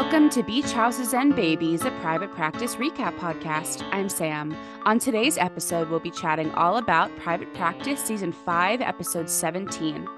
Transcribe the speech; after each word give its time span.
Welcome 0.00 0.30
to 0.30 0.44
Beach 0.44 0.70
Houses 0.70 1.12
and 1.12 1.34
Babies, 1.34 1.84
a 1.84 1.90
private 2.00 2.30
practice 2.30 2.76
recap 2.76 3.18
podcast. 3.18 3.82
I'm 3.90 4.08
Sam. 4.08 4.56
On 4.84 5.00
today's 5.00 5.36
episode, 5.36 5.88
we'll 5.88 5.98
be 5.98 6.12
chatting 6.12 6.52
all 6.52 6.76
about 6.76 7.10
Private 7.16 7.52
Practice 7.52 8.00
Season 8.04 8.30
5, 8.30 8.80
Episode 8.80 9.28
17. 9.28 10.08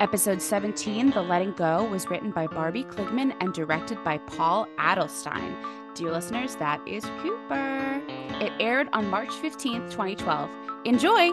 Episode 0.00 0.42
17, 0.42 1.10
The 1.10 1.22
Letting 1.22 1.52
Go, 1.52 1.84
was 1.84 2.10
written 2.10 2.32
by 2.32 2.48
Barbie 2.48 2.82
Kligman 2.82 3.32
and 3.40 3.54
directed 3.54 4.02
by 4.02 4.18
Paul 4.18 4.66
Adelstein. 4.76 5.54
Dear 5.94 6.10
listeners, 6.10 6.56
that 6.56 6.80
is 6.84 7.04
Cooper. 7.22 8.02
It 8.40 8.52
aired 8.58 8.88
on 8.92 9.06
March 9.06 9.30
15th, 9.30 9.88
2012. 9.92 10.50
Enjoy! 10.84 11.30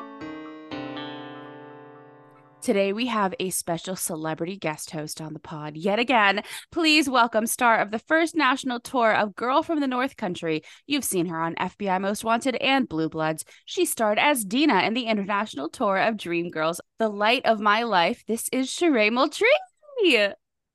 Today 2.66 2.94
we 2.94 3.06
have 3.06 3.36
a 3.40 3.52
special 3.52 3.96
celebrity 3.96 4.58
guest 4.58 4.90
host 4.90 5.22
on 5.22 5.34
the 5.34 5.40
pod 5.40 5.78
yet 5.78 6.00
again. 6.00 6.42
Please 6.72 7.08
welcome 7.08 7.46
star 7.46 7.78
of 7.78 7.92
the 7.92 8.00
first 8.00 8.36
national 8.36 8.80
tour 8.80 9.14
of 9.14 9.36
Girl 9.36 9.62
from 9.62 9.82
the 9.82 9.88
North 9.88 10.18
Country. 10.18 10.64
You've 10.88 11.04
seen 11.04 11.28
her 11.28 11.40
on 11.40 11.54
FBI 11.54 12.02
Most 12.02 12.24
Wanted 12.24 12.56
and 12.56 12.90
Blue 12.90 13.08
Bloods. 13.08 13.46
She 13.66 13.86
starred 13.86 14.18
as 14.18 14.44
Deena 14.44 14.82
in 14.82 14.96
the 14.96 15.04
international 15.04 15.70
tour 15.70 15.98
of 15.98 16.16
Dreamgirls. 16.16 16.80
The 16.98 17.08
light 17.08 17.46
of 17.46 17.60
my 17.60 17.84
life. 17.84 18.24
This 18.28 18.50
is 18.52 18.68
Sharae 18.68 19.12
Moultrie. 19.12 19.48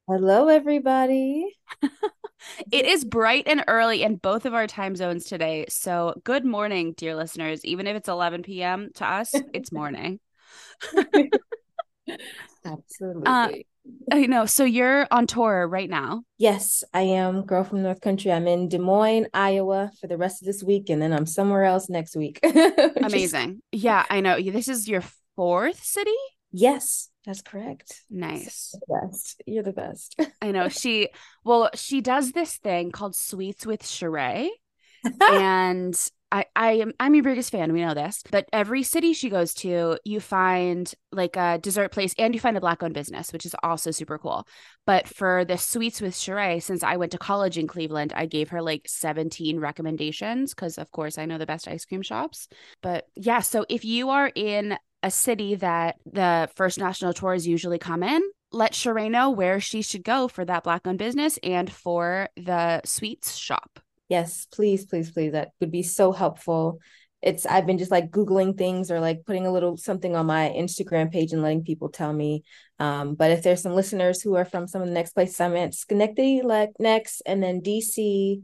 Hello, 0.06 0.46
everybody. 0.46 1.58
it 2.70 2.84
is 2.84 3.04
bright 3.04 3.48
and 3.48 3.64
early 3.66 4.04
in 4.04 4.14
both 4.14 4.46
of 4.46 4.54
our 4.54 4.68
time 4.68 4.94
zones 4.94 5.24
today. 5.24 5.66
So, 5.68 6.14
good 6.22 6.44
morning, 6.44 6.94
dear 6.96 7.16
listeners. 7.16 7.64
Even 7.64 7.88
if 7.88 7.96
it's 7.96 8.08
11 8.08 8.44
p.m. 8.44 8.90
to 8.94 9.04
us, 9.04 9.34
it's 9.52 9.72
morning. 9.72 10.20
Absolutely. 12.64 13.22
Uh, 13.26 13.48
I 14.12 14.26
know. 14.26 14.46
So 14.46 14.64
you're 14.64 15.06
on 15.10 15.26
tour 15.26 15.66
right 15.66 15.88
now. 15.88 16.22
Yes, 16.38 16.84
I 16.92 17.02
am. 17.02 17.42
Girl 17.46 17.64
from 17.64 17.82
North 17.82 18.00
Country. 18.00 18.30
I'm 18.30 18.46
in 18.46 18.68
Des 18.68 18.78
Moines, 18.78 19.28
Iowa 19.32 19.90
for 20.00 20.06
the 20.06 20.18
rest 20.18 20.42
of 20.42 20.46
this 20.46 20.62
week, 20.62 20.90
and 20.90 21.00
then 21.00 21.12
I'm 21.12 21.26
somewhere 21.26 21.64
else 21.64 21.88
next 21.88 22.16
week. 22.16 22.40
Amazing. 22.96 23.62
Yeah, 23.72 24.04
I 24.10 24.20
know. 24.20 24.40
This 24.40 24.68
is 24.68 24.88
your 24.88 25.02
fourth 25.36 25.82
city? 25.82 26.10
Yes, 26.52 27.08
that's 27.24 27.42
correct. 27.42 28.02
Nice. 28.10 28.74
You're 28.74 28.80
the 28.80 29.06
best. 29.08 29.42
You're 29.46 29.62
the 29.62 29.72
best. 29.72 30.20
I 30.42 30.50
know. 30.50 30.68
She, 30.68 31.08
well, 31.44 31.70
she 31.74 32.00
does 32.00 32.32
this 32.32 32.56
thing 32.56 32.90
called 32.90 33.14
Sweets 33.14 33.64
with 33.64 33.82
Sharae. 33.82 34.48
and 35.30 36.10
I, 36.32 36.44
I 36.54 36.72
am 36.72 36.92
I'm 37.00 37.14
your 37.14 37.24
biggest 37.24 37.50
fan. 37.50 37.72
We 37.72 37.80
know 37.80 37.94
this. 37.94 38.22
But 38.30 38.48
every 38.52 38.82
city 38.82 39.12
she 39.12 39.30
goes 39.30 39.52
to, 39.54 39.98
you 40.04 40.20
find 40.20 40.92
like 41.12 41.36
a 41.36 41.58
dessert 41.58 41.90
place 41.92 42.14
and 42.18 42.34
you 42.34 42.40
find 42.40 42.56
a 42.56 42.60
black 42.60 42.82
owned 42.82 42.94
business, 42.94 43.32
which 43.32 43.46
is 43.46 43.56
also 43.62 43.90
super 43.90 44.18
cool. 44.18 44.46
But 44.86 45.08
for 45.08 45.44
the 45.44 45.58
sweets 45.58 46.00
with 46.00 46.14
Sharae, 46.14 46.62
since 46.62 46.82
I 46.82 46.96
went 46.96 47.12
to 47.12 47.18
college 47.18 47.58
in 47.58 47.66
Cleveland, 47.66 48.12
I 48.14 48.26
gave 48.26 48.50
her 48.50 48.62
like 48.62 48.82
17 48.86 49.58
recommendations 49.58 50.54
because 50.54 50.78
of 50.78 50.90
course 50.92 51.18
I 51.18 51.26
know 51.26 51.38
the 51.38 51.46
best 51.46 51.66
ice 51.66 51.84
cream 51.84 52.02
shops. 52.02 52.48
But 52.80 53.06
yeah, 53.16 53.40
so 53.40 53.66
if 53.68 53.84
you 53.84 54.10
are 54.10 54.30
in 54.34 54.76
a 55.02 55.10
city 55.10 55.56
that 55.56 55.96
the 56.04 56.48
first 56.54 56.78
national 56.78 57.14
tours 57.14 57.46
usually 57.46 57.78
come 57.78 58.02
in, 58.02 58.22
let 58.52 58.72
Sharae 58.72 59.10
know 59.10 59.30
where 59.30 59.60
she 59.60 59.82
should 59.82 60.04
go 60.04 60.28
for 60.28 60.44
that 60.44 60.64
black 60.64 60.86
owned 60.86 60.98
business 60.98 61.38
and 61.42 61.72
for 61.72 62.28
the 62.36 62.82
sweets 62.84 63.36
shop. 63.36 63.80
Yes, 64.10 64.46
please, 64.52 64.84
please, 64.84 65.12
please. 65.12 65.32
That 65.32 65.52
would 65.60 65.70
be 65.70 65.84
so 65.84 66.10
helpful. 66.10 66.80
It's 67.22 67.46
I've 67.46 67.66
been 67.66 67.78
just 67.78 67.92
like 67.92 68.10
Googling 68.10 68.58
things 68.58 68.90
or 68.90 68.98
like 68.98 69.24
putting 69.24 69.46
a 69.46 69.52
little 69.52 69.76
something 69.76 70.16
on 70.16 70.26
my 70.26 70.48
Instagram 70.48 71.12
page 71.12 71.32
and 71.32 71.42
letting 71.42 71.62
people 71.62 71.90
tell 71.90 72.12
me. 72.12 72.42
Um, 72.80 73.14
but 73.14 73.30
if 73.30 73.44
there's 73.44 73.62
some 73.62 73.74
listeners 73.74 74.20
who 74.20 74.34
are 74.34 74.44
from 74.44 74.66
some 74.66 74.82
of 74.82 74.88
the 74.88 74.94
next 74.94 75.12
places 75.12 75.40
I'm 75.40 75.54
at, 75.54 75.74
Schenectady, 75.74 76.42
like 76.42 76.70
next, 76.80 77.22
and 77.24 77.40
then 77.40 77.60
DC, 77.60 78.42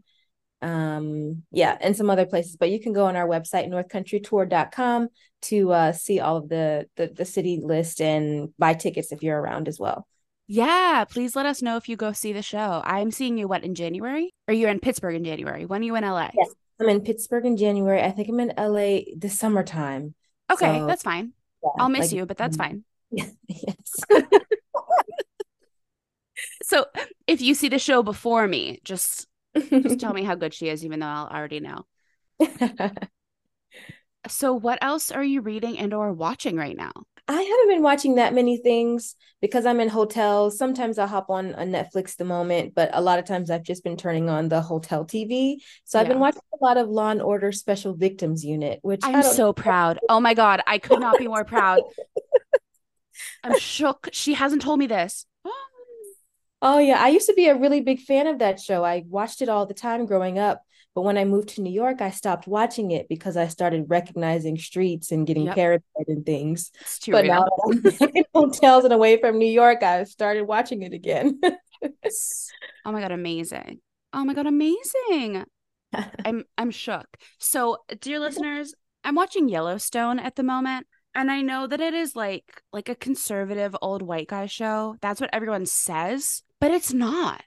um, 0.62 1.42
yeah, 1.50 1.76
and 1.80 1.96
some 1.96 2.10
other 2.10 2.26
places. 2.26 2.56
But 2.56 2.70
you 2.70 2.80
can 2.80 2.92
go 2.92 3.06
on 3.06 3.16
our 3.16 3.26
website, 3.26 3.68
northcountrytour.com 3.68 5.08
to 5.42 5.72
uh, 5.72 5.92
see 5.92 6.20
all 6.20 6.36
of 6.36 6.48
the, 6.48 6.86
the 6.96 7.08
the 7.08 7.24
city 7.24 7.60
list 7.60 8.00
and 8.00 8.50
buy 8.56 8.74
tickets 8.74 9.10
if 9.10 9.24
you're 9.24 9.40
around 9.40 9.66
as 9.66 9.80
well. 9.80 10.06
Yeah, 10.48 11.04
please 11.08 11.34
let 11.34 11.46
us 11.46 11.60
know 11.60 11.76
if 11.76 11.88
you 11.88 11.96
go 11.96 12.12
see 12.12 12.32
the 12.32 12.42
show. 12.42 12.80
I'm 12.84 13.10
seeing 13.10 13.36
you 13.36 13.48
what 13.48 13.64
in 13.64 13.74
January? 13.74 14.32
Or 14.46 14.54
you're 14.54 14.70
in 14.70 14.78
Pittsburgh 14.78 15.16
in 15.16 15.24
January? 15.24 15.66
When 15.66 15.82
are 15.82 15.84
you 15.84 15.96
in 15.96 16.04
LA? 16.04 16.30
Yes, 16.34 16.54
I'm 16.80 16.88
in 16.88 17.00
Pittsburgh 17.00 17.46
in 17.46 17.56
January. 17.56 18.00
I 18.00 18.12
think 18.12 18.28
I'm 18.28 18.38
in 18.38 18.52
LA 18.56 19.00
this 19.16 19.38
summertime. 19.38 20.14
Okay, 20.50 20.78
so, 20.78 20.86
that's 20.86 21.02
fine. 21.02 21.32
Yeah, 21.64 21.70
I'll 21.78 21.88
miss 21.88 22.12
like, 22.12 22.18
you, 22.18 22.26
but 22.26 22.36
that's 22.36 22.56
mm-hmm. 22.56 22.80
fine. 23.10 23.36
yes. 23.48 23.94
so 26.62 26.86
if 27.26 27.40
you 27.40 27.54
see 27.54 27.68
the 27.68 27.78
show 27.80 28.04
before 28.04 28.46
me, 28.46 28.80
just 28.84 29.26
just 29.70 29.98
tell 29.98 30.12
me 30.12 30.22
how 30.22 30.36
good 30.36 30.54
she 30.54 30.68
is, 30.68 30.84
even 30.84 31.00
though 31.00 31.06
I'll 31.06 31.26
already 31.26 31.60
know. 31.60 31.86
so 34.28 34.54
what 34.54 34.78
else 34.82 35.10
are 35.10 35.24
you 35.24 35.40
reading 35.40 35.78
and 35.78 35.92
or 35.92 36.12
watching 36.12 36.56
right 36.56 36.76
now? 36.76 36.92
I 37.28 37.42
haven't 37.42 37.68
been 37.68 37.82
watching 37.82 38.16
that 38.16 38.34
many 38.34 38.56
things 38.56 39.16
because 39.40 39.66
I'm 39.66 39.80
in 39.80 39.88
hotels. 39.88 40.56
Sometimes 40.56 40.96
I'll 40.96 41.08
hop 41.08 41.28
on 41.28 41.46
a 41.54 41.64
Netflix 41.64 42.16
the 42.16 42.24
moment, 42.24 42.74
but 42.74 42.90
a 42.92 43.00
lot 43.00 43.18
of 43.18 43.24
times 43.24 43.50
I've 43.50 43.64
just 43.64 43.82
been 43.82 43.96
turning 43.96 44.30
on 44.30 44.48
the 44.48 44.60
hotel 44.60 45.04
TV. 45.04 45.56
So 45.84 45.98
I've 45.98 46.06
been 46.06 46.20
watching 46.20 46.42
a 46.52 46.64
lot 46.64 46.76
of 46.76 46.88
Law 46.88 47.10
and 47.10 47.20
Order 47.20 47.50
Special 47.50 47.94
Victims 47.94 48.44
Unit, 48.44 48.78
which 48.82 49.00
I'm 49.02 49.24
so 49.24 49.52
proud. 49.52 49.98
Oh 50.08 50.20
my 50.20 50.34
God, 50.34 50.62
I 50.68 50.78
could 50.78 51.00
not 51.00 51.18
be 51.18 51.26
more 51.26 51.44
proud. 51.44 51.80
I'm 53.42 53.58
shook. 53.58 54.08
She 54.12 54.34
hasn't 54.34 54.62
told 54.62 54.78
me 54.78 54.86
this. 54.86 55.26
oh 56.62 56.78
yeah, 56.78 57.02
I 57.02 57.08
used 57.08 57.26
to 57.26 57.34
be 57.34 57.48
a 57.48 57.56
really 57.56 57.80
big 57.80 58.00
fan 58.00 58.28
of 58.28 58.38
that 58.38 58.60
show. 58.60 58.84
I 58.84 59.04
watched 59.08 59.42
it 59.42 59.48
all 59.48 59.66
the 59.66 59.74
time 59.74 60.06
growing 60.06 60.38
up. 60.38 60.62
But 60.96 61.02
when 61.02 61.18
I 61.18 61.26
moved 61.26 61.50
to 61.50 61.60
New 61.60 61.70
York, 61.70 62.00
I 62.00 62.08
stopped 62.08 62.46
watching 62.46 62.90
it 62.90 63.06
because 63.06 63.36
I 63.36 63.48
started 63.48 63.84
recognizing 63.88 64.56
streets 64.56 65.12
and 65.12 65.26
getting 65.26 65.44
yep. 65.44 65.54
paranoid 65.54 66.08
and 66.08 66.24
things. 66.24 66.72
but 67.06 67.24
real. 67.24 67.34
now 67.34 67.44
that 67.44 67.96
I'm 68.00 68.10
in 68.14 68.24
hotels 68.34 68.84
and 68.84 68.94
away 68.94 69.20
from 69.20 69.36
New 69.38 69.44
York, 69.44 69.82
I 69.82 70.04
started 70.04 70.44
watching 70.44 70.80
it 70.80 70.94
again. 70.94 71.38
oh 71.84 72.92
my 72.92 73.02
god, 73.02 73.12
amazing! 73.12 73.80
Oh 74.14 74.24
my 74.24 74.32
god, 74.32 74.46
amazing! 74.46 75.44
I'm 76.24 76.44
I'm 76.56 76.70
shook. 76.70 77.06
So, 77.38 77.76
dear 78.00 78.18
listeners, 78.18 78.74
I'm 79.04 79.16
watching 79.16 79.50
Yellowstone 79.50 80.18
at 80.18 80.36
the 80.36 80.42
moment 80.42 80.86
and 81.14 81.30
i 81.30 81.40
know 81.40 81.66
that 81.66 81.80
it 81.80 81.94
is 81.94 82.14
like 82.14 82.62
like 82.74 82.90
a 82.90 82.94
conservative 82.94 83.74
old 83.80 84.02
white 84.02 84.28
guy 84.28 84.44
show 84.44 84.96
that's 85.00 85.18
what 85.18 85.30
everyone 85.32 85.64
says 85.64 86.42
but 86.60 86.70
it's 86.70 86.92
not 86.92 87.42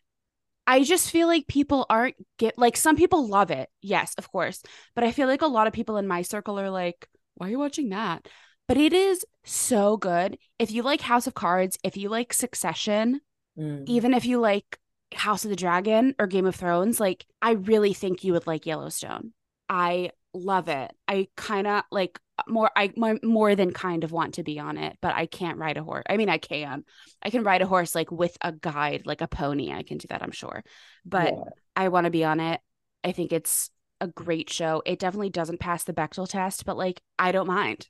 I 0.69 0.83
just 0.83 1.09
feel 1.09 1.25
like 1.25 1.47
people 1.47 1.87
aren't 1.89 2.13
get 2.37 2.55
like 2.55 2.77
some 2.77 2.95
people 2.95 3.27
love 3.27 3.49
it. 3.49 3.69
Yes, 3.81 4.13
of 4.19 4.31
course. 4.31 4.61
But 4.93 5.03
I 5.03 5.11
feel 5.11 5.27
like 5.27 5.41
a 5.41 5.47
lot 5.47 5.65
of 5.65 5.73
people 5.73 5.97
in 5.97 6.05
my 6.07 6.21
circle 6.21 6.59
are 6.59 6.69
like, 6.69 7.09
why 7.33 7.47
are 7.47 7.49
you 7.49 7.57
watching 7.57 7.89
that? 7.89 8.27
But 8.67 8.77
it 8.77 8.93
is 8.93 9.25
so 9.43 9.97
good. 9.97 10.37
If 10.59 10.69
you 10.69 10.83
like 10.83 11.01
House 11.01 11.25
of 11.25 11.33
Cards, 11.33 11.79
if 11.83 11.97
you 11.97 12.09
like 12.09 12.33
Succession, 12.33 13.19
mm. 13.57 13.83
even 13.87 14.13
if 14.13 14.25
you 14.25 14.39
like 14.39 14.77
House 15.11 15.43
of 15.43 15.49
the 15.49 15.55
Dragon 15.55 16.13
or 16.19 16.27
Game 16.27 16.45
of 16.45 16.55
Thrones, 16.55 16.99
like 16.99 17.25
I 17.41 17.53
really 17.53 17.93
think 17.93 18.23
you 18.23 18.33
would 18.33 18.45
like 18.45 18.67
Yellowstone. 18.67 19.33
I 19.69 20.11
love 20.35 20.67
it. 20.67 20.91
I 21.07 21.29
kind 21.35 21.65
of 21.65 21.83
like 21.91 22.19
more 22.47 22.69
I 22.75 22.91
more, 22.95 23.17
more 23.23 23.55
than 23.55 23.71
kind 23.71 24.03
of 24.03 24.11
want 24.11 24.35
to 24.35 24.43
be 24.43 24.59
on 24.59 24.77
it, 24.77 24.97
but 25.01 25.15
I 25.15 25.25
can't 25.25 25.57
ride 25.57 25.77
a 25.77 25.83
horse. 25.83 26.03
I 26.09 26.17
mean, 26.17 26.29
I 26.29 26.37
can. 26.37 26.83
I 27.21 27.29
can 27.29 27.43
ride 27.43 27.61
a 27.61 27.67
horse 27.67 27.95
like 27.95 28.11
with 28.11 28.37
a 28.41 28.51
guide, 28.51 29.03
like 29.05 29.21
a 29.21 29.27
pony. 29.27 29.71
I 29.71 29.83
can 29.83 29.97
do 29.97 30.07
that, 30.09 30.23
I'm 30.23 30.31
sure. 30.31 30.63
But 31.05 31.33
yeah. 31.33 31.43
I 31.75 31.89
want 31.89 32.05
to 32.05 32.11
be 32.11 32.23
on 32.23 32.39
it. 32.39 32.61
I 33.03 33.11
think 33.11 33.31
it's 33.31 33.69
a 34.01 34.07
great 34.07 34.49
show. 34.49 34.81
It 34.85 34.99
definitely 34.99 35.29
doesn't 35.29 35.59
pass 35.59 35.83
the 35.83 35.93
Bechdel 35.93 36.27
test, 36.27 36.65
but 36.65 36.77
like 36.77 37.01
I 37.17 37.31
don't 37.31 37.47
mind. 37.47 37.87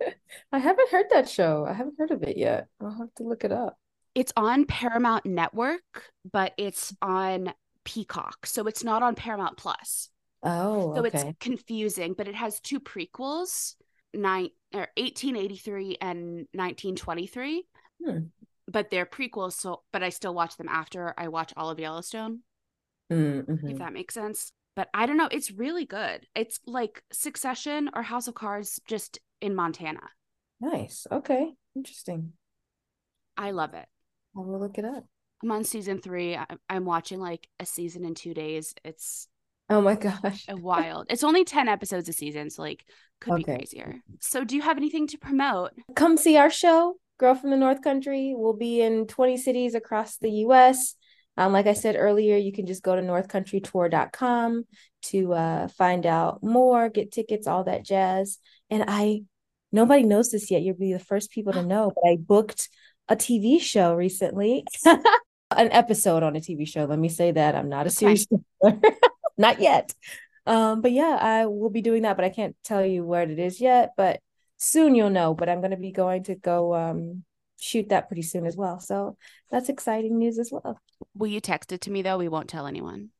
I 0.52 0.58
haven't 0.58 0.90
heard 0.90 1.06
that 1.10 1.28
show. 1.28 1.66
I 1.68 1.72
haven't 1.72 1.98
heard 1.98 2.10
of 2.10 2.22
it 2.22 2.36
yet. 2.36 2.68
I'll 2.80 2.90
have 2.90 3.14
to 3.16 3.24
look 3.24 3.44
it 3.44 3.52
up. 3.52 3.78
It's 4.14 4.32
on 4.36 4.64
Paramount 4.64 5.24
Network, 5.24 6.10
but 6.30 6.52
it's 6.56 6.94
on 7.00 7.52
Peacock. 7.84 8.46
So 8.46 8.66
it's 8.66 8.82
not 8.82 9.02
on 9.02 9.14
Paramount 9.14 9.56
Plus. 9.56 10.08
Oh, 10.42 10.94
so 10.94 11.04
okay. 11.04 11.10
it's 11.12 11.38
confusing, 11.38 12.14
but 12.16 12.28
it 12.28 12.34
has 12.34 12.60
two 12.60 12.80
prequels, 12.80 13.74
nine 14.14 14.50
or 14.72 14.88
1883 14.96 15.98
and 16.00 16.18
1923. 16.52 17.64
Hmm. 18.04 18.18
But 18.66 18.90
they're 18.90 19.06
prequels, 19.06 19.54
so 19.54 19.82
but 19.92 20.02
I 20.02 20.10
still 20.10 20.34
watch 20.34 20.56
them 20.56 20.68
after 20.68 21.12
I 21.18 21.28
watch 21.28 21.52
all 21.56 21.70
of 21.70 21.80
Yellowstone. 21.80 22.40
Mm-hmm. 23.12 23.68
If 23.68 23.78
that 23.78 23.92
makes 23.92 24.14
sense. 24.14 24.52
But 24.76 24.88
I 24.94 25.06
don't 25.06 25.16
know, 25.16 25.28
it's 25.30 25.50
really 25.50 25.84
good. 25.84 26.26
It's 26.34 26.60
like 26.66 27.02
Succession 27.12 27.90
or 27.94 28.02
House 28.02 28.28
of 28.28 28.34
Cards 28.34 28.80
just 28.86 29.18
in 29.40 29.54
Montana. 29.54 30.08
Nice. 30.60 31.06
Okay. 31.10 31.52
Interesting. 31.74 32.32
I 33.36 33.50
love 33.50 33.74
it. 33.74 33.86
I 34.36 34.40
will 34.40 34.60
look 34.60 34.78
it 34.78 34.84
up. 34.84 35.04
I'm 35.42 35.50
on 35.50 35.64
season 35.64 36.00
three. 36.00 36.38
I'm 36.68 36.84
watching 36.84 37.18
like 37.18 37.48
a 37.58 37.66
season 37.66 38.04
in 38.04 38.14
two 38.14 38.34
days. 38.34 38.74
It's 38.84 39.26
Oh 39.70 39.80
my 39.80 39.94
gosh. 39.94 40.46
Wild. 40.48 41.06
It's 41.10 41.22
only 41.22 41.44
10 41.44 41.68
episodes 41.68 42.08
a 42.08 42.12
season, 42.12 42.50
so 42.50 42.62
like 42.62 42.84
could 43.20 43.34
okay. 43.34 43.42
be 43.42 43.58
crazier. 43.58 43.94
So 44.18 44.44
do 44.44 44.56
you 44.56 44.62
have 44.62 44.76
anything 44.76 45.06
to 45.08 45.18
promote? 45.18 45.70
Come 45.94 46.16
see 46.16 46.36
our 46.36 46.50
show, 46.50 46.96
Girl 47.18 47.36
from 47.36 47.50
the 47.50 47.56
North 47.56 47.80
Country. 47.80 48.34
We'll 48.36 48.56
be 48.56 48.80
in 48.80 49.06
20 49.06 49.36
cities 49.36 49.74
across 49.74 50.16
the 50.16 50.30
US. 50.46 50.96
Um, 51.36 51.52
like 51.52 51.66
I 51.66 51.74
said 51.74 51.96
earlier, 51.96 52.36
you 52.36 52.52
can 52.52 52.66
just 52.66 52.82
go 52.82 52.96
to 52.96 53.00
northcountrytour.com 53.00 54.64
to 55.02 55.32
uh, 55.32 55.68
find 55.68 56.04
out 56.04 56.42
more, 56.42 56.88
get 56.88 57.12
tickets, 57.12 57.46
all 57.46 57.64
that 57.64 57.84
jazz. 57.84 58.38
And 58.68 58.84
I, 58.88 59.22
nobody 59.70 60.02
knows 60.02 60.32
this 60.32 60.50
yet. 60.50 60.62
You'll 60.62 60.76
be 60.76 60.92
the 60.92 60.98
first 60.98 61.30
people 61.30 61.52
to 61.52 61.62
know, 61.62 61.92
but 61.94 62.10
I 62.10 62.16
booked 62.16 62.68
a 63.08 63.16
TV 63.16 63.60
show 63.60 63.94
recently, 63.94 64.64
an 64.84 65.70
episode 65.72 66.22
on 66.22 66.36
a 66.36 66.40
TV 66.40 66.66
show. 66.66 66.84
Let 66.84 66.98
me 66.98 67.08
say 67.08 67.30
that 67.30 67.54
I'm 67.54 67.68
not 67.68 67.86
a 67.86 67.90
series, 67.90 68.26
not 69.36 69.60
yet. 69.60 69.94
Um, 70.46 70.80
but 70.80 70.92
yeah, 70.92 71.18
I 71.20 71.46
will 71.46 71.70
be 71.70 71.82
doing 71.82 72.02
that, 72.02 72.16
but 72.16 72.24
I 72.24 72.30
can't 72.30 72.56
tell 72.64 72.84
you 72.84 73.04
where 73.04 73.22
it 73.22 73.38
is 73.38 73.60
yet. 73.60 73.90
But 73.96 74.20
soon 74.56 74.94
you'll 74.94 75.10
know. 75.10 75.34
But 75.34 75.48
I'm 75.48 75.60
going 75.60 75.70
to 75.72 75.76
be 75.76 75.92
going 75.92 76.24
to 76.24 76.34
go 76.34 76.74
um, 76.74 77.24
shoot 77.58 77.88
that 77.90 78.08
pretty 78.08 78.22
soon 78.22 78.46
as 78.46 78.56
well. 78.56 78.80
So 78.80 79.16
that's 79.50 79.68
exciting 79.68 80.18
news 80.18 80.38
as 80.38 80.50
well. 80.50 80.80
Will 81.14 81.28
you 81.28 81.40
text 81.40 81.72
it 81.72 81.82
to 81.82 81.90
me 81.90 82.02
though? 82.02 82.18
We 82.18 82.28
won't 82.28 82.48
tell 82.48 82.66
anyone. 82.66 83.10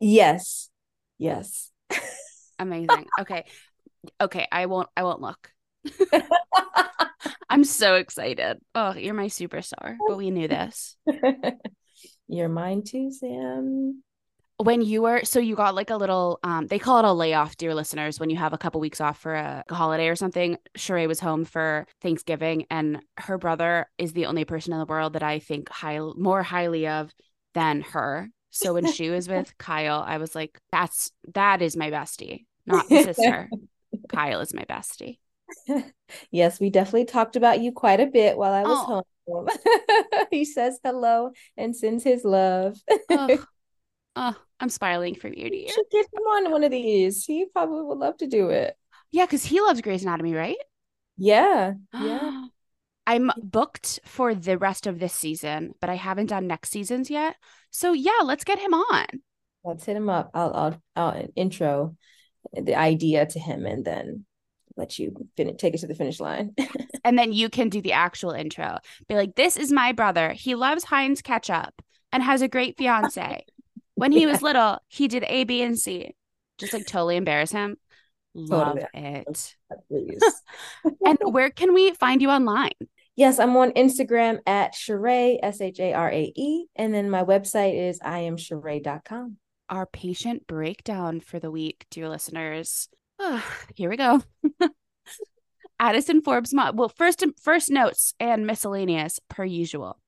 Yes. 0.00 0.70
Yes. 1.18 1.70
Amazing. 2.58 3.06
Okay. 3.20 3.44
Okay. 4.20 4.46
I 4.50 4.66
won't 4.66 4.88
I 4.96 5.04
won't 5.04 5.20
look. 5.20 5.50
I'm 7.48 7.64
so 7.64 7.94
excited. 7.94 8.58
Oh, 8.74 8.94
you're 8.94 9.14
my 9.14 9.26
superstar. 9.26 9.96
But 10.06 10.16
we 10.16 10.30
knew 10.30 10.48
this. 10.48 10.96
you're 12.28 12.48
mine 12.48 12.82
too, 12.82 13.10
Sam 13.12 14.02
when 14.58 14.82
you 14.82 15.02
were 15.02 15.24
so 15.24 15.40
you 15.40 15.56
got 15.56 15.74
like 15.74 15.90
a 15.90 15.96
little 15.96 16.38
um 16.44 16.66
they 16.68 16.78
call 16.78 16.98
it 16.98 17.04
a 17.04 17.12
layoff 17.12 17.56
dear 17.56 17.74
listeners 17.74 18.20
when 18.20 18.30
you 18.30 18.36
have 18.36 18.52
a 18.52 18.58
couple 18.58 18.80
weeks 18.80 19.00
off 19.00 19.18
for 19.18 19.34
a, 19.34 19.64
holiday 19.70 20.08
or 20.08 20.16
something. 20.16 20.56
Sharae 20.78 21.08
was 21.08 21.20
home 21.20 21.44
for 21.44 21.86
Thanksgiving 22.00 22.66
and 22.70 23.00
her 23.18 23.38
brother 23.38 23.88
is 23.98 24.12
the 24.12 24.26
only 24.26 24.44
person 24.44 24.72
in 24.72 24.78
the 24.78 24.86
world 24.86 25.14
that 25.14 25.22
I 25.22 25.40
think 25.40 25.68
high 25.68 25.98
more 26.16 26.42
highly 26.42 26.86
of 26.86 27.12
than 27.54 27.80
her. 27.80 28.28
So 28.50 28.74
when 28.74 28.90
she 28.90 29.10
was 29.10 29.28
with 29.28 29.56
Kyle 29.58 30.04
I 30.06 30.18
was 30.18 30.34
like 30.34 30.58
that's 30.70 31.10
that 31.34 31.60
is 31.60 31.76
my 31.76 31.90
bestie 31.90 32.44
not 32.66 32.88
the 32.88 33.02
sister. 33.02 33.50
Kyle 34.08 34.40
is 34.40 34.54
my 34.54 34.64
bestie. 34.64 35.18
Yes 36.30 36.60
we 36.60 36.70
definitely 36.70 37.06
talked 37.06 37.34
about 37.34 37.60
you 37.60 37.72
quite 37.72 38.00
a 38.00 38.06
bit 38.06 38.36
while 38.36 38.52
I 38.52 38.62
was 38.62 38.86
oh. 38.88 39.02
home. 39.26 39.48
He 40.30 40.44
says 40.44 40.78
hello 40.82 41.32
and 41.56 41.74
sends 41.74 42.04
his 42.04 42.24
love. 42.24 42.76
Oh, 43.10 43.44
Oh, 44.16 44.36
I'm 44.60 44.68
spiraling 44.68 45.14
from 45.14 45.32
ear 45.34 45.50
to 45.50 45.56
ear. 45.56 45.68
Should 45.68 45.90
get 45.90 46.06
him 46.06 46.22
on 46.22 46.50
one 46.50 46.64
of 46.64 46.70
these. 46.70 47.24
He 47.24 47.46
probably 47.52 47.82
would 47.82 47.98
love 47.98 48.16
to 48.18 48.26
do 48.26 48.50
it. 48.50 48.76
Yeah, 49.10 49.26
because 49.26 49.44
he 49.44 49.60
loves 49.60 49.80
Grey's 49.80 50.02
Anatomy, 50.02 50.34
right? 50.34 50.56
Yeah. 51.16 51.74
Yeah. 51.92 52.46
I'm 53.06 53.30
booked 53.36 54.00
for 54.06 54.34
the 54.34 54.56
rest 54.56 54.86
of 54.86 54.98
this 54.98 55.12
season, 55.12 55.74
but 55.78 55.90
I 55.90 55.96
haven't 55.96 56.28
done 56.28 56.46
next 56.46 56.70
season's 56.70 57.10
yet. 57.10 57.36
So 57.70 57.92
yeah, 57.92 58.20
let's 58.22 58.44
get 58.44 58.58
him 58.58 58.72
on. 58.72 59.04
Let's 59.62 59.84
hit 59.84 59.96
him 59.96 60.08
up. 60.08 60.30
I'll 60.32 60.54
I'll, 60.54 60.82
I'll 60.96 61.28
intro 61.36 61.96
uh, 62.56 62.62
the 62.62 62.76
idea 62.76 63.26
to 63.26 63.38
him 63.38 63.66
and 63.66 63.84
then 63.84 64.24
let 64.76 64.98
you 64.98 65.14
fin- 65.36 65.56
take 65.56 65.74
it 65.74 65.80
to 65.80 65.86
the 65.86 65.94
finish 65.94 66.18
line. 66.18 66.54
and 67.04 67.18
then 67.18 67.32
you 67.32 67.48
can 67.48 67.68
do 67.68 67.82
the 67.82 67.92
actual 67.92 68.30
intro. 68.30 68.78
Be 69.06 69.14
like, 69.14 69.34
this 69.34 69.56
is 69.56 69.70
my 69.70 69.92
brother. 69.92 70.32
He 70.32 70.54
loves 70.54 70.84
Heinz 70.84 71.20
ketchup 71.22 71.74
and 72.12 72.22
has 72.22 72.42
a 72.42 72.48
great 72.48 72.76
fiance. 72.78 73.44
When 73.94 74.12
he 74.12 74.22
yeah. 74.22 74.28
was 74.28 74.42
little, 74.42 74.78
he 74.88 75.08
did 75.08 75.24
A, 75.28 75.44
B, 75.44 75.62
and 75.62 75.78
C. 75.78 76.14
Just 76.58 76.72
like 76.72 76.86
totally 76.86 77.16
embarrass 77.16 77.52
him. 77.52 77.76
Love 78.34 78.78
totally. 78.80 79.14
it. 79.26 79.56
Please. 79.88 80.42
and 81.06 81.18
where 81.22 81.50
can 81.50 81.72
we 81.72 81.92
find 81.94 82.20
you 82.20 82.30
online? 82.30 82.72
Yes, 83.16 83.38
I'm 83.38 83.56
on 83.56 83.70
Instagram 83.72 84.40
at 84.46 84.74
Sharae, 84.74 85.38
S 85.42 85.60
H 85.60 85.78
A 85.78 85.92
R 85.92 86.10
A 86.10 86.32
E. 86.34 86.66
And 86.74 86.92
then 86.92 87.10
my 87.10 87.22
website 87.22 87.88
is 87.88 88.00
iamsharae.com. 88.00 89.36
Our 89.70 89.86
patient 89.86 90.46
breakdown 90.46 91.20
for 91.20 91.38
the 91.38 91.50
week, 91.50 91.86
dear 91.90 92.08
listeners. 92.08 92.88
Oh, 93.18 93.44
here 93.74 93.88
we 93.88 93.96
go. 93.96 94.22
Addison 95.80 96.22
Forbes, 96.22 96.54
Mont. 96.54 96.76
well, 96.76 96.88
first 96.88 97.24
first 97.40 97.70
notes 97.70 98.14
and 98.18 98.46
miscellaneous 98.46 99.20
per 99.28 99.44
usual. 99.44 100.00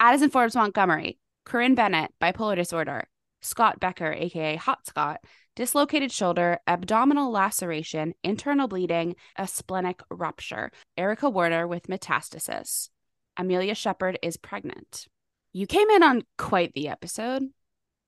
Addison 0.00 0.30
Forbes 0.30 0.56
Montgomery, 0.56 1.18
Corinne 1.44 1.74
Bennett, 1.74 2.12
bipolar 2.20 2.56
disorder. 2.56 3.04
Scott 3.42 3.78
Becker, 3.78 4.12
aka 4.12 4.56
Hot 4.56 4.86
Scott, 4.86 5.20
dislocated 5.54 6.10
shoulder, 6.10 6.58
abdominal 6.66 7.30
laceration, 7.30 8.14
internal 8.24 8.68
bleeding, 8.68 9.16
a 9.36 9.46
splenic 9.46 10.00
rupture. 10.10 10.72
Erica 10.96 11.28
Warner 11.28 11.68
with 11.68 11.88
metastasis. 11.88 12.88
Amelia 13.36 13.74
Shepard 13.74 14.18
is 14.22 14.36
pregnant. 14.36 15.06
You 15.52 15.66
came 15.66 15.90
in 15.90 16.02
on 16.02 16.22
quite 16.38 16.72
the 16.74 16.88
episode. 16.88 17.42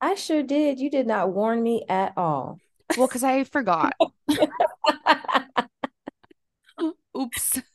I 0.00 0.14
sure 0.14 0.42
did. 0.42 0.78
You 0.78 0.90
did 0.90 1.06
not 1.06 1.32
warn 1.32 1.62
me 1.62 1.84
at 1.88 2.12
all. 2.16 2.58
Well, 2.96 3.06
because 3.06 3.24
I 3.24 3.44
forgot. 3.44 3.92
Oops. 7.16 7.62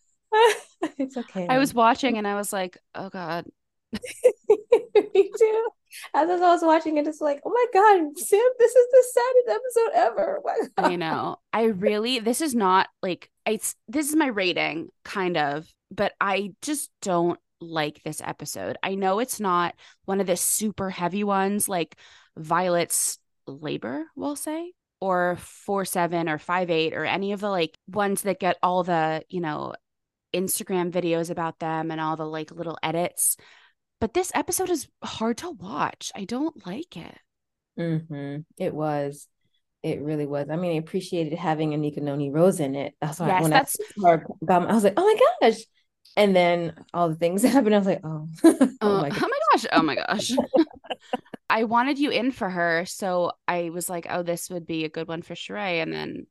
It's 0.98 1.16
okay. 1.16 1.46
I 1.48 1.60
was 1.60 1.76
watching 1.76 2.18
and 2.18 2.28
I 2.28 2.34
was 2.34 2.52
like, 2.52 2.76
oh 2.96 3.10
God, 3.10 3.46
Me 5.14 5.32
too. 5.38 5.68
As 6.14 6.30
I 6.30 6.38
was 6.38 6.62
watching 6.64 6.98
it, 6.98 7.08
it's 7.08 7.22
like, 7.22 7.42
oh 7.46 7.50
my 7.50 7.66
god, 7.74 8.18
Sam, 8.18 8.50
this 8.60 8.76
is 8.76 8.88
the 8.92 9.06
saddest 9.14 9.62
episode 9.62 10.00
ever. 10.00 10.42
Oh 10.78 10.84
I 10.84 10.96
know. 10.96 11.38
I 11.52 11.64
really, 11.66 12.20
this 12.20 12.42
is 12.42 12.56
not 12.56 12.88
like 13.02 13.30
it's. 13.46 13.76
This 13.88 14.10
is 14.10 14.16
my 14.16 14.28
rating, 14.28 14.90
kind 15.04 15.38
of, 15.38 15.68
but 15.92 16.14
I 16.22 16.54
just 16.62 16.90
don't 17.02 17.40
like 17.60 18.02
this 18.04 18.22
episode. 18.24 18.78
I 18.82 18.96
know 18.96 19.20
it's 19.20 19.40
not 19.40 19.76
one 20.06 20.22
of 20.22 20.28
the 20.28 20.38
super 20.38 20.90
heavy 20.90 21.24
ones 21.24 21.70
like 21.70 21.98
Violet's 22.38 23.20
labor, 23.48 24.06
we'll 24.16 24.36
say, 24.36 24.74
or 25.00 25.38
four 25.40 25.86
seven 25.86 26.30
or 26.30 26.38
five 26.38 26.70
eight 26.70 26.94
or 26.94 27.06
any 27.06 27.34
of 27.34 27.42
the 27.42 27.50
like 27.50 27.78
ones 27.88 28.22
that 28.24 28.40
get 28.40 28.58
all 28.64 28.84
the 28.84 29.24
you 29.30 29.42
know 29.42 29.74
Instagram 30.34 30.92
videos 30.92 31.30
about 31.30 31.60
them 31.60 31.92
and 31.92 32.00
all 32.00 32.16
the 32.16 32.26
like 32.26 32.52
little 32.52 32.78
edits 32.82 33.36
but 34.02 34.16
this 34.16 34.32
episode 34.34 34.70
is 34.70 34.88
hard 35.04 35.38
to 35.38 35.52
watch. 35.52 36.12
I 36.16 36.26
don't 36.26 36.66
like 36.66 36.98
it. 36.98 37.18
Mm-hmm. 37.80 38.42
It 38.58 38.74
was. 38.74 39.28
It 39.84 40.02
really 40.02 40.26
was. 40.26 40.50
I 40.50 40.56
mean, 40.58 40.74
I 40.74 40.76
appreciated 40.76 41.38
having 41.38 41.72
Anika 41.72 42.02
Noni 42.02 42.32
Rose 42.32 42.60
in 42.60 42.76
it. 42.76 42.96
That's 43.00 43.20
why 43.20 43.28
yes, 43.28 43.42
when 43.42 43.52
that's... 43.52 43.78
I, 44.04 44.18
about, 44.42 44.70
I 44.70 44.74
was 44.74 44.84
like, 44.84 44.96
oh 44.98 45.06
my 45.06 45.50
gosh. 45.50 45.62
And 46.18 46.36
then 46.36 46.74
all 46.94 47.10
the 47.10 47.16
things 47.16 47.44
that 47.44 47.50
happened. 47.54 47.76
I 47.76 47.78
was 47.78 47.88
like, 47.88 48.02
oh, 48.04 48.28
oh, 48.44 48.70
oh, 48.82 49.02
my 49.02 49.12
oh, 49.14 49.28
my 49.28 49.40
gosh. 49.52 49.66
Oh 49.72 49.84
my 49.84 49.96
gosh. 49.96 50.32
I 51.50 51.66
wanted 51.66 52.00
you 52.00 52.10
in 52.10 52.32
for 52.32 52.50
her. 52.50 52.86
So 52.86 53.34
I 53.48 53.70
was 53.70 53.88
like, 53.88 54.08
oh, 54.10 54.24
this 54.24 54.50
would 54.50 54.66
be 54.66 54.84
a 54.84 54.90
good 54.90 55.08
one 55.08 55.22
for 55.22 55.36
Sharae. 55.36 55.82
And 55.82 55.94
then 55.94 56.26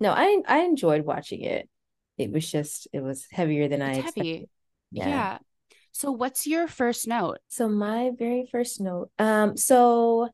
no, 0.00 0.12
I 0.12 0.40
I 0.48 0.60
enjoyed 0.60 1.04
watching 1.04 1.42
it. 1.42 1.68
It 2.16 2.32
was 2.32 2.50
just 2.50 2.88
it 2.92 3.02
was 3.02 3.26
heavier 3.30 3.68
than 3.68 3.82
it's 3.82 3.98
I 3.98 4.00
heavy. 4.00 4.30
expected. 4.30 4.48
Yeah. 4.92 5.08
yeah. 5.08 5.38
So 5.96 6.12
what's 6.12 6.46
your 6.46 6.68
first 6.68 7.08
note? 7.08 7.38
So 7.48 7.70
my 7.70 8.10
very 8.18 8.46
first 8.52 8.82
note. 8.82 9.08
Um, 9.18 9.56
so 9.56 10.28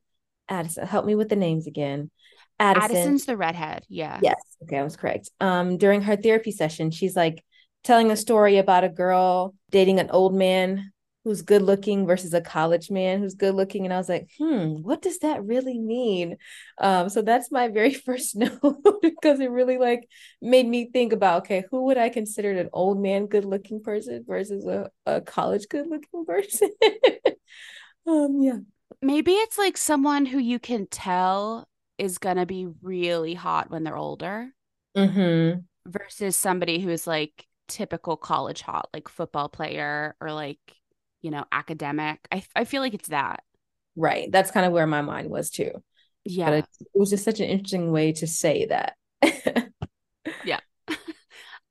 Addison, 0.48 0.88
help 0.88 1.06
me 1.06 1.14
with 1.14 1.28
the 1.28 1.36
names 1.36 1.68
again. 1.68 2.10
Addison. 2.58 2.96
Addison's 2.96 3.26
the 3.26 3.36
redhead. 3.36 3.84
Yeah. 3.88 4.18
Yes. 4.20 4.42
Okay, 4.64 4.76
I 4.76 4.82
was 4.82 4.96
correct. 4.96 5.30
Um, 5.40 5.76
during 5.76 6.02
her 6.02 6.16
therapy 6.16 6.50
session, 6.50 6.90
she's 6.90 7.14
like 7.14 7.44
telling 7.84 8.10
a 8.10 8.16
story 8.16 8.58
about 8.58 8.82
a 8.82 8.88
girl 8.88 9.54
dating 9.70 10.00
an 10.00 10.10
old 10.10 10.34
man 10.34 10.91
who's 11.24 11.42
good 11.42 11.62
looking 11.62 12.06
versus 12.06 12.34
a 12.34 12.40
college 12.40 12.90
man 12.90 13.20
who's 13.20 13.34
good 13.34 13.54
looking 13.54 13.84
and 13.84 13.94
i 13.94 13.96
was 13.96 14.08
like 14.08 14.28
hmm 14.38 14.74
what 14.82 15.02
does 15.02 15.18
that 15.20 15.44
really 15.44 15.78
mean? 15.78 16.36
Um 16.78 17.08
so 17.08 17.22
that's 17.22 17.50
my 17.50 17.68
very 17.68 17.94
first 18.06 18.36
note 18.36 19.00
because 19.00 19.40
it 19.40 19.50
really 19.50 19.78
like 19.78 20.08
made 20.40 20.66
me 20.66 20.90
think 20.92 21.12
about 21.12 21.42
okay 21.42 21.64
who 21.70 21.84
would 21.84 21.98
i 21.98 22.08
consider 22.08 22.52
an 22.52 22.68
old 22.72 23.00
man 23.00 23.26
good 23.26 23.44
looking 23.44 23.82
person 23.82 24.24
versus 24.26 24.66
a, 24.66 24.90
a 25.06 25.20
college 25.20 25.68
good 25.68 25.86
looking 25.86 26.24
person? 26.26 26.70
Um 28.06 28.42
yeah. 28.42 28.58
Maybe 29.00 29.32
it's 29.32 29.58
like 29.58 29.76
someone 29.76 30.26
who 30.26 30.38
you 30.38 30.58
can 30.58 30.86
tell 30.86 31.66
is 31.98 32.18
gonna 32.18 32.46
be 32.46 32.66
really 32.82 33.34
hot 33.34 33.70
when 33.70 33.84
they're 33.84 33.96
older 33.96 34.50
mm-hmm. 34.96 35.60
versus 35.86 36.36
somebody 36.36 36.80
who's 36.80 37.06
like 37.06 37.46
typical 37.68 38.16
college 38.16 38.60
hot 38.60 38.88
like 38.92 39.08
football 39.08 39.48
player 39.48 40.14
or 40.20 40.32
like 40.32 40.58
you 41.22 41.30
know, 41.30 41.44
academic. 41.50 42.26
I 42.30 42.44
I 42.54 42.64
feel 42.64 42.82
like 42.82 42.94
it's 42.94 43.08
that. 43.08 43.42
Right. 43.96 44.30
That's 44.30 44.50
kind 44.50 44.66
of 44.66 44.72
where 44.72 44.86
my 44.86 45.02
mind 45.02 45.30
was 45.30 45.50
too. 45.50 45.70
Yeah. 46.24 46.46
But 46.46 46.54
it, 46.54 46.66
it 46.80 46.98
was 46.98 47.10
just 47.10 47.24
such 47.24 47.40
an 47.40 47.46
interesting 47.46 47.92
way 47.92 48.12
to 48.12 48.26
say 48.26 48.66
that. 48.66 48.94
yeah. 50.44 50.60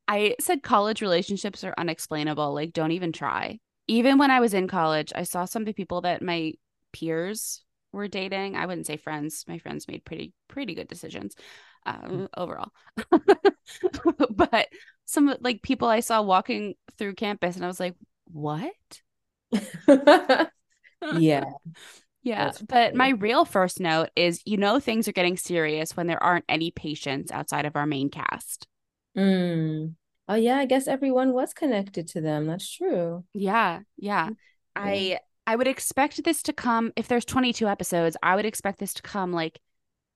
I 0.08 0.36
said 0.39 0.62
college 0.62 1.01
relationships 1.01 1.63
are 1.63 1.74
unexplainable. 1.77 2.53
Like, 2.53 2.74
don't 2.74 2.91
even 2.91 3.12
try. 3.12 3.60
Even 3.88 4.17
when 4.17 4.31
I 4.31 4.39
was 4.39 4.53
in 4.53 4.67
college, 4.67 5.12
I 5.15 5.24
saw 5.24 5.46
some 5.46 5.63
of 5.63 5.65
the 5.65 5.74
people 5.74 6.01
that 6.01 6.22
my 6.22 6.53
peers 6.93 7.63
were 7.91 8.08
dating. 8.08 8.55
I 8.55 8.65
wouldn't 8.65 8.88
say 8.88 8.98
friends. 8.98 9.46
My 9.48 9.58
friends 9.58 9.88
made 9.88 10.05
pretty 10.05 10.34
pretty 10.48 10.75
good 10.75 10.88
decisions 10.88 11.36
um, 11.86 12.29
overall. 12.38 12.72
but 14.31 14.67
some 15.05 15.36
like 15.39 15.62
people 15.62 15.88
I 15.88 16.01
saw 16.01 16.22
walking 16.22 16.75
through 16.98 17.15
campus, 17.15 17.55
and 17.55 17.65
I 17.65 17.67
was 17.67 17.79
like, 17.79 17.96
"What? 18.31 19.01
Yeah. 21.17 21.43
Yeah. 22.24 22.46
That's 22.46 22.62
But 22.62 22.93
funny. 22.93 22.98
my 22.98 23.10
real 23.10 23.46
first 23.46 23.79
note 23.79 24.10
is 24.15 24.41
you 24.46 24.58
know, 24.58 24.79
things 24.79 25.08
are 25.08 25.12
getting 25.12 25.38
serious 25.38 25.98
when 25.98 26.05
there 26.05 26.22
aren't 26.22 26.46
any 26.48 26.70
patients 26.70 27.31
outside 27.31 27.65
of 27.65 27.75
our 27.75 27.88
main 27.88 28.10
cast. 28.12 28.67
Mm. 29.17 29.96
Oh 30.27 30.36
yeah, 30.36 30.58
I 30.58 30.65
guess 30.65 30.88
everyone 30.88 31.34
was 31.34 31.53
connected 31.53 32.08
to 32.10 32.22
them. 32.22 32.46
That's 32.46 32.70
true. 32.70 33.25
Yeah. 33.34 33.79
Yeah. 33.98 34.29
I 34.75 35.20
I 35.48 35.55
would 35.55 35.67
expect 35.67 36.24
this 36.24 36.43
to 36.43 36.53
come 36.53 36.93
if 36.96 37.08
there's 37.08 37.25
22 37.25 37.67
episodes, 37.67 38.15
I 38.22 38.36
would 38.36 38.46
expect 38.46 38.77
this 38.79 38.93
to 38.93 39.01
come 39.01 39.34
like 39.34 39.60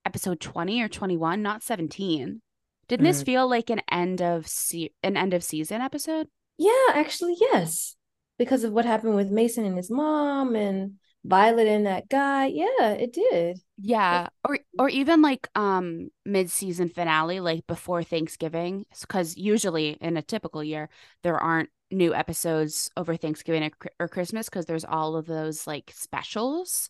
episode 0.06 0.40
20 0.40 0.82
or 0.84 0.88
21, 0.88 1.42
not 1.42 1.64
17. 1.64 2.40
Didn't 2.88 3.04
this 3.04 3.24
Mm. 3.24 3.26
feel 3.26 3.48
like 3.50 3.72
an 3.72 3.82
end 3.92 4.22
of 4.22 4.48
se- 4.48 4.94
an 5.02 5.18
end 5.18 5.34
of 5.34 5.44
season 5.44 5.82
episode? 5.82 6.28
Yeah, 6.60 6.72
actually, 6.94 7.36
yes. 7.42 7.96
Because 8.38 8.64
of 8.64 8.74
what 8.74 8.86
happened 8.86 9.16
with 9.16 9.32
Mason 9.32 9.66
and 9.66 9.78
his 9.78 9.90
mom 9.90 10.56
and 10.56 10.96
Violet 11.24 11.68
and 11.68 11.86
that 11.88 12.08
guy. 12.10 12.48
Yeah, 12.48 12.92
it 12.92 13.14
did. 13.14 13.60
Yeah, 13.78 14.28
or 14.48 14.60
or 14.78 14.90
even 14.90 15.22
like 15.22 15.48
um 15.56 16.10
mid-season 16.26 16.90
finale 16.90 17.40
like 17.40 17.66
before 17.68 18.04
Thanksgiving 18.04 18.86
cuz 19.08 19.36
usually 19.36 19.98
in 20.02 20.18
a 20.18 20.22
typical 20.22 20.64
year 20.64 20.90
there 21.24 21.40
aren't 21.40 21.70
new 21.92 22.14
episodes 22.14 22.90
over 22.98 23.16
Thanksgiving 23.16 23.64
or, 23.64 23.72
or 24.02 24.08
Christmas 24.08 24.50
cuz 24.50 24.66
there's 24.66 24.86
all 24.86 25.16
of 25.16 25.26
those 25.26 25.66
like 25.66 25.92
specials. 25.96 26.90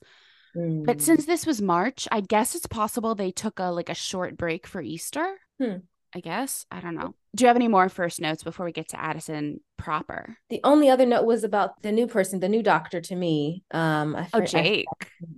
But 0.53 0.97
Mm. 0.97 1.01
since 1.01 1.25
this 1.25 1.45
was 1.45 1.61
March, 1.61 2.07
I 2.11 2.21
guess 2.21 2.55
it's 2.55 2.67
possible 2.67 3.13
they 3.13 3.31
took 3.31 3.59
a 3.59 3.65
like 3.71 3.89
a 3.89 3.93
short 3.93 4.37
break 4.37 4.65
for 4.67 4.81
Easter. 4.81 5.37
Hmm. 5.59 5.77
I 6.13 6.21
guess. 6.21 6.65
I 6.71 6.79
don't 6.79 6.95
know. 6.95 7.13
Do 7.35 7.43
you 7.43 7.47
have 7.47 7.55
any 7.57 7.67
more 7.67 7.89
first 7.89 8.21
notes 8.21 8.43
before 8.43 8.65
we 8.65 8.71
get 8.71 8.89
to 8.89 8.99
Addison 9.01 9.59
proper? 9.77 10.37
The 10.49 10.61
only 10.63 10.89
other 10.89 11.05
note 11.05 11.25
was 11.25 11.43
about 11.43 11.81
the 11.81 11.91
new 11.91 12.07
person, 12.07 12.39
the 12.39 12.47
new 12.49 12.63
doctor 12.63 13.01
to 13.01 13.15
me. 13.15 13.63
Um, 13.71 14.15
I, 14.15 14.21
Oh, 14.33 14.37
for- 14.37 14.43
I- 14.43 14.45
Jake. 14.45 14.85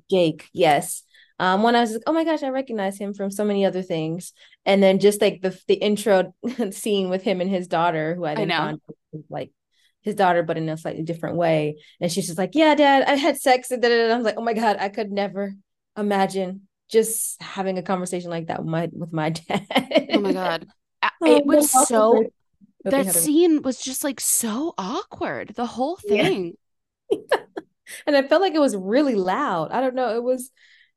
Jake, 0.10 0.50
yes. 0.54 1.04
Um, 1.40 1.64
when 1.64 1.76
I 1.76 1.82
was 1.82 1.94
like, 1.94 2.04
oh 2.08 2.14
my 2.14 2.24
gosh, 2.24 2.44
I 2.44 2.50
recognize 2.50 2.98
him 2.98 3.14
from 3.14 3.30
so 3.32 3.44
many 3.44 3.66
other 3.66 3.82
things. 3.82 4.34
And 4.66 4.82
then 4.82 5.00
just 5.00 5.22
like 5.22 5.42
the 5.42 5.60
the 5.68 5.76
intro 5.76 6.34
scene 6.72 7.10
with 7.10 7.22
him 7.24 7.42
and 7.42 7.50
his 7.50 7.68
daughter, 7.68 8.16
who 8.16 8.26
I 8.26 8.36
then 8.36 8.48
know. 8.50 8.58
found 8.58 8.82
was 9.12 9.24
like 9.30 9.52
his 10.02 10.16
daughter, 10.16 10.42
but 10.44 10.58
in 10.58 10.68
a 10.70 10.78
slightly 10.78 11.04
different 11.04 11.36
way. 11.38 11.78
And 12.02 12.12
she's 12.12 12.26
just 12.28 12.38
like, 12.40 12.52
Yeah, 12.56 12.74
dad, 12.76 13.04
I 13.08 13.16
had 13.16 13.38
sex. 13.38 13.70
And. 13.72 13.84
I 13.86 14.16
was 14.16 14.26
like, 14.26 14.36
oh 14.38 14.42
my 14.44 14.54
God, 14.54 14.78
I 14.80 14.90
could 14.90 15.12
never 15.12 15.54
imagine 15.98 16.68
just 16.90 17.42
having 17.42 17.78
a 17.78 17.84
conversation 17.84 18.30
like 18.30 18.48
that 18.48 18.60
with 18.60 18.68
my 18.70 18.90
with 18.92 19.14
my 19.14 19.30
dad. 19.48 20.08
Oh 20.14 20.20
my 20.20 20.34
god. 20.34 20.68
Oh, 21.22 21.38
It 21.38 21.46
was 21.46 21.70
so. 21.70 22.32
That 22.84 23.12
scene 23.12 23.62
was 23.64 23.80
just 23.80 24.04
like 24.04 24.20
so 24.20 24.74
awkward. 24.78 25.54
The 25.56 25.66
whole 25.66 25.98
Yeah. 26.04 26.24
thing. 26.24 26.58
and 28.06 28.16
I 28.16 28.24
felt 28.24 28.42
like 28.42 28.54
it 28.54 28.60
was 28.60 28.76
really 28.76 29.16
loud. 29.16 29.72
I 29.72 29.82
don't 29.82 29.96
know. 29.96 30.16
It 30.16 30.24
was 30.24 30.52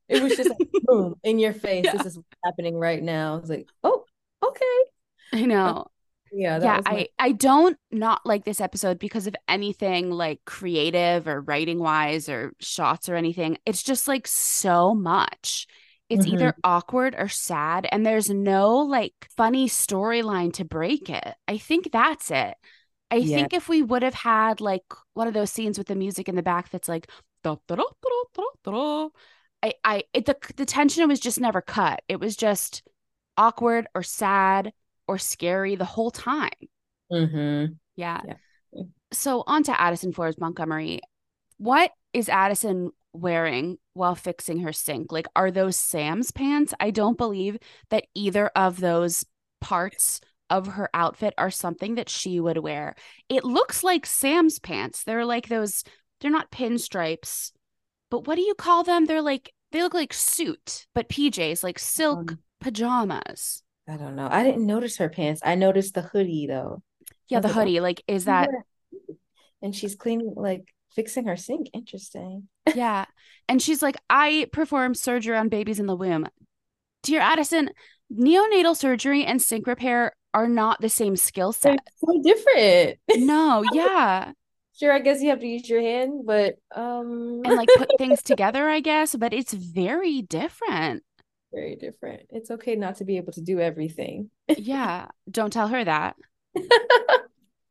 it 0.09 0.23
was 0.23 0.37
just 0.37 0.51
like 0.51 0.59
boom 0.87 1.17
in 1.25 1.39
your 1.39 1.53
face. 1.53 1.87
Yeah. 1.87 1.93
This 1.93 2.07
is 2.07 2.19
happening 2.45 2.77
right 2.77 3.03
now. 3.03 3.37
it's 3.39 3.49
like, 3.51 3.69
oh, 3.85 4.05
okay. 4.45 4.85
I 5.33 5.47
know. 5.47 5.87
Yeah, 6.33 6.61
that 6.61 6.65
yeah, 6.65 6.77
was 6.77 6.89
my 6.91 6.99
I 6.99 7.09
I 7.19 7.33
don't 7.33 7.77
not 7.91 8.25
like 8.25 8.45
this 8.45 8.61
episode 8.61 8.99
because 9.01 9.27
of 9.27 9.35
anything 9.49 10.11
like 10.11 10.41
creative 10.45 11.27
or 11.27 11.41
writing 11.41 11.81
wise 11.81 12.29
or 12.29 12.53
shots 12.61 13.09
or 13.09 13.17
anything. 13.17 13.59
It's 13.67 13.83
just 13.83 14.07
like 14.07 14.29
so 14.29 14.95
much. 14.95 15.67
It's 16.11 16.27
Mhm. 16.27 16.33
either 16.35 16.57
awkward 16.65 17.15
or 17.17 17.29
sad 17.29 17.87
and 17.93 18.05
there's 18.05 18.29
no 18.31 18.79
like 18.79 19.15
funny 19.37 19.69
storyline 19.69 20.53
to 20.55 20.65
break 20.65 21.09
it. 21.09 21.35
I 21.49 21.57
think 21.59 21.93
that's 21.93 22.31
it. 22.31 22.57
I 23.11 23.17
Yeah. 23.17 23.37
think 23.37 23.53
if 23.55 23.69
we 23.69 23.83
would 23.83 24.03
have 24.03 24.15
had 24.15 24.61
like 24.61 24.85
one 25.15 25.29
of 25.29 25.35
those 25.35 25.51
scenes 25.53 25.79
with 25.79 25.87
the 25.89 25.95
music 25.97 26.29
in 26.29 26.35
the 26.37 26.43
back 26.43 26.71
that's 26.71 26.89
like 26.89 27.11
da, 27.45 27.57
da, 27.69 27.77
da, 27.77 27.85
da, 28.03 28.11
da, 28.35 28.43
da, 28.65 28.71
da, 28.73 29.09
I 29.63 29.75
I 29.85 30.05
it, 30.13 30.27
the 30.27 30.37
the 30.57 30.67
tension 30.67 31.07
was 31.09 31.21
just 31.21 31.41
never 31.41 31.63
cut. 31.63 32.03
It 32.09 32.21
was 32.21 32.37
just 32.37 32.83
awkward 33.37 33.87
or 33.95 34.03
sad 34.03 34.73
or 35.09 35.19
scary 35.19 35.77
the 35.77 35.85
whole 35.85 36.11
time. 36.11 36.51
Mhm. 37.13 37.79
Yeah. 37.97 38.21
Yeah. 38.27 38.83
So 39.13 39.43
on 39.47 39.63
to 39.65 39.81
Addison 39.81 40.13
Forbes 40.13 40.39
Montgomery. 40.39 41.01
What 41.59 41.93
is 42.13 42.29
Addison 42.29 42.91
wearing 43.13 43.79
while 44.01 44.17
fixing 44.17 44.61
her 44.61 44.73
sink? 44.73 45.13
Like, 45.13 45.29
are 45.37 45.53
those 45.53 45.77
Sam's 45.77 46.33
pants? 46.33 46.75
I 46.81 46.91
don't 46.91 47.17
believe 47.19 47.59
that 47.91 48.07
either 48.15 48.49
of 48.57 48.81
those 48.81 49.25
parts 49.61 50.21
of 50.49 50.67
her 50.67 50.91
outfit 50.93 51.35
are 51.39 51.51
something 51.51 51.95
that 51.95 52.09
she 52.09 52.41
would 52.41 52.59
wear. 52.59 52.97
It 53.29 53.45
looks 53.45 53.85
like 53.85 54.05
Sam's 54.07 54.59
pants. 54.59 55.05
They're 55.05 55.25
like 55.25 55.49
those, 55.49 55.85
they're 56.21 56.31
not 56.31 56.51
pinstripes, 56.51 57.53
but 58.11 58.27
what 58.27 58.35
do 58.35 58.43
you 58.43 58.55
call 58.55 58.83
them? 58.83 59.05
They're 59.07 59.23
like, 59.23 59.53
they 59.71 59.83
look 59.83 59.95
like 59.95 60.13
suit, 60.13 60.89
but 60.95 61.09
PJs, 61.09 61.63
like 61.63 61.79
silk 61.79 62.33
Um, 62.33 62.39
pajamas. 62.61 63.63
I 63.89 63.97
don't 63.97 64.17
know. 64.17 64.29
I 64.31 64.43
didn't 64.43 64.67
notice 64.67 64.97
her 64.97 65.09
pants. 65.09 65.41
I 65.45 65.55
noticed 65.55 65.95
the 65.95 66.03
hoodie 66.03 66.47
though. 66.49 66.83
Yeah, 67.29 67.39
the 67.41 67.49
hoodie. 67.49 67.79
Like, 67.79 68.03
is 68.09 68.25
that. 68.25 68.49
And 69.63 69.75
she's 69.77 69.95
cleaning, 69.95 70.35
like 70.37 70.65
fixing 70.95 71.27
her 71.27 71.37
sink. 71.37 71.69
Interesting. 71.73 72.49
Yeah. 72.75 73.05
And 73.49 73.61
she's 73.61 73.83
like, 73.83 73.97
I 74.09 74.49
perform 74.53 74.95
surgery 74.95 75.37
on 75.37 75.49
babies 75.49 75.81
in 75.81 75.87
the 75.87 75.97
womb. 75.97 76.29
Dear 77.03 77.21
Addison, 77.21 77.71
neonatal 78.13 78.77
surgery 78.77 79.25
and 79.25 79.41
sink 79.41 79.67
repair 79.67 80.13
are 80.35 80.49
not 80.49 80.81
the 80.81 80.89
same 80.89 81.17
skill 81.17 81.53
set. 81.53 81.79
so 81.97 82.21
different. 82.23 82.99
No, 83.17 83.65
yeah. 83.73 84.33
Sure, 84.79 84.93
I 84.93 85.01
guess 85.01 85.21
you 85.21 85.31
have 85.31 85.41
to 85.41 85.47
use 85.47 85.69
your 85.69 85.81
hand, 85.83 86.23
but 86.25 86.55
um 86.75 87.43
And 87.45 87.57
like 87.57 87.69
put 87.77 87.91
things 87.99 88.23
together, 88.23 88.69
I 88.69 88.81
guess, 88.81 89.15
but 89.15 89.33
it's 89.35 89.53
very 89.53 90.23
different. 90.23 91.03
very 91.53 91.77
different. 91.77 92.23
It's 92.31 92.51
okay 92.53 92.77
not 92.77 92.97
to 92.97 93.05
be 93.05 93.17
able 93.17 93.33
to 93.33 93.41
do 93.43 93.59
everything. 93.61 94.31
Yeah. 94.57 95.09
Don't 95.31 95.53
tell 95.53 95.69
her 95.69 95.85
that. 95.85 96.17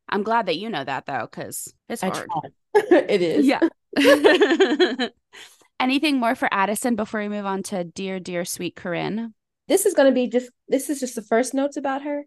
I'm 0.10 0.24
glad 0.24 0.48
that 0.48 0.58
you 0.58 0.70
know 0.70 0.84
that 0.84 1.06
though, 1.06 1.28
because 1.30 1.74
it's 1.88 2.04
I 2.04 2.08
hard. 2.10 2.28
tried. 2.30 2.52
it 2.74 3.22
is. 3.22 3.46
Yeah. 3.46 3.60
Anything 5.80 6.18
more 6.18 6.36
for 6.36 6.50
Addison 6.52 6.96
before 6.96 7.22
we 7.22 7.30
move 7.30 7.46
on 7.46 7.64
to 7.64 7.84
dear, 7.84 8.20
dear, 8.20 8.46
sweet 8.46 8.76
Corinne? 8.76 9.34
This 9.68 9.86
is 9.86 9.94
gonna 9.94 10.12
be 10.12 10.28
just 10.28 10.50
this 10.68 10.90
is 10.90 11.00
just 11.00 11.16
the 11.16 11.22
first 11.22 11.54
notes 11.54 11.78
about 11.78 12.04
her 12.04 12.26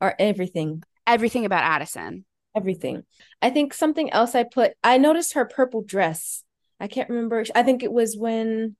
or 0.00 0.14
everything. 0.18 0.82
Everything 1.06 1.44
about 1.44 1.64
Addison. 1.64 2.24
Everything. 2.56 3.02
I 3.42 3.50
think 3.50 3.74
something 3.74 4.10
else 4.12 4.34
I 4.34 4.44
put, 4.44 4.72
I 4.82 4.98
noticed 4.98 5.34
her 5.34 5.44
purple 5.44 5.82
dress. 5.82 6.42
I 6.80 6.88
can't 6.88 7.10
remember. 7.10 7.44
I 7.54 7.62
think 7.62 7.82
it 7.82 7.92
was 7.92 8.16
when 8.16 8.76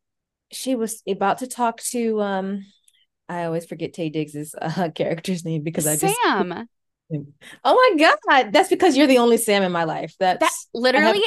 she 0.51 0.75
was 0.75 1.03
about 1.09 1.39
to 1.39 1.47
talk 1.47 1.81
to 1.91 2.21
um 2.21 2.65
I 3.29 3.45
always 3.45 3.67
forget 3.67 3.93
Taye 3.93 4.13
Diggs's 4.13 4.55
uh, 4.61 4.91
character's 4.95 5.45
name 5.45 5.63
because 5.63 5.87
I 5.87 5.97
just 5.97 6.17
Sam. 6.25 6.69
Oh 7.65 7.97
my 7.99 8.15
god, 8.29 8.53
that's 8.53 8.69
because 8.69 8.97
you're 8.97 9.07
the 9.07 9.19
only 9.19 9.37
Sam 9.37 9.63
in 9.63 9.71
my 9.73 9.85
life. 9.85 10.15
That's 10.19 10.41
That 10.41 10.79
literally 10.79 11.23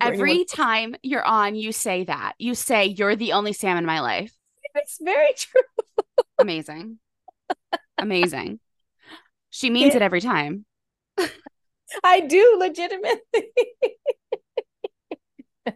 every 0.00 0.44
time 0.44 0.96
you're 1.02 1.24
on, 1.24 1.54
you 1.54 1.72
say 1.72 2.04
that. 2.04 2.34
You 2.38 2.54
say 2.54 2.86
you're 2.86 3.16
the 3.16 3.32
only 3.32 3.52
Sam 3.52 3.76
in 3.76 3.86
my 3.86 4.00
life. 4.00 4.32
it's 4.74 4.98
very 5.00 5.32
true. 5.36 5.62
Amazing. 6.38 6.98
Amazing. 7.98 8.60
She 9.50 9.70
means 9.70 9.94
it 9.94 10.02
every 10.02 10.20
time. 10.20 10.64
I 12.04 12.20
do 12.20 12.56
legitimately. 12.58 13.20
oh 15.66 15.72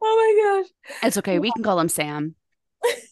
my 0.00 0.62
gosh. 0.62 0.70
It's 1.02 1.16
okay. 1.18 1.38
We 1.38 1.52
can 1.52 1.62
call 1.62 1.78
him 1.80 1.88
Sam. 1.88 2.34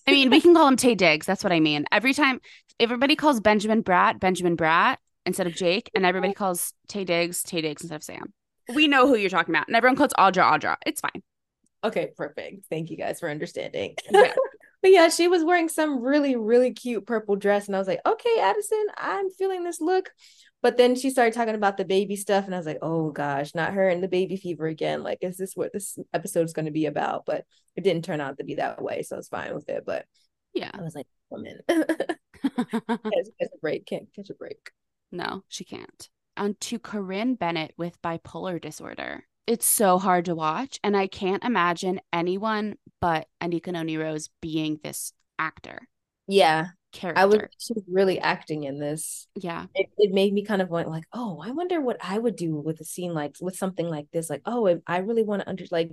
I 0.06 0.10
mean, 0.12 0.30
we 0.30 0.40
can 0.40 0.54
call 0.54 0.68
him 0.68 0.76
Taye 0.76 0.96
Diggs. 0.96 1.26
That's 1.26 1.42
what 1.42 1.52
I 1.52 1.60
mean. 1.60 1.84
Every 1.90 2.12
time 2.12 2.40
everybody 2.80 3.16
calls 3.16 3.40
Benjamin 3.40 3.82
Bratt 3.82 4.20
Benjamin 4.20 4.56
Bratt 4.56 4.96
instead 5.26 5.46
of 5.46 5.54
Jake, 5.54 5.90
and 5.94 6.04
everybody 6.04 6.34
calls 6.34 6.72
Taye 6.88 7.06
Diggs 7.06 7.42
Taye 7.42 7.62
Diggs 7.62 7.82
instead 7.82 7.96
of 7.96 8.02
Sam. 8.02 8.32
We 8.74 8.88
know 8.88 9.06
who 9.06 9.16
you're 9.16 9.30
talking 9.30 9.54
about. 9.54 9.68
And 9.68 9.76
everyone 9.76 9.96
calls 9.96 10.12
Audra 10.18 10.58
Audra. 10.58 10.76
It's 10.86 11.00
fine. 11.00 11.22
Okay, 11.82 12.12
perfect. 12.16 12.66
Thank 12.70 12.90
you 12.90 12.96
guys 12.96 13.20
for 13.20 13.28
understanding. 13.28 13.94
Yeah. 14.10 14.32
but 14.82 14.90
yeah, 14.90 15.10
she 15.10 15.28
was 15.28 15.44
wearing 15.44 15.68
some 15.68 16.00
really, 16.00 16.34
really 16.34 16.72
cute 16.72 17.06
purple 17.06 17.36
dress. 17.36 17.66
And 17.66 17.76
I 17.76 17.78
was 17.78 17.88
like, 17.88 18.00
okay, 18.06 18.38
Addison, 18.40 18.86
I'm 18.96 19.28
feeling 19.30 19.64
this 19.64 19.82
look. 19.82 20.10
But 20.62 20.78
then 20.78 20.94
she 20.94 21.10
started 21.10 21.34
talking 21.34 21.54
about 21.54 21.76
the 21.76 21.84
baby 21.84 22.16
stuff. 22.16 22.46
And 22.46 22.54
I 22.54 22.58
was 22.58 22.66
like, 22.66 22.78
oh 22.80 23.10
gosh, 23.10 23.54
not 23.54 23.74
her 23.74 23.86
and 23.86 24.02
the 24.02 24.08
baby 24.08 24.36
fever 24.36 24.66
again. 24.66 25.02
Like, 25.02 25.18
is 25.20 25.36
this 25.36 25.54
what 25.54 25.74
this 25.74 25.98
episode 26.14 26.46
is 26.46 26.54
going 26.54 26.64
to 26.64 26.72
be 26.72 26.86
about? 26.86 27.26
But 27.26 27.44
it 27.76 27.84
didn't 27.84 28.06
turn 28.06 28.22
out 28.22 28.38
to 28.38 28.44
be 28.44 28.54
that 28.54 28.80
way. 28.80 29.02
So 29.02 29.16
I 29.16 29.18
was 29.18 29.28
fine 29.28 29.54
with 29.54 29.68
it. 29.68 29.84
But 29.84 30.06
Yeah. 30.54 30.70
I 30.72 30.80
was 30.80 30.94
like, 30.94 31.06
woman, 31.28 31.58
catch, 32.58 33.28
catch 33.40 33.50
a 33.54 33.58
break. 33.60 33.86
Can't 33.86 34.08
catch 34.14 34.30
a 34.30 34.34
break. 34.34 34.70
no, 35.12 35.44
she 35.48 35.64
can't. 35.64 36.08
On 36.36 36.54
to 36.60 36.78
Corinne 36.78 37.34
Bennett 37.36 37.74
with 37.76 38.00
bipolar 38.02 38.60
disorder. 38.60 39.24
It's 39.46 39.66
so 39.66 39.98
hard 39.98 40.24
to 40.24 40.34
watch, 40.34 40.80
and 40.82 40.96
I 40.96 41.06
can't 41.06 41.44
imagine 41.44 42.00
anyone 42.12 42.76
but 43.00 43.28
Anika 43.42 43.72
Noni 43.72 43.96
Rose 43.98 44.30
being 44.40 44.80
this 44.82 45.12
actor. 45.38 45.86
Yeah. 46.26 46.68
character. 46.92 47.20
I 47.20 47.26
was 47.26 47.40
really 47.86 48.18
acting 48.18 48.64
in 48.64 48.78
this. 48.78 49.26
Yeah. 49.34 49.66
It, 49.74 49.90
it 49.98 50.12
made 50.12 50.32
me 50.32 50.44
kind 50.44 50.62
of 50.62 50.70
want 50.70 50.88
like, 50.88 51.04
oh, 51.12 51.42
I 51.44 51.50
wonder 51.50 51.80
what 51.80 51.98
I 52.02 52.18
would 52.18 52.36
do 52.36 52.56
with 52.56 52.80
a 52.80 52.84
scene 52.84 53.12
like 53.12 53.36
with 53.40 53.56
something 53.56 53.88
like 53.88 54.06
this. 54.12 54.30
Like, 54.30 54.42
oh, 54.46 54.80
I 54.86 54.98
really 54.98 55.22
want 55.24 55.42
to 55.42 55.48
under 55.48 55.64
like 55.70 55.90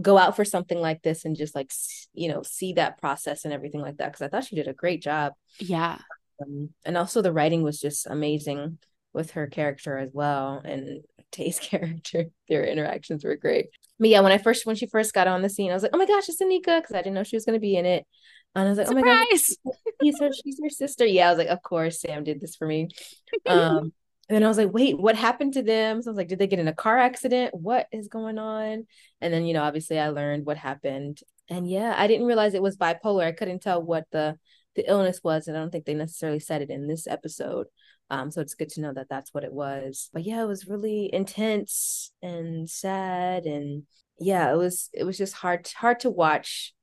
go 0.00 0.16
out 0.16 0.36
for 0.36 0.44
something 0.44 0.80
like 0.80 1.02
this 1.02 1.24
and 1.24 1.36
just 1.36 1.54
like 1.54 1.70
you 2.14 2.28
know 2.28 2.42
see 2.42 2.74
that 2.74 2.98
process 2.98 3.44
and 3.44 3.52
everything 3.52 3.80
like 3.80 3.98
that 3.98 4.06
because 4.06 4.22
I 4.22 4.28
thought 4.28 4.44
she 4.44 4.56
did 4.56 4.68
a 4.68 4.72
great 4.72 5.02
job. 5.02 5.32
Yeah. 5.58 5.98
Um, 6.40 6.70
and 6.84 6.96
also 6.96 7.22
the 7.22 7.32
writing 7.32 7.62
was 7.62 7.78
just 7.80 8.06
amazing 8.06 8.78
with 9.12 9.32
her 9.32 9.46
character 9.46 9.98
as 9.98 10.10
well 10.12 10.62
and 10.64 11.02
Taye's 11.32 11.58
character. 11.60 12.26
Their 12.48 12.64
interactions 12.64 13.24
were 13.24 13.36
great. 13.36 13.66
But 13.98 14.08
yeah, 14.08 14.20
when 14.20 14.32
I 14.32 14.38
first 14.38 14.66
when 14.66 14.76
she 14.76 14.86
first 14.86 15.12
got 15.12 15.26
on 15.28 15.42
the 15.42 15.48
scene, 15.48 15.70
I 15.70 15.74
was 15.74 15.82
like, 15.82 15.92
oh 15.94 15.98
my 15.98 16.06
gosh, 16.06 16.28
it's 16.28 16.42
Anika 16.42 16.80
because 16.80 16.94
I 16.94 16.98
didn't 16.98 17.14
know 17.14 17.24
she 17.24 17.36
was 17.36 17.44
going 17.44 17.56
to 17.56 17.60
be 17.60 17.76
in 17.76 17.86
it. 17.86 18.06
And 18.54 18.66
I 18.66 18.70
was 18.70 18.78
like, 18.78 18.86
Surprise! 18.88 19.56
oh 19.64 19.70
my 19.70 19.72
god, 19.72 19.94
she's 20.02 20.20
her, 20.20 20.30
she's 20.32 20.60
her 20.62 20.68
sister. 20.70 21.06
Yeah, 21.06 21.28
I 21.28 21.30
was 21.30 21.38
like, 21.38 21.48
of 21.48 21.62
course, 21.62 22.00
Sam 22.00 22.22
did 22.24 22.40
this 22.40 22.56
for 22.56 22.66
me. 22.66 22.88
Um, 23.46 23.92
and 24.28 24.36
then 24.36 24.44
I 24.44 24.48
was 24.48 24.56
like, 24.58 24.72
wait, 24.72 24.98
what 24.98 25.16
happened 25.16 25.54
to 25.54 25.62
them? 25.62 26.00
So 26.00 26.08
I 26.08 26.12
was 26.12 26.16
like, 26.16 26.28
did 26.28 26.38
they 26.38 26.46
get 26.46 26.58
in 26.58 26.68
a 26.68 26.74
car 26.74 26.98
accident? 26.98 27.54
What 27.54 27.86
is 27.92 28.08
going 28.08 28.38
on? 28.38 28.86
And 29.20 29.34
then, 29.34 29.44
you 29.44 29.52
know, 29.52 29.62
obviously 29.62 29.98
I 29.98 30.08
learned 30.08 30.46
what 30.46 30.56
happened. 30.56 31.20
And 31.50 31.68
yeah, 31.68 31.94
I 31.96 32.06
didn't 32.06 32.26
realize 32.26 32.54
it 32.54 32.62
was 32.62 32.76
bipolar. 32.76 33.26
I 33.26 33.32
couldn't 33.32 33.62
tell 33.62 33.82
what 33.82 34.06
the 34.12 34.38
the 34.74 34.88
illness 34.88 35.20
was, 35.22 35.48
and 35.48 35.56
I 35.56 35.60
don't 35.60 35.70
think 35.70 35.84
they 35.84 35.92
necessarily 35.92 36.40
said 36.40 36.62
it 36.62 36.70
in 36.70 36.86
this 36.86 37.06
episode. 37.06 37.66
Um, 38.08 38.30
so 38.30 38.40
it's 38.40 38.54
good 38.54 38.70
to 38.70 38.80
know 38.80 38.92
that 38.94 39.08
that's 39.10 39.34
what 39.34 39.44
it 39.44 39.52
was. 39.52 40.08
But 40.12 40.22
yeah, 40.24 40.42
it 40.42 40.46
was 40.46 40.66
really 40.66 41.10
intense 41.12 42.10
and 42.22 42.70
sad, 42.70 43.44
and 43.44 43.82
yeah, 44.18 44.50
it 44.52 44.56
was 44.56 44.88
it 44.92 45.04
was 45.04 45.18
just 45.18 45.34
hard 45.34 45.68
hard 45.76 46.00
to 46.00 46.10
watch 46.10 46.74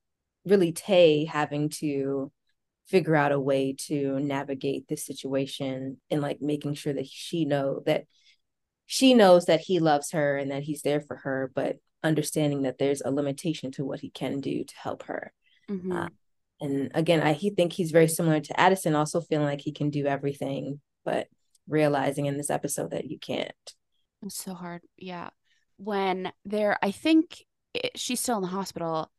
really 0.46 0.72
Taye 0.72 1.27
having 1.27 1.69
to 1.69 2.31
figure 2.89 3.15
out 3.15 3.31
a 3.31 3.39
way 3.39 3.75
to 3.77 4.19
navigate 4.19 4.88
this 4.88 5.05
situation 5.05 5.98
and 6.10 6.22
like 6.22 6.41
making 6.41 6.74
sure 6.74 6.93
that 6.93 7.08
she 7.08 7.46
know 7.46 7.81
that 7.86 8.05
she 8.88 9.13
knows 9.13 9.46
that 9.46 9.62
he 9.62 9.79
loves 9.79 10.12
her 10.12 10.36
and 10.36 10.50
that 10.50 10.63
he's 10.63 10.81
there 10.81 11.00
for 11.00 11.17
her, 11.17 11.51
but 11.53 11.77
understanding 12.03 12.63
that 12.63 12.79
there's 12.79 13.01
a 13.01 13.12
limitation 13.12 13.72
to 13.72 13.86
what 13.86 14.00
he 14.00 14.10
can 14.10 14.41
do 14.41 14.63
to 14.63 14.75
help 14.75 15.03
her. 15.03 15.31
Mm-hmm. 15.69 15.91
Uh, 15.91 16.10
and 16.60 16.91
again, 16.96 17.22
I 17.22 17.34
he 17.34 17.51
think 17.51 17.72
he's 17.72 17.91
very 17.91 18.08
similar 18.08 18.39
to 18.39 18.60
Addison, 18.60 18.96
also 18.96 19.22
feeling 19.22 19.46
like 19.46 19.62
he 19.62 19.72
can 19.72 19.91
do 19.91 20.08
everything, 20.08 20.81
but 21.05 21.27
realizing 21.67 22.25
in 22.25 22.38
this 22.38 22.50
episode 22.50 22.91
that 22.91 23.05
you 23.05 23.19
can't. 23.19 23.53
It's 24.24 24.43
so 24.43 24.55
hard. 24.55 24.81
Yeah. 24.98 25.29
When 25.77 26.31
they're, 26.43 26.77
I 26.81 26.89
think 26.89 27.46
it, 27.75 27.91
she's 27.98 28.19
still 28.19 28.38
in 28.38 28.41
the 28.41 28.48
hospital 28.48 29.12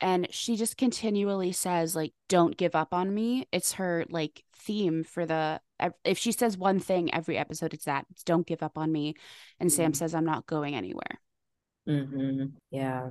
and 0.00 0.28
she 0.30 0.56
just 0.56 0.76
continually 0.76 1.52
says 1.52 1.96
like 1.96 2.12
don't 2.28 2.56
give 2.56 2.74
up 2.74 2.94
on 2.94 3.12
me. 3.12 3.46
It's 3.52 3.72
her 3.74 4.04
like 4.08 4.44
theme 4.54 5.04
for 5.04 5.26
the 5.26 5.60
if 6.04 6.18
she 6.18 6.32
says 6.32 6.58
one 6.58 6.80
thing 6.80 7.14
every 7.14 7.38
episode 7.38 7.72
it's 7.72 7.84
that 7.84 8.04
it's 8.10 8.24
don't 8.24 8.46
give 8.46 8.62
up 8.62 8.78
on 8.78 8.90
me. 8.92 9.14
And 9.58 9.70
mm-hmm. 9.70 9.76
sam 9.76 9.94
says 9.94 10.14
i'm 10.14 10.24
not 10.24 10.46
going 10.46 10.74
anywhere. 10.74 11.20
Mm-hmm. 11.88 12.46
yeah. 12.70 13.10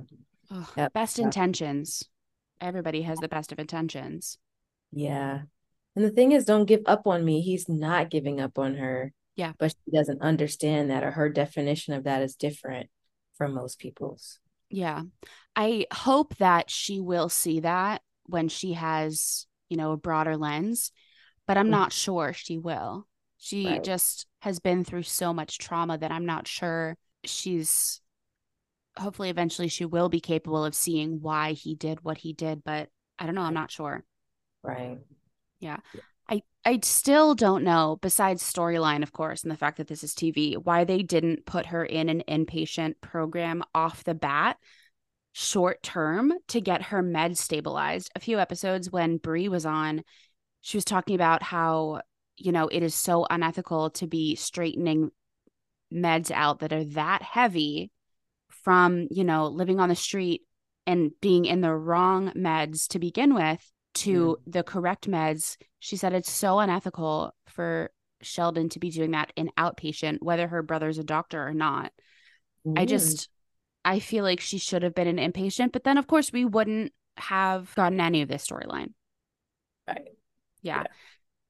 Yep. 0.76 0.92
best 0.92 1.18
yep. 1.18 1.26
intentions. 1.26 2.04
Everybody 2.60 3.02
has 3.02 3.18
the 3.18 3.28
best 3.28 3.52
of 3.52 3.58
intentions. 3.58 4.38
Yeah. 4.92 5.42
And 5.94 6.04
the 6.04 6.10
thing 6.10 6.32
is 6.32 6.44
don't 6.44 6.64
give 6.64 6.82
up 6.86 7.06
on 7.06 7.24
me. 7.24 7.40
He's 7.40 7.68
not 7.68 8.10
giving 8.10 8.40
up 8.40 8.58
on 8.58 8.76
her. 8.76 9.12
Yeah. 9.36 9.52
But 9.58 9.72
she 9.72 9.96
doesn't 9.96 10.22
understand 10.22 10.90
that 10.90 11.04
or 11.04 11.10
her 11.12 11.28
definition 11.28 11.94
of 11.94 12.04
that 12.04 12.22
is 12.22 12.34
different 12.34 12.88
from 13.36 13.54
most 13.54 13.78
people's 13.78 14.40
yeah. 14.70 15.02
I 15.56 15.86
hope 15.92 16.36
that 16.36 16.70
she 16.70 17.00
will 17.00 17.28
see 17.28 17.60
that 17.60 18.02
when 18.26 18.48
she 18.48 18.74
has, 18.74 19.46
you 19.68 19.76
know, 19.76 19.92
a 19.92 19.96
broader 19.96 20.36
lens, 20.36 20.92
but 21.46 21.56
I'm 21.56 21.66
mm-hmm. 21.66 21.72
not 21.72 21.92
sure 21.92 22.32
she 22.32 22.58
will. 22.58 23.06
She 23.38 23.66
right. 23.66 23.82
just 23.84 24.26
has 24.40 24.58
been 24.58 24.84
through 24.84 25.04
so 25.04 25.32
much 25.32 25.58
trauma 25.58 25.98
that 25.98 26.12
I'm 26.12 26.26
not 26.26 26.46
sure 26.46 26.96
she's 27.24 28.00
hopefully 28.96 29.30
eventually 29.30 29.68
she 29.68 29.84
will 29.84 30.08
be 30.08 30.20
capable 30.20 30.64
of 30.64 30.74
seeing 30.74 31.20
why 31.20 31.52
he 31.52 31.74
did 31.74 32.02
what 32.04 32.18
he 32.18 32.32
did, 32.32 32.62
but 32.64 32.88
I 33.18 33.26
don't 33.26 33.34
know, 33.34 33.42
I'm 33.42 33.54
not 33.54 33.70
sure. 33.70 34.04
Right. 34.62 34.98
Yeah. 35.60 35.78
yeah. 35.94 36.00
I 36.68 36.80
still 36.82 37.34
don't 37.34 37.64
know 37.64 37.98
besides 38.02 38.42
storyline 38.42 39.02
of 39.02 39.10
course 39.10 39.42
and 39.42 39.50
the 39.50 39.56
fact 39.56 39.78
that 39.78 39.88
this 39.88 40.04
is 40.04 40.12
TV 40.12 40.54
why 40.54 40.84
they 40.84 41.02
didn't 41.02 41.46
put 41.46 41.64
her 41.64 41.82
in 41.82 42.10
an 42.10 42.22
inpatient 42.28 42.96
program 43.00 43.62
off 43.74 44.04
the 44.04 44.12
bat 44.12 44.58
short 45.32 45.82
term 45.82 46.30
to 46.48 46.60
get 46.60 46.82
her 46.82 47.02
meds 47.02 47.38
stabilized. 47.38 48.10
A 48.14 48.20
few 48.20 48.38
episodes 48.38 48.92
when 48.92 49.16
Bri 49.16 49.48
was 49.48 49.64
on 49.64 50.02
she 50.60 50.76
was 50.76 50.84
talking 50.84 51.14
about 51.14 51.42
how 51.42 52.02
you 52.36 52.52
know 52.52 52.68
it 52.68 52.82
is 52.82 52.94
so 52.94 53.26
unethical 53.30 53.88
to 53.92 54.06
be 54.06 54.34
straightening 54.34 55.10
meds 55.90 56.30
out 56.30 56.58
that 56.58 56.74
are 56.74 56.84
that 56.84 57.22
heavy 57.22 57.90
from 58.50 59.08
you 59.10 59.24
know 59.24 59.46
living 59.46 59.80
on 59.80 59.88
the 59.88 59.96
street 59.96 60.42
and 60.86 61.12
being 61.22 61.46
in 61.46 61.62
the 61.62 61.72
wrong 61.72 62.30
meds 62.32 62.88
to 62.88 62.98
begin 62.98 63.32
with 63.32 63.72
to 63.94 64.36
mm. 64.46 64.52
the 64.52 64.62
correct 64.62 65.08
meds. 65.08 65.56
She 65.80 65.96
said 65.96 66.12
it's 66.12 66.30
so 66.30 66.58
unethical 66.58 67.34
for 67.46 67.90
Sheldon 68.20 68.68
to 68.70 68.78
be 68.78 68.90
doing 68.90 69.12
that 69.12 69.32
in 69.36 69.50
outpatient, 69.56 70.18
whether 70.20 70.48
her 70.48 70.62
brother's 70.62 70.98
a 70.98 71.04
doctor 71.04 71.46
or 71.46 71.54
not. 71.54 71.92
I 72.76 72.84
just, 72.84 73.28
I 73.84 74.00
feel 74.00 74.24
like 74.24 74.40
she 74.40 74.58
should 74.58 74.82
have 74.82 74.94
been 74.94 75.06
an 75.06 75.32
inpatient, 75.32 75.72
but 75.72 75.84
then 75.84 75.96
of 75.96 76.06
course 76.06 76.32
we 76.32 76.44
wouldn't 76.44 76.92
have 77.16 77.74
gotten 77.74 78.00
any 78.00 78.22
of 78.22 78.28
this 78.28 78.46
storyline. 78.46 78.92
Right. 79.86 80.08
Yeah. 80.62 80.82
yeah. 80.82 80.86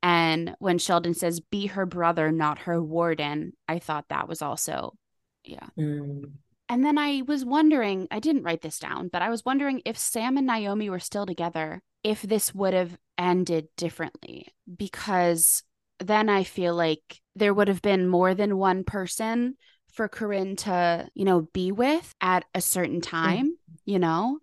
And 0.03 0.55
when 0.61 0.79
Sheldon 0.79 1.14
says, 1.14 1.41
be 1.41 1.67
her 1.67 1.87
brother, 1.87 2.31
not 2.31 2.61
her 2.61 2.81
warden, 2.81 3.55
I 3.67 3.81
thought 3.81 4.11
that 4.11 4.29
was 4.29 4.43
also, 4.43 4.95
yeah. 5.43 5.67
Mm. 5.77 6.33
And 6.69 6.85
then 6.85 6.99
I 6.99 7.23
was 7.27 7.45
wondering, 7.45 8.07
I 8.11 8.21
didn't 8.21 8.45
write 8.45 8.61
this 8.61 8.79
down, 8.79 9.09
but 9.09 9.23
I 9.23 9.31
was 9.31 9.45
wondering 9.45 9.83
if 9.85 9.99
Sam 9.99 10.37
and 10.37 10.47
Naomi 10.47 10.91
were 10.91 11.01
still 11.01 11.27
together, 11.27 11.83
if 12.09 12.23
this 12.23 12.55
would 12.55 12.73
have 12.73 12.97
ended 13.18 13.68
differently 13.77 14.47
because 14.79 15.62
then 16.01 16.31
I 16.31 16.42
feel 16.42 16.75
like 16.75 17.21
there 17.37 17.53
would 17.53 17.68
have 17.68 17.83
been 17.83 18.09
more 18.09 18.35
than 18.35 18.57
one 18.57 18.83
person 18.83 19.57
for 19.92 20.09
Corinne 20.09 20.57
to, 20.57 21.07
you 21.12 21.27
know, 21.27 21.42
be 21.53 21.71
with 21.71 22.14
at 22.23 22.47
a 22.55 22.62
certain 22.62 23.03
time, 23.03 23.49
mm-hmm. 23.49 23.75
you 23.85 23.99
know? 23.99 24.38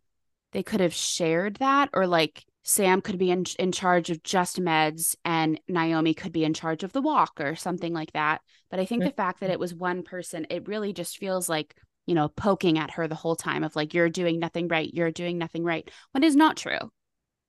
They 0.51 0.62
could 0.62 0.80
have 0.80 0.93
shared 0.93 1.56
that 1.56 1.89
or 1.91 2.06
like 2.06 2.45
Sam 2.62 3.01
could 3.01 3.17
be 3.17 3.32
in, 3.32 3.45
in 3.58 3.71
charge 3.71 4.12
of 4.12 4.21
just 4.21 4.62
meds 4.62 5.15
and 5.25 5.60
Naomi 5.67 6.13
could 6.13 6.32
be 6.32 6.45
in 6.45 6.54
charge 6.54 6.84
of 6.84 6.93
the 6.93 7.01
walk 7.01 7.41
or 7.41 7.56
something 7.56 7.93
like 7.93 8.12
that. 8.12 8.41
But 8.69 8.80
I 8.80 8.86
think 8.86 9.01
mm-hmm. 9.01 9.10
the 9.10 9.15
fact 9.15 9.39
that 9.39 9.49
it 9.49 9.60
was 9.60 9.73
one 9.73 10.04
person, 10.04 10.45
it 10.51 10.67
really 10.67 10.93
just 10.93 11.17
feels 11.17 11.49
like, 11.49 11.75
you 12.06 12.13
know, 12.13 12.28
poking 12.28 12.78
at 12.78 12.91
her 12.91 13.08
the 13.08 13.15
whole 13.15 13.36
time 13.36 13.63
of 13.63 13.75
like, 13.75 13.95
you're 13.95 14.08
doing 14.08 14.38
nothing 14.38 14.67
right, 14.67 14.93
you're 14.93 15.10
doing 15.10 15.39
nothing 15.39 15.63
right, 15.63 15.89
when 16.12 16.23
is 16.23 16.36
not 16.36 16.58
true. 16.58 16.91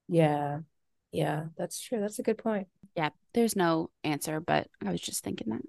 Yeah. 0.07 0.59
Yeah, 1.11 1.45
that's 1.57 1.79
true. 1.79 1.99
That's 1.99 2.19
a 2.19 2.23
good 2.23 2.37
point. 2.37 2.67
Yeah, 2.95 3.09
there's 3.33 3.55
no 3.55 3.89
answer, 4.03 4.39
but 4.39 4.67
I 4.85 4.91
was 4.91 5.01
just 5.01 5.23
thinking 5.23 5.49
that. 5.49 5.61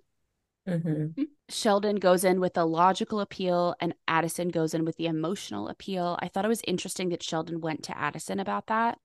Mm-hmm. 0.73 0.89
mm-hmm. 0.89 1.23
Sheldon 1.49 1.97
goes 1.97 2.25
in 2.25 2.41
with 2.41 2.59
a 2.59 2.65
logical 2.65 3.21
appeal 3.21 3.75
and 3.81 3.95
Addison 4.07 4.49
goes 4.49 4.75
in 4.75 4.85
with 4.85 4.97
the 4.97 5.07
emotional 5.07 5.69
appeal. 5.69 6.19
I 6.21 6.29
thought 6.29 6.45
it 6.45 6.49
was 6.49 6.61
interesting 6.67 7.09
that 7.09 7.23
Sheldon 7.23 7.61
went 7.61 7.85
to 7.85 7.97
Addison 7.97 8.39
about 8.39 8.67
that, 8.67 8.99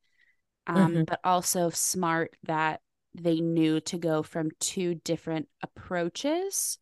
um, 0.67 0.91
mm-hmm. 0.91 1.03
but 1.05 1.21
also 1.23 1.69
smart 1.69 2.35
that 2.43 2.81
they 3.15 3.39
knew 3.39 3.79
to 3.81 3.97
go 3.97 4.23
from 4.23 4.49
two 4.59 4.95
different 4.95 5.47
approaches, 5.61 6.79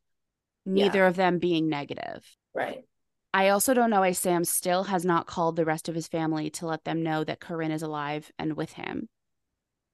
neither 0.66 1.00
yeah. 1.00 1.08
of 1.08 1.16
them 1.16 1.38
being 1.38 1.70
negative. 1.70 2.26
Right. 2.56 2.84
I 3.34 3.50
also 3.50 3.74
don't 3.74 3.90
know 3.90 4.02
why 4.02 4.12
Sam 4.12 4.44
still 4.44 4.84
has 4.86 5.06
not 5.06 5.26
called 5.26 5.56
the 5.56 5.66
rest 5.66 5.88
of 5.88 5.96
his 5.96 6.08
family 6.08 6.50
to 6.52 6.68
let 6.68 6.84
them 6.84 7.04
know 7.04 7.24
that 7.24 7.40
Corinne 7.40 7.72
is 7.72 7.82
alive 7.82 8.32
and 8.38 8.58
with 8.58 8.74
him. 8.74 9.08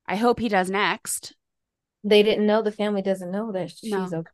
I 0.08 0.16
hope 0.16 0.40
he 0.40 0.50
does 0.50 0.70
next. 0.70 1.36
They 2.04 2.24
didn't 2.24 2.48
know 2.48 2.62
the 2.62 2.72
family 2.72 3.02
doesn't 3.02 3.32
know 3.32 3.52
that 3.52 3.72
she's 3.72 3.92
no. 3.92 4.06
okay. 4.06 4.30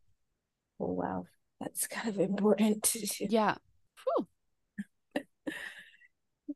Oh 0.80 0.92
wow. 0.92 1.26
That's 1.60 1.88
kind 1.88 2.10
of 2.10 2.20
important. 2.20 2.96
yeah. 3.20 3.56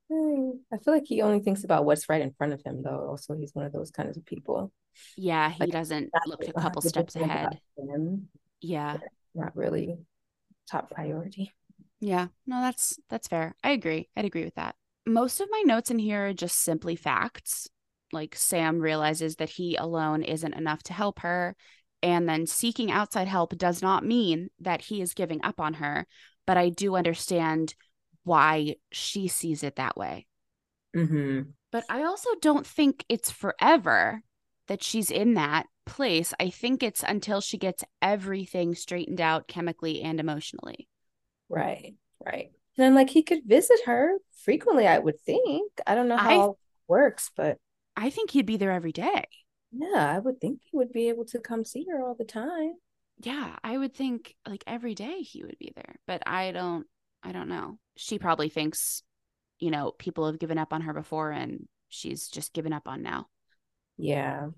I 0.10 0.78
feel 0.78 0.94
like 0.94 1.06
he 1.06 1.22
only 1.22 1.40
thinks 1.40 1.66
about 1.66 1.84
what's 1.84 2.08
right 2.08 2.22
in 2.22 2.32
front 2.32 2.54
of 2.54 2.62
him 2.64 2.82
though. 2.82 3.08
Also, 3.10 3.36
he's 3.36 3.54
one 3.54 3.66
of 3.66 3.74
those 3.74 3.92
kinds 3.92 4.16
of 4.16 4.26
people. 4.26 4.72
Yeah, 5.18 5.50
he 5.52 5.60
like, 5.62 5.72
doesn't 5.72 6.12
look 6.26 6.48
a 6.48 6.54
couple 6.54 6.82
steps 6.82 7.16
ahead. 7.16 7.60
Yeah. 8.62 8.98
Not 9.36 9.56
really 9.56 9.98
top 10.70 10.92
priority. 10.92 11.54
Yeah, 12.00 12.28
no, 12.46 12.62
that's 12.62 13.00
that's 13.10 13.28
fair. 13.28 13.56
I 13.64 13.72
agree. 13.72 14.10
I'd 14.16 14.26
agree 14.26 14.44
with 14.44 14.56
that. 14.56 14.76
Most 15.06 15.40
of 15.40 15.48
my 15.50 15.62
notes 15.66 15.90
in 15.90 16.00
here 16.00 16.28
are 16.28 16.34
just 16.34 16.60
simply 16.62 16.96
facts. 16.96 17.68
Like 18.12 18.36
Sam 18.36 18.80
realizes 18.80 19.38
that 19.38 19.50
he 19.50 19.76
alone 19.76 20.24
isn't 20.24 20.54
enough 20.54 20.84
to 20.84 20.94
help 20.94 21.20
her, 21.20 21.56
and 22.04 22.28
then 22.30 22.46
seeking 22.46 22.92
outside 22.92 23.28
help 23.28 23.58
does 23.58 23.82
not 23.82 24.06
mean 24.06 24.50
that 24.60 24.82
he 24.82 25.02
is 25.02 25.14
giving 25.14 25.44
up 25.44 25.60
on 25.60 25.76
her. 25.76 26.06
But 26.46 26.58
I 26.58 26.70
do 26.70 26.96
understand 26.96 27.76
why 28.24 28.76
she 28.92 29.28
sees 29.28 29.64
it 29.64 29.76
that 29.78 29.98
way. 29.98 30.28
Mm-hmm. 30.96 31.52
But 31.72 31.86
I 31.90 32.04
also 32.04 32.30
don't 32.42 32.66
think 32.66 33.06
it's 33.10 33.32
forever. 33.32 34.22
that 34.68 34.84
she's 34.84 35.12
in 35.12 35.36
that 35.36 35.68
place. 35.86 36.34
I 36.40 36.50
think 36.50 36.84
it's 36.84 37.04
until 37.04 37.40
she 37.42 37.58
gets 37.58 37.84
everything 38.02 38.76
straightened 38.76 39.22
out 39.22 39.48
chemically 39.48 40.02
and 40.02 40.20
emotionally. 40.20 40.88
Right, 41.50 41.96
right. 42.26 42.52
And 42.78 42.86
I'm 42.86 42.96
like, 42.96 43.10
he 43.10 43.24
could 43.24 43.44
visit 43.46 43.80
her 43.86 44.18
frequently, 44.44 44.88
I 44.88 45.00
would 45.00 45.20
think. 45.20 45.72
I 45.86 45.96
don't 45.96 46.08
know 46.08 46.18
how 46.18 46.30
I, 46.30 46.46
it 46.50 46.56
works, 46.88 47.32
but 47.36 47.58
I 47.96 48.10
think 48.10 48.32
he'd 48.32 48.46
be 48.46 48.58
there 48.58 48.72
every 48.72 48.92
day. 48.92 49.26
Yeah, 49.72 50.14
I 50.16 50.20
would 50.20 50.40
think 50.40 50.62
he 50.64 50.78
would 50.78 50.92
be 50.92 51.10
able 51.10 51.26
to 51.26 51.40
come 51.40 51.66
see 51.66 51.86
her 51.90 52.02
all 52.02 52.16
the 52.16 52.26
time. 52.26 52.74
Yeah, 53.20 53.56
I 53.64 53.78
would 53.78 53.96
think 53.96 54.36
like 54.48 54.64
every 54.68 54.94
day 54.94 55.22
he 55.22 55.44
would 55.44 55.58
be 55.60 55.74
there, 55.76 55.96
but 56.06 56.22
I 56.28 56.52
don't 56.52 56.86
I 57.24 57.32
don't 57.32 57.50
know. 57.50 57.80
She 57.98 58.20
probably 58.20 58.50
thinks, 58.50 59.02
you 59.60 59.72
know, 59.72 59.92
people 59.92 60.28
have 60.28 60.40
given 60.40 60.58
up 60.58 60.72
on 60.72 60.82
her 60.82 60.94
before 60.94 61.32
and 61.32 61.68
she's 61.90 62.28
just 62.28 62.54
given 62.54 62.74
up 62.74 62.88
on 62.88 63.02
now. 63.02 63.28
Yeah. 63.98 64.50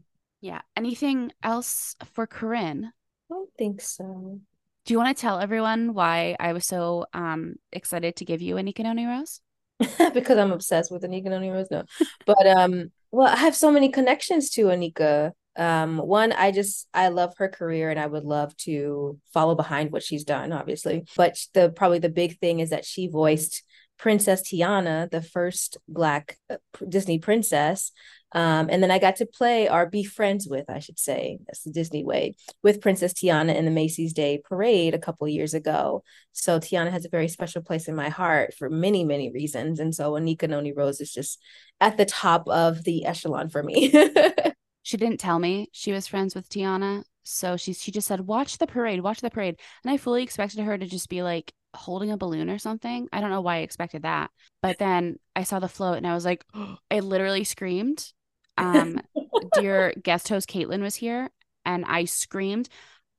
Yeah. 0.41 0.61
Anything 0.75 1.31
else 1.41 1.95
for 2.13 2.27
Corinne? 2.27 2.91
I 3.31 3.33
don't 3.33 3.49
think 3.57 3.81
so. 3.81 4.41
Do 4.89 4.93
you 4.95 4.97
want 4.97 5.15
to 5.15 5.21
tell 5.21 5.39
everyone 5.39 5.93
why 5.93 6.35
I 6.39 6.51
was 6.53 6.65
so 6.65 7.05
um 7.13 7.57
excited 7.71 8.15
to 8.15 8.25
give 8.25 8.41
you 8.41 8.55
Anika 8.55 8.79
Noni 8.79 9.05
Rose? 9.05 9.39
because 10.15 10.39
I'm 10.39 10.51
obsessed 10.51 10.91
with 10.91 11.03
Anika 11.03 11.29
Rose. 11.29 11.67
No, 11.69 11.83
but 12.25 12.47
um, 12.47 12.91
well, 13.11 13.27
I 13.27 13.35
have 13.35 13.55
so 13.55 13.71
many 13.71 13.89
connections 13.89 14.49
to 14.55 14.63
Anika. 14.63 15.33
Um, 15.55 15.99
one, 15.99 16.31
I 16.31 16.49
just 16.49 16.87
I 16.91 17.09
love 17.09 17.35
her 17.37 17.49
career 17.49 17.91
and 17.91 17.99
I 17.99 18.07
would 18.07 18.23
love 18.23 18.57
to 18.65 19.19
follow 19.31 19.53
behind 19.53 19.91
what 19.91 20.01
she's 20.01 20.23
done, 20.23 20.51
obviously. 20.51 21.05
But 21.15 21.37
the 21.53 21.69
probably 21.69 21.99
the 21.99 22.09
big 22.09 22.39
thing 22.39 22.59
is 22.59 22.71
that 22.71 22.83
she 22.83 23.09
voiced 23.09 23.63
Princess 23.99 24.41
Tiana, 24.41 25.11
the 25.11 25.21
first 25.21 25.77
Black 25.87 26.37
uh, 26.49 26.57
Disney 26.87 27.19
princess, 27.19 27.91
um, 28.31 28.69
and 28.69 28.83
then 28.83 28.91
I 28.91 28.99
got 28.99 29.15
to 29.17 29.25
play 29.25 29.69
or 29.69 29.87
be 29.87 30.03
friends 30.03 30.47
with, 30.47 30.69
I 30.69 30.79
should 30.79 30.99
say, 30.99 31.39
that's 31.47 31.63
the 31.63 31.71
Disney 31.71 32.03
way, 32.03 32.35
with 32.61 32.81
Princess 32.81 33.13
Tiana 33.13 33.55
in 33.55 33.65
the 33.65 33.71
Macy's 33.71 34.13
Day 34.13 34.39
Parade 34.43 34.93
a 34.93 34.99
couple 34.99 35.27
years 35.27 35.53
ago. 35.53 36.03
So 36.31 36.59
Tiana 36.59 36.91
has 36.91 37.05
a 37.05 37.09
very 37.09 37.27
special 37.27 37.63
place 37.63 37.87
in 37.87 37.95
my 37.95 38.09
heart 38.09 38.53
for 38.53 38.69
many, 38.69 39.03
many 39.03 39.31
reasons. 39.31 39.79
And 39.79 39.95
so 39.95 40.11
Anika 40.11 40.47
Noni 40.47 40.73
Rose 40.73 41.01
is 41.01 41.11
just 41.11 41.41
at 41.81 41.97
the 41.97 42.05
top 42.05 42.47
of 42.47 42.83
the 42.83 43.05
echelon 43.05 43.49
for 43.49 43.63
me. 43.63 43.91
she 44.83 44.97
didn't 44.97 45.19
tell 45.19 45.39
me 45.39 45.69
she 45.71 45.91
was 45.91 46.07
friends 46.07 46.35
with 46.35 46.49
Tiana. 46.49 47.03
So 47.23 47.57
she 47.57 47.73
she 47.73 47.91
just 47.91 48.07
said, 48.07 48.21
watch 48.21 48.57
the 48.57 48.67
parade, 48.67 49.01
watch 49.01 49.21
the 49.21 49.29
parade. 49.29 49.59
And 49.83 49.91
I 49.91 49.97
fully 49.97 50.23
expected 50.23 50.61
her 50.61 50.77
to 50.77 50.85
just 50.85 51.09
be 51.09 51.23
like 51.23 51.51
holding 51.75 52.11
a 52.11 52.17
balloon 52.17 52.49
or 52.49 52.59
something. 52.59 53.07
I 53.11 53.21
don't 53.21 53.29
know 53.29 53.41
why 53.41 53.57
I 53.57 53.59
expected 53.59 54.03
that. 54.03 54.31
But 54.61 54.77
then 54.79 55.17
I 55.35 55.43
saw 55.43 55.59
the 55.59 55.67
float 55.67 55.97
and 55.97 56.07
I 56.07 56.13
was 56.13 56.25
like, 56.25 56.45
I 56.91 56.99
literally 56.99 57.43
screamed 57.43 58.11
um, 58.59 58.99
dear 59.53 59.93
guest 60.01 60.29
host 60.29 60.49
Caitlin 60.49 60.81
was 60.81 60.95
here, 60.95 61.29
and 61.65 61.85
I 61.85 62.05
screamed. 62.05 62.69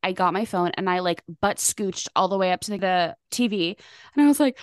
I 0.03 0.13
got 0.13 0.33
my 0.33 0.47
phone 0.47 0.71
and 0.79 0.89
I 0.89 1.01
like 1.01 1.23
butt 1.43 1.59
scooched 1.59 2.09
all 2.17 2.29
the 2.29 2.39
way 2.39 2.53
up 2.53 2.61
to 2.63 2.71
the 2.71 3.17
TV, 3.31 3.77
and 4.15 4.25
I 4.25 4.29
was 4.29 4.41
like, 4.41 4.59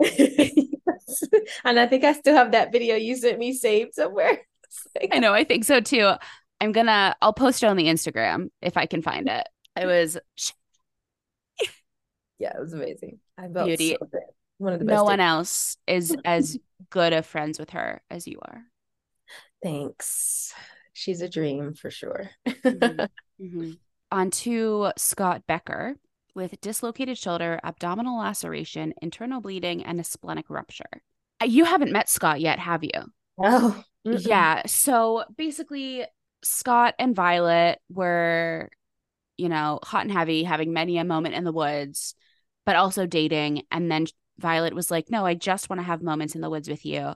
yes. 0.00 1.24
and 1.64 1.78
I 1.78 1.86
think 1.86 2.04
I 2.04 2.12
still 2.12 2.34
have 2.34 2.52
that 2.52 2.72
video 2.72 2.96
you 2.96 3.16
sent 3.16 3.38
me 3.38 3.54
saved 3.54 3.94
somewhere. 3.94 4.42
I 5.12 5.18
know, 5.18 5.32
I 5.32 5.44
think 5.44 5.64
so 5.64 5.80
too. 5.80 6.12
I'm 6.60 6.72
gonna, 6.72 7.16
I'll 7.20 7.32
post 7.32 7.62
it 7.62 7.66
on 7.66 7.76
the 7.76 7.86
Instagram 7.86 8.48
if 8.60 8.76
I 8.76 8.86
can 8.86 9.02
find 9.02 9.28
it. 9.28 9.46
It 9.76 9.86
was, 9.86 10.18
yeah, 12.42 12.56
it 12.56 12.60
was 12.60 12.72
amazing. 12.72 13.20
I 13.38 13.46
felt 13.48 13.68
beauty. 13.68 13.96
So 13.98 14.08
one 14.58 14.72
of 14.72 14.80
the 14.80 14.84
best. 14.84 14.96
No 14.96 15.02
days. 15.02 15.08
one 15.08 15.20
else 15.20 15.76
is 15.86 16.16
as 16.24 16.58
good 16.90 17.12
of 17.12 17.24
friends 17.24 17.58
with 17.58 17.70
her 17.70 18.02
as 18.10 18.26
you 18.26 18.40
are. 18.42 18.64
Thanks. 19.62 20.52
She's 20.92 21.22
a 21.22 21.28
dream 21.28 21.74
for 21.74 21.90
sure. 21.90 22.30
mm-hmm. 22.46 23.04
Mm-hmm. 23.42 23.72
On 24.12 24.30
to 24.30 24.92
Scott 24.96 25.42
Becker 25.48 25.96
with 26.36 26.60
dislocated 26.60 27.18
shoulder, 27.18 27.58
abdominal 27.64 28.20
laceration, 28.20 28.94
internal 29.02 29.40
bleeding, 29.40 29.82
and 29.82 29.98
a 29.98 30.04
splenic 30.04 30.48
rupture. 30.48 31.02
Uh, 31.42 31.46
you 31.46 31.64
haven't 31.64 31.90
met 31.90 32.08
Scott 32.08 32.40
yet, 32.40 32.60
have 32.60 32.84
you? 32.84 32.90
Oh, 33.36 33.82
yeah. 34.04 34.62
So 34.66 35.24
basically, 35.36 36.04
Scott 36.44 36.94
and 37.00 37.16
Violet 37.16 37.80
were, 37.88 38.68
you 39.38 39.48
know, 39.48 39.80
hot 39.82 40.02
and 40.02 40.12
heavy, 40.12 40.44
having 40.44 40.72
many 40.72 40.98
a 40.98 41.04
moment 41.04 41.34
in 41.34 41.42
the 41.42 41.50
woods, 41.50 42.14
but 42.64 42.76
also 42.76 43.06
dating. 43.06 43.62
And 43.70 43.90
then 43.90 44.06
Violet 44.38 44.74
was 44.74 44.90
like, 44.90 45.10
No, 45.10 45.24
I 45.26 45.34
just 45.34 45.70
want 45.70 45.80
to 45.80 45.86
have 45.86 46.02
moments 46.02 46.34
in 46.34 46.40
the 46.40 46.50
woods 46.50 46.68
with 46.68 46.84
you. 46.84 47.14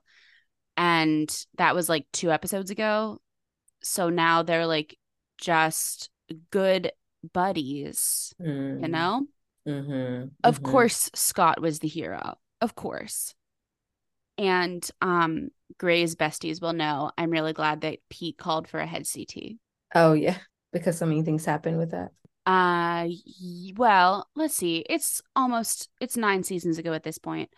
And 0.76 1.46
that 1.56 1.74
was 1.74 1.88
like 1.88 2.06
two 2.12 2.30
episodes 2.30 2.70
ago. 2.70 3.20
So 3.82 4.10
now 4.10 4.42
they're 4.42 4.66
like 4.66 4.96
just 5.38 6.10
good 6.50 6.92
buddies 7.32 8.34
mm. 8.40 8.82
you 8.82 8.88
know? 8.88 9.26
Mm-hmm. 9.66 10.28
of 10.44 10.56
mm-hmm. 10.56 10.70
course 10.70 11.10
scott 11.14 11.60
was 11.60 11.80
the 11.80 11.88
hero. 11.88 12.36
Of 12.60 12.74
course. 12.74 13.34
And 14.38 14.88
um 15.00 15.48
Grey's 15.78 16.14
besties 16.14 16.62
will 16.62 16.72
know. 16.72 17.10
I'm 17.18 17.30
really 17.30 17.52
glad 17.52 17.80
that 17.80 17.98
pete 18.08 18.38
called 18.38 18.68
for 18.68 18.78
a 18.78 18.86
head 18.86 19.06
ct 19.06 19.58
oh 19.94 20.12
yeah. 20.12 20.38
Because 20.72 20.98
so 20.98 21.06
many 21.06 21.22
things 21.22 21.44
happen 21.44 21.78
with 21.78 21.90
that 21.92 22.10
uh 22.46 23.08
well 23.76 24.28
let's 24.36 24.54
see 24.54 24.84
it's 24.88 25.20
almost 25.34 25.88
it's 26.00 26.16
nine 26.16 26.42
seasons 26.42 26.78
ago 26.78 26.92
at 26.92 27.02
this 27.02 27.18
point 27.18 27.50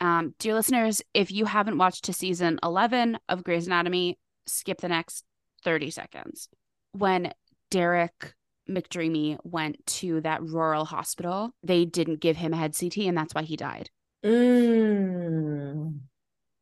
um, 0.00 0.34
dear 0.38 0.54
listeners, 0.54 1.02
if 1.12 1.30
you 1.30 1.44
haven't 1.44 1.76
watched 1.76 2.04
to 2.04 2.12
season 2.12 2.58
11 2.62 3.18
of 3.28 3.44
Grey's 3.44 3.66
Anatomy, 3.66 4.18
skip 4.46 4.80
the 4.80 4.88
next 4.88 5.24
30 5.62 5.90
seconds. 5.90 6.48
When 6.92 7.32
Derek 7.70 8.34
McDreamy 8.68 9.38
went 9.44 9.84
to 9.86 10.20
that 10.22 10.42
rural 10.42 10.86
hospital, 10.86 11.50
they 11.62 11.84
didn't 11.84 12.20
give 12.20 12.36
him 12.36 12.54
a 12.54 12.56
head 12.56 12.74
CT, 12.78 12.98
and 12.98 13.16
that's 13.16 13.34
why 13.34 13.42
he 13.42 13.56
died. 13.56 13.90
Mm, 14.24 15.98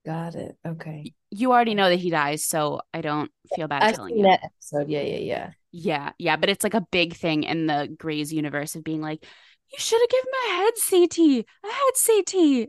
got 0.04 0.34
it. 0.34 0.56
Okay. 0.66 1.14
You 1.30 1.52
already 1.52 1.74
know 1.74 1.88
that 1.88 1.96
he 1.96 2.10
dies, 2.10 2.44
so 2.44 2.80
I 2.92 3.02
don't 3.02 3.30
feel 3.54 3.68
bad 3.68 3.84
I've 3.84 3.94
telling 3.94 4.16
you. 4.16 4.24
That 4.24 4.40
episode. 4.44 4.88
Yeah, 4.88 5.02
yeah, 5.02 5.18
yeah. 5.18 5.50
Yeah, 5.70 6.12
yeah, 6.18 6.36
but 6.36 6.48
it's 6.48 6.64
like 6.64 6.74
a 6.74 6.86
big 6.90 7.14
thing 7.14 7.42
in 7.42 7.66
the 7.66 7.94
Grey's 7.98 8.32
universe 8.32 8.74
of 8.74 8.84
being 8.84 9.00
like, 9.00 9.24
you 9.70 9.78
should 9.78 10.00
have 10.00 10.08
given 10.08 10.28
him 10.28 10.50
a 10.50 10.56
head 10.56 10.74
CT, 10.88 11.46
a 11.64 11.72
head 11.72 11.94
CT. 12.06 12.68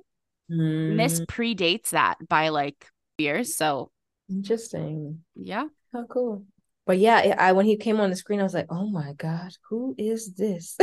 Mm. 0.51 0.97
This 0.97 1.21
predates 1.21 1.89
that 1.89 2.17
by 2.27 2.49
like 2.49 2.85
years. 3.17 3.55
So 3.55 3.91
interesting. 4.29 5.23
Yeah. 5.35 5.65
How 5.93 6.05
cool. 6.05 6.45
But 6.85 6.97
yeah, 6.97 7.35
I 7.38 7.51
when 7.51 7.65
he 7.65 7.77
came 7.77 7.99
on 7.99 8.09
the 8.09 8.15
screen, 8.15 8.39
I 8.39 8.43
was 8.43 8.53
like, 8.53 8.67
oh 8.69 8.89
my 8.89 9.13
God, 9.13 9.51
who 9.69 9.93
is 9.97 10.33
this? 10.33 10.75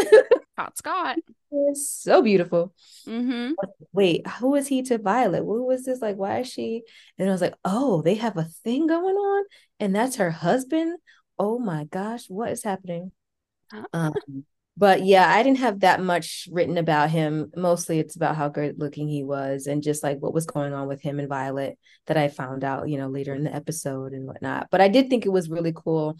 Scott 0.52 0.76
Scott. 0.79 1.16
It's 1.50 1.90
so 1.90 2.22
beautiful. 2.22 2.72
Mm-hmm. 3.09 3.52
Wait, 3.92 4.26
who 4.26 4.55
is 4.55 4.68
he 4.68 4.83
to 4.85 4.98
Violet? 4.98 5.42
Who 5.42 5.64
was 5.64 5.85
this? 5.85 6.00
Like, 6.00 6.16
why 6.16 6.40
is 6.40 6.48
she? 6.48 6.83
And 7.18 7.29
I 7.29 7.33
was 7.33 7.40
like, 7.40 7.55
oh, 7.64 8.02
they 8.02 8.14
have 8.14 8.37
a 8.37 8.44
thing 8.44 8.87
going 8.87 9.16
on, 9.16 9.44
and 9.81 9.94
that's 9.94 10.16
her 10.16 10.31
husband. 10.31 10.98
Oh 11.38 11.59
my 11.59 11.85
gosh, 11.85 12.27
what 12.29 12.51
is 12.51 12.62
happening? 12.62 13.12
Uh-uh. 13.72 13.87
Um, 13.92 14.44
but 14.77 15.05
yeah, 15.05 15.31
I 15.33 15.42
didn't 15.42 15.59
have 15.59 15.81
that 15.81 16.03
much 16.03 16.49
written 16.51 16.77
about 16.77 17.11
him. 17.11 17.51
Mostly 17.57 17.99
it's 17.99 18.14
about 18.14 18.37
how 18.37 18.49
good 18.49 18.79
looking 18.79 19.09
he 19.09 19.25
was 19.25 19.66
and 19.66 19.83
just 19.83 20.03
like 20.03 20.18
what 20.18 20.35
was 20.35 20.46
going 20.46 20.72
on 20.72 20.87
with 20.87 21.01
him 21.01 21.18
and 21.18 21.29
Violet 21.29 21.79
that 22.07 22.16
I 22.16 22.29
found 22.29 22.62
out, 22.62 22.88
you 22.88 22.99
know, 22.99 23.09
later 23.09 23.35
in 23.35 23.44
the 23.44 23.55
episode 23.55 24.12
and 24.12 24.27
whatnot. 24.27 24.68
But 24.70 24.81
I 24.81 24.88
did 24.88 25.09
think 25.09 25.25
it 25.25 25.31
was 25.31 25.49
really 25.49 25.72
cool, 25.75 26.18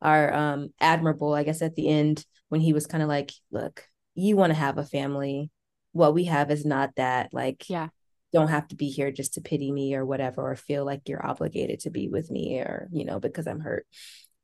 our 0.00 0.32
um 0.32 0.72
admirable, 0.80 1.34
I 1.34 1.42
guess, 1.42 1.62
at 1.62 1.74
the 1.74 1.88
end 1.88 2.24
when 2.48 2.60
he 2.60 2.72
was 2.72 2.86
kind 2.86 3.02
of 3.02 3.08
like, 3.08 3.32
look, 3.50 3.84
you 4.14 4.36
want 4.36 4.50
to 4.50 4.58
have 4.58 4.78
a 4.78 4.84
family. 4.84 5.50
What 5.92 6.14
we 6.14 6.24
have 6.24 6.50
is 6.50 6.64
not 6.64 6.96
that. 6.96 7.34
Like, 7.34 7.68
yeah, 7.68 7.88
don't 8.32 8.48
have 8.48 8.68
to 8.68 8.76
be 8.76 8.88
here 8.88 9.10
just 9.10 9.34
to 9.34 9.40
pity 9.40 9.70
me 9.72 9.94
or 9.94 10.06
whatever, 10.06 10.50
or 10.50 10.56
feel 10.56 10.84
like 10.84 11.08
you're 11.08 11.24
obligated 11.24 11.80
to 11.80 11.90
be 11.90 12.08
with 12.08 12.30
me 12.30 12.58
or, 12.60 12.88
you 12.92 13.04
know, 13.04 13.20
because 13.20 13.46
I'm 13.46 13.60
hurt. 13.60 13.86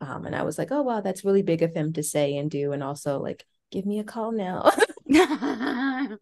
Um, 0.01 0.27
and 0.27 0.35
I 0.37 0.43
was 0.43 0.59
like, 0.59 0.71
oh 0.71 0.83
wow, 0.83 1.01
that's 1.01 1.25
really 1.25 1.43
big 1.43 1.63
of 1.63 1.75
him 1.75 1.93
to 1.95 2.03
say 2.03 2.37
and 2.37 2.51
do. 2.51 2.73
And 2.73 2.83
also 2.83 3.19
like, 3.19 3.45
give 3.71 3.87
me 3.87 3.99
a 3.99 4.05
call 4.05 4.33
now. 4.33 4.71
no, 5.07 6.19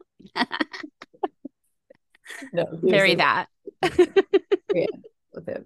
very 2.82 3.16
that. 3.16 3.48
yeah, 4.74 4.86
with 5.32 5.48
him. 5.48 5.64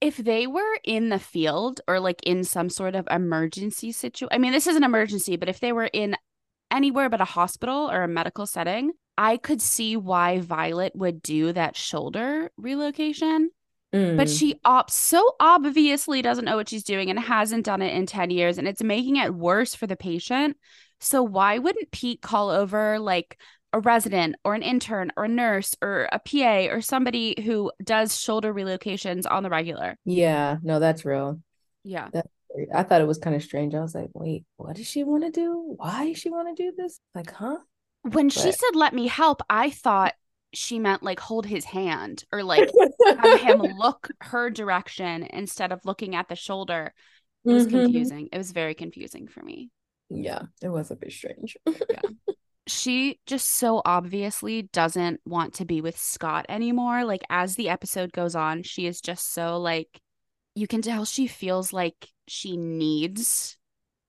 if 0.00 0.16
they 0.16 0.46
were 0.46 0.78
in 0.84 1.08
the 1.08 1.18
field 1.18 1.80
or 1.86 2.00
like 2.00 2.22
in 2.24 2.44
some 2.44 2.68
sort 2.68 2.94
of 2.94 3.06
emergency 3.10 3.92
situation, 3.92 4.28
I 4.32 4.38
mean, 4.38 4.52
this 4.52 4.66
is 4.66 4.76
an 4.76 4.84
emergency, 4.84 5.36
but 5.36 5.48
if 5.48 5.60
they 5.60 5.72
were 5.72 5.90
in 5.92 6.16
anywhere 6.70 7.08
but 7.08 7.20
a 7.20 7.26
hospital 7.26 7.90
or 7.90 8.02
a 8.02 8.08
medical 8.08 8.46
setting, 8.46 8.92
I 9.16 9.36
could 9.36 9.62
see 9.62 9.96
why 9.96 10.40
Violet 10.40 10.94
would 10.94 11.22
do 11.22 11.52
that 11.52 11.76
shoulder 11.76 12.50
relocation 12.56 13.50
Mm. 13.94 14.16
But 14.16 14.28
she 14.28 14.60
op- 14.64 14.90
so 14.90 15.36
obviously 15.40 16.20
doesn't 16.20 16.44
know 16.44 16.56
what 16.56 16.68
she's 16.68 16.84
doing 16.84 17.10
and 17.10 17.18
hasn't 17.18 17.64
done 17.64 17.82
it 17.82 17.94
in 17.94 18.06
10 18.06 18.30
years 18.30 18.58
and 18.58 18.68
it's 18.68 18.82
making 18.82 19.16
it 19.16 19.34
worse 19.34 19.74
for 19.74 19.86
the 19.86 19.96
patient. 19.96 20.56
So 21.00 21.22
why 21.22 21.58
wouldn't 21.58 21.90
Pete 21.90 22.20
call 22.20 22.50
over 22.50 22.98
like 22.98 23.38
a 23.72 23.80
resident 23.80 24.36
or 24.44 24.54
an 24.54 24.62
intern 24.62 25.12
or 25.16 25.24
a 25.24 25.28
nurse 25.28 25.74
or 25.82 26.08
a 26.12 26.18
PA 26.18 26.72
or 26.72 26.80
somebody 26.80 27.34
who 27.44 27.70
does 27.82 28.18
shoulder 28.18 28.52
relocations 28.52 29.30
on 29.30 29.42
the 29.42 29.50
regular. 29.50 29.96
Yeah, 30.04 30.56
no, 30.62 30.78
that's 30.78 31.04
real. 31.04 31.40
Yeah. 31.84 32.08
That's 32.12 32.28
I 32.74 32.82
thought 32.82 33.00
it 33.00 33.06
was 33.06 33.18
kind 33.18 33.36
of 33.36 33.42
strange. 33.42 33.74
I 33.74 33.80
was 33.80 33.94
like, 33.94 34.08
wait, 34.14 34.44
what 34.56 34.76
does 34.76 34.86
she 34.86 35.04
want 35.04 35.24
to 35.24 35.30
do? 35.30 35.74
Why 35.76 36.06
does 36.06 36.18
she 36.18 36.30
want 36.30 36.56
to 36.56 36.62
do 36.62 36.72
this? 36.76 36.98
Like, 37.14 37.30
huh? 37.30 37.58
When 38.02 38.28
but... 38.28 38.32
she 38.32 38.52
said, 38.52 38.74
let 38.74 38.94
me 38.94 39.06
help, 39.06 39.42
I 39.50 39.70
thought 39.70 40.14
she 40.54 40.78
meant 40.78 41.02
like 41.02 41.20
hold 41.20 41.46
his 41.46 41.64
hand 41.64 42.24
or 42.32 42.42
like 42.44 42.70
have 43.20 43.40
him 43.40 43.62
look 43.62 44.08
her 44.20 44.50
direction 44.50 45.24
instead 45.30 45.72
of 45.72 45.84
looking 45.84 46.14
at 46.14 46.28
the 46.28 46.36
shoulder. 46.36 46.92
It 47.44 47.52
was 47.52 47.66
mm-hmm. 47.66 47.78
confusing. 47.78 48.28
It 48.32 48.38
was 48.38 48.52
very 48.52 48.74
confusing 48.74 49.28
for 49.28 49.42
me. 49.42 49.70
Yeah, 50.10 50.42
it 50.62 50.68
was 50.68 50.90
a 50.90 50.96
bit 50.96 51.12
strange. 51.12 51.56
yeah. 51.66 52.00
She 52.70 53.18
just 53.24 53.48
so 53.48 53.80
obviously 53.86 54.60
doesn't 54.60 55.22
want 55.24 55.54
to 55.54 55.64
be 55.64 55.80
with 55.80 55.96
Scott 55.96 56.44
anymore. 56.50 57.02
Like, 57.02 57.22
as 57.30 57.54
the 57.54 57.70
episode 57.70 58.12
goes 58.12 58.34
on, 58.34 58.62
she 58.62 58.86
is 58.86 59.00
just 59.00 59.32
so 59.32 59.58
like, 59.58 60.02
you 60.54 60.66
can 60.66 60.82
tell 60.82 61.06
she 61.06 61.28
feels 61.28 61.72
like 61.72 62.10
she 62.26 62.58
needs 62.58 63.56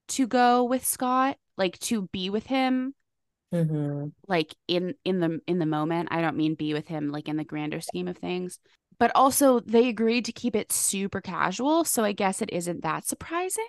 to 0.10 0.28
go 0.28 0.65
with 0.65 0.86
Scott, 0.86 1.38
like 1.58 1.80
to 1.80 2.10
be 2.12 2.30
with 2.30 2.47
him. 2.47 2.95
Mm-hmm. 3.52 4.10
like 4.28 4.54
in 4.68 4.94
in 5.04 5.20
the 5.20 5.40
in 5.48 5.58
the 5.58 5.66
moment 5.66 6.10
i 6.12 6.22
don't 6.22 6.38
mean 6.38 6.54
be 6.54 6.76
with 6.76 6.88
him 6.88 7.12
like 7.12 7.28
in 7.28 7.36
the 7.36 7.44
grander 7.44 7.82
scheme 7.82 8.08
of 8.08 8.16
things 8.16 8.60
but 9.00 9.12
also 9.16 9.60
they 9.62 9.88
agreed 9.88 10.26
to 10.26 10.32
keep 10.32 10.56
it 10.56 10.72
super 10.72 11.20
casual 11.20 11.84
so 11.84 12.04
i 12.04 12.12
guess 12.12 12.44
it 12.44 12.54
isn't 12.54 12.84
that 12.84 13.08
surprising 13.08 13.66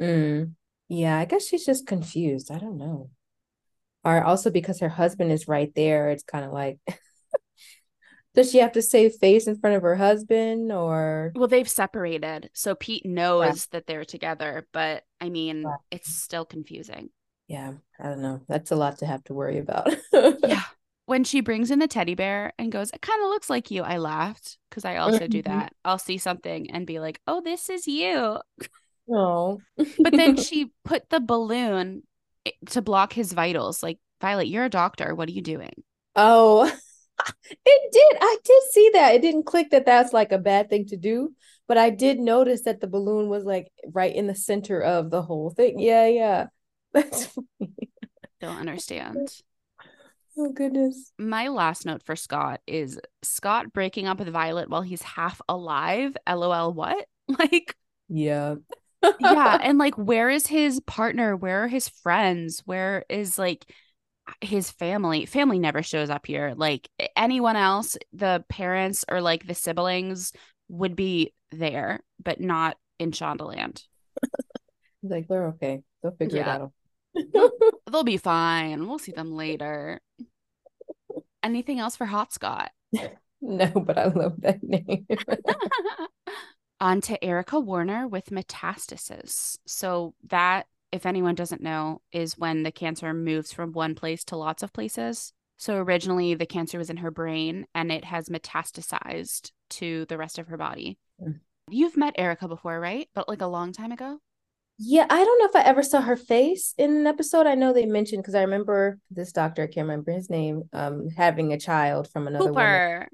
mm. 0.00 0.50
yeah 0.88 1.18
i 1.18 1.26
guess 1.26 1.46
she's 1.46 1.66
just 1.66 1.86
confused 1.86 2.50
i 2.50 2.58
don't 2.58 2.78
know 2.78 3.10
or 4.04 4.24
also 4.24 4.50
because 4.50 4.80
her 4.80 4.88
husband 4.88 5.30
is 5.30 5.48
right 5.48 5.74
there 5.74 6.08
it's 6.08 6.22
kind 6.24 6.46
of 6.46 6.52
like 6.52 6.78
does 8.34 8.50
she 8.50 8.58
have 8.58 8.72
to 8.72 8.82
save 8.82 9.14
face 9.16 9.46
in 9.46 9.58
front 9.58 9.76
of 9.76 9.82
her 9.82 9.96
husband 9.96 10.72
or 10.72 11.30
well 11.34 11.48
they've 11.48 11.68
separated 11.68 12.48
so 12.54 12.74
pete 12.74 13.04
knows 13.04 13.44
yeah. 13.44 13.54
that 13.72 13.86
they're 13.86 14.04
together 14.04 14.66
but 14.72 15.02
i 15.20 15.28
mean 15.28 15.62
yeah. 15.62 15.76
it's 15.90 16.14
still 16.14 16.46
confusing 16.46 17.10
yeah 17.48 17.72
i 18.00 18.08
don't 18.08 18.22
know. 18.22 18.40
That's 18.48 18.70
a 18.70 18.76
lot 18.76 18.98
to 18.98 19.06
have 19.06 19.24
to 19.24 19.34
worry 19.34 19.58
about. 19.58 19.94
Yeah. 20.12 20.62
When 21.06 21.22
she 21.22 21.42
brings 21.42 21.70
in 21.70 21.80
the 21.80 21.86
teddy 21.86 22.14
bear 22.14 22.54
and 22.58 22.72
goes 22.72 22.90
it 22.90 23.02
kind 23.02 23.22
of 23.22 23.28
looks 23.28 23.50
like 23.50 23.70
you 23.70 23.82
i 23.82 23.98
laughed 23.98 24.56
because 24.70 24.86
i 24.86 24.96
also 24.96 25.28
do 25.28 25.42
mm-hmm. 25.42 25.58
that. 25.58 25.74
I'll 25.84 25.98
see 25.98 26.16
something 26.16 26.70
and 26.70 26.86
be 26.86 26.98
like 26.98 27.20
oh 27.26 27.42
this 27.42 27.68
is 27.68 27.86
you. 27.86 28.38
Oh. 29.12 29.60
But 29.76 30.16
then 30.16 30.36
she 30.38 30.72
put 30.82 31.10
the 31.10 31.20
balloon 31.20 32.04
eh, 32.46 32.52
to 32.70 32.80
block 32.80 33.12
his 33.12 33.34
vitals 33.34 33.82
like 33.82 33.98
violet 34.22 34.48
you're 34.48 34.64
a 34.64 34.70
doctor. 34.70 35.14
What 35.14 35.28
are 35.28 35.32
you 35.32 35.42
doing? 35.42 35.74
Oh. 36.16 36.72
It 37.48 37.92
did. 37.92 38.18
I 38.20 38.36
did 38.42 38.62
see 38.72 38.90
that. 38.94 39.14
It 39.14 39.22
didn't 39.22 39.46
click 39.46 39.70
that 39.70 39.86
that's 39.86 40.12
like 40.12 40.32
a 40.32 40.38
bad 40.38 40.68
thing 40.68 40.86
to 40.86 40.96
do 40.96 41.32
but 41.66 41.78
i 41.78 41.90
did 41.90 42.18
notice 42.18 42.62
that 42.62 42.80
the 42.80 42.86
balloon 42.86 43.28
was 43.28 43.44
like 43.44 43.70
right 43.92 44.14
in 44.14 44.26
the 44.26 44.34
center 44.34 44.80
of 44.80 45.10
the 45.10 45.22
whole 45.22 45.50
thing. 45.50 45.78
Yeah 45.78 46.06
yeah 46.06 46.46
that's 46.94 47.28
oh. 47.36 47.44
funny. 47.58 47.90
don't 48.40 48.58
understand. 48.58 49.28
Oh 50.36 50.50
goodness. 50.50 51.12
My 51.18 51.48
last 51.48 51.86
note 51.86 52.02
for 52.04 52.16
scott 52.16 52.60
is 52.66 52.98
scott 53.22 53.72
breaking 53.72 54.06
up 54.06 54.18
with 54.18 54.28
violet 54.28 54.68
while 54.68 54.82
he's 54.82 55.02
half 55.02 55.40
alive 55.48 56.16
lol 56.28 56.72
what? 56.72 57.06
Like 57.38 57.74
yeah. 58.08 58.56
Yeah 59.20 59.58
and 59.62 59.78
like 59.78 59.96
where 59.96 60.28
is 60.28 60.46
his 60.46 60.80
partner? 60.80 61.36
Where 61.36 61.64
are 61.64 61.68
his 61.68 61.88
friends? 61.88 62.62
Where 62.64 63.04
is 63.08 63.38
like 63.38 63.64
his 64.40 64.70
family? 64.70 65.26
Family 65.26 65.58
never 65.58 65.82
shows 65.82 66.10
up 66.10 66.26
here. 66.26 66.54
Like 66.56 66.88
anyone 67.16 67.56
else 67.56 67.96
the 68.12 68.44
parents 68.48 69.04
or 69.08 69.20
like 69.20 69.46
the 69.46 69.54
siblings 69.54 70.32
would 70.68 70.96
be 70.96 71.32
there 71.50 72.00
but 72.22 72.40
not 72.40 72.76
in 72.98 73.12
shondaland. 73.12 73.82
Like 75.02 75.28
they're 75.28 75.48
okay. 75.48 75.82
They'll 76.02 76.16
figure 76.16 76.38
yeah. 76.38 76.56
it 76.56 76.60
out 76.62 76.72
they'll 77.90 78.04
be 78.04 78.16
fine 78.16 78.88
we'll 78.88 78.98
see 78.98 79.12
them 79.12 79.36
later 79.36 80.00
anything 81.42 81.78
else 81.78 81.96
for 81.96 82.06
hot 82.06 82.32
scott 82.32 82.70
no 83.40 83.66
but 83.68 83.98
i 83.98 84.06
love 84.06 84.40
that 84.40 84.62
name 84.62 85.06
on 86.80 87.00
to 87.00 87.22
erica 87.24 87.58
warner 87.58 88.08
with 88.08 88.26
metastasis 88.26 89.58
so 89.66 90.14
that 90.28 90.66
if 90.94 91.06
anyone 91.06 91.34
doesn't 91.34 91.60
know, 91.60 92.00
is 92.12 92.38
when 92.38 92.62
the 92.62 92.70
cancer 92.70 93.12
moves 93.12 93.52
from 93.52 93.72
one 93.72 93.96
place 93.96 94.22
to 94.22 94.36
lots 94.36 94.62
of 94.62 94.72
places. 94.72 95.32
So 95.56 95.78
originally, 95.78 96.34
the 96.34 96.46
cancer 96.46 96.78
was 96.78 96.88
in 96.88 96.98
her 96.98 97.10
brain 97.10 97.66
and 97.74 97.90
it 97.90 98.04
has 98.04 98.28
metastasized 98.28 99.50
to 99.70 100.04
the 100.04 100.16
rest 100.16 100.38
of 100.38 100.46
her 100.46 100.56
body. 100.56 100.96
Mm. 101.20 101.40
You've 101.68 101.96
met 101.96 102.14
Erica 102.16 102.46
before, 102.46 102.78
right? 102.78 103.08
But 103.12 103.28
like 103.28 103.40
a 103.40 103.48
long 103.48 103.72
time 103.72 103.90
ago? 103.90 104.20
Yeah, 104.78 105.06
I 105.08 105.24
don't 105.24 105.38
know 105.38 105.46
if 105.46 105.54
I 105.54 105.68
ever 105.68 105.82
saw 105.82 106.00
her 106.00 106.16
face 106.16 106.74
in 106.76 106.96
an 106.96 107.06
episode. 107.06 107.46
I 107.46 107.54
know 107.54 107.72
they 107.72 107.86
mentioned 107.86 108.22
because 108.22 108.34
I 108.34 108.42
remember 108.42 108.98
this 109.10 109.30
doctor, 109.30 109.62
I 109.62 109.66
can't 109.66 109.86
remember 109.86 110.10
his 110.10 110.28
name, 110.28 110.64
um, 110.72 111.08
having 111.16 111.52
a 111.52 111.58
child 111.58 112.10
from 112.10 112.26
another 112.26 112.48
Cooper. 112.48 113.08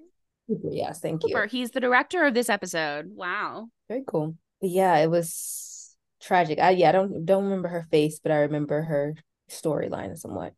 Cooper, 0.48 0.68
yes, 0.70 1.00
thank 1.00 1.22
Cooper. 1.22 1.42
you. 1.42 1.48
He's 1.48 1.70
the 1.70 1.80
director 1.80 2.24
of 2.24 2.32
this 2.32 2.48
episode. 2.48 3.10
Wow. 3.14 3.68
Very 3.88 4.04
cool. 4.06 4.36
Yeah, 4.62 4.96
it 4.98 5.10
was 5.10 5.96
tragic. 6.20 6.58
I 6.58 6.70
yeah, 6.70 6.90
I 6.90 6.92
don't 6.92 7.24
don't 7.24 7.44
remember 7.44 7.68
her 7.68 7.86
face, 7.90 8.20
but 8.22 8.32
I 8.32 8.40
remember 8.40 8.82
her 8.82 9.14
storyline 9.50 10.16
somewhat. 10.16 10.54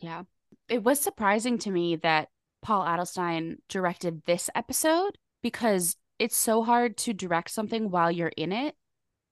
Yeah. 0.00 0.24
It 0.68 0.82
was 0.82 1.00
surprising 1.00 1.58
to 1.58 1.70
me 1.70 1.96
that 1.96 2.28
Paul 2.62 2.84
Adelstein 2.84 3.56
directed 3.68 4.22
this 4.26 4.50
episode 4.54 5.18
because 5.42 5.96
it's 6.18 6.36
so 6.36 6.62
hard 6.62 6.96
to 6.98 7.12
direct 7.12 7.50
something 7.50 7.90
while 7.90 8.10
you're 8.10 8.32
in 8.36 8.52
it, 8.52 8.74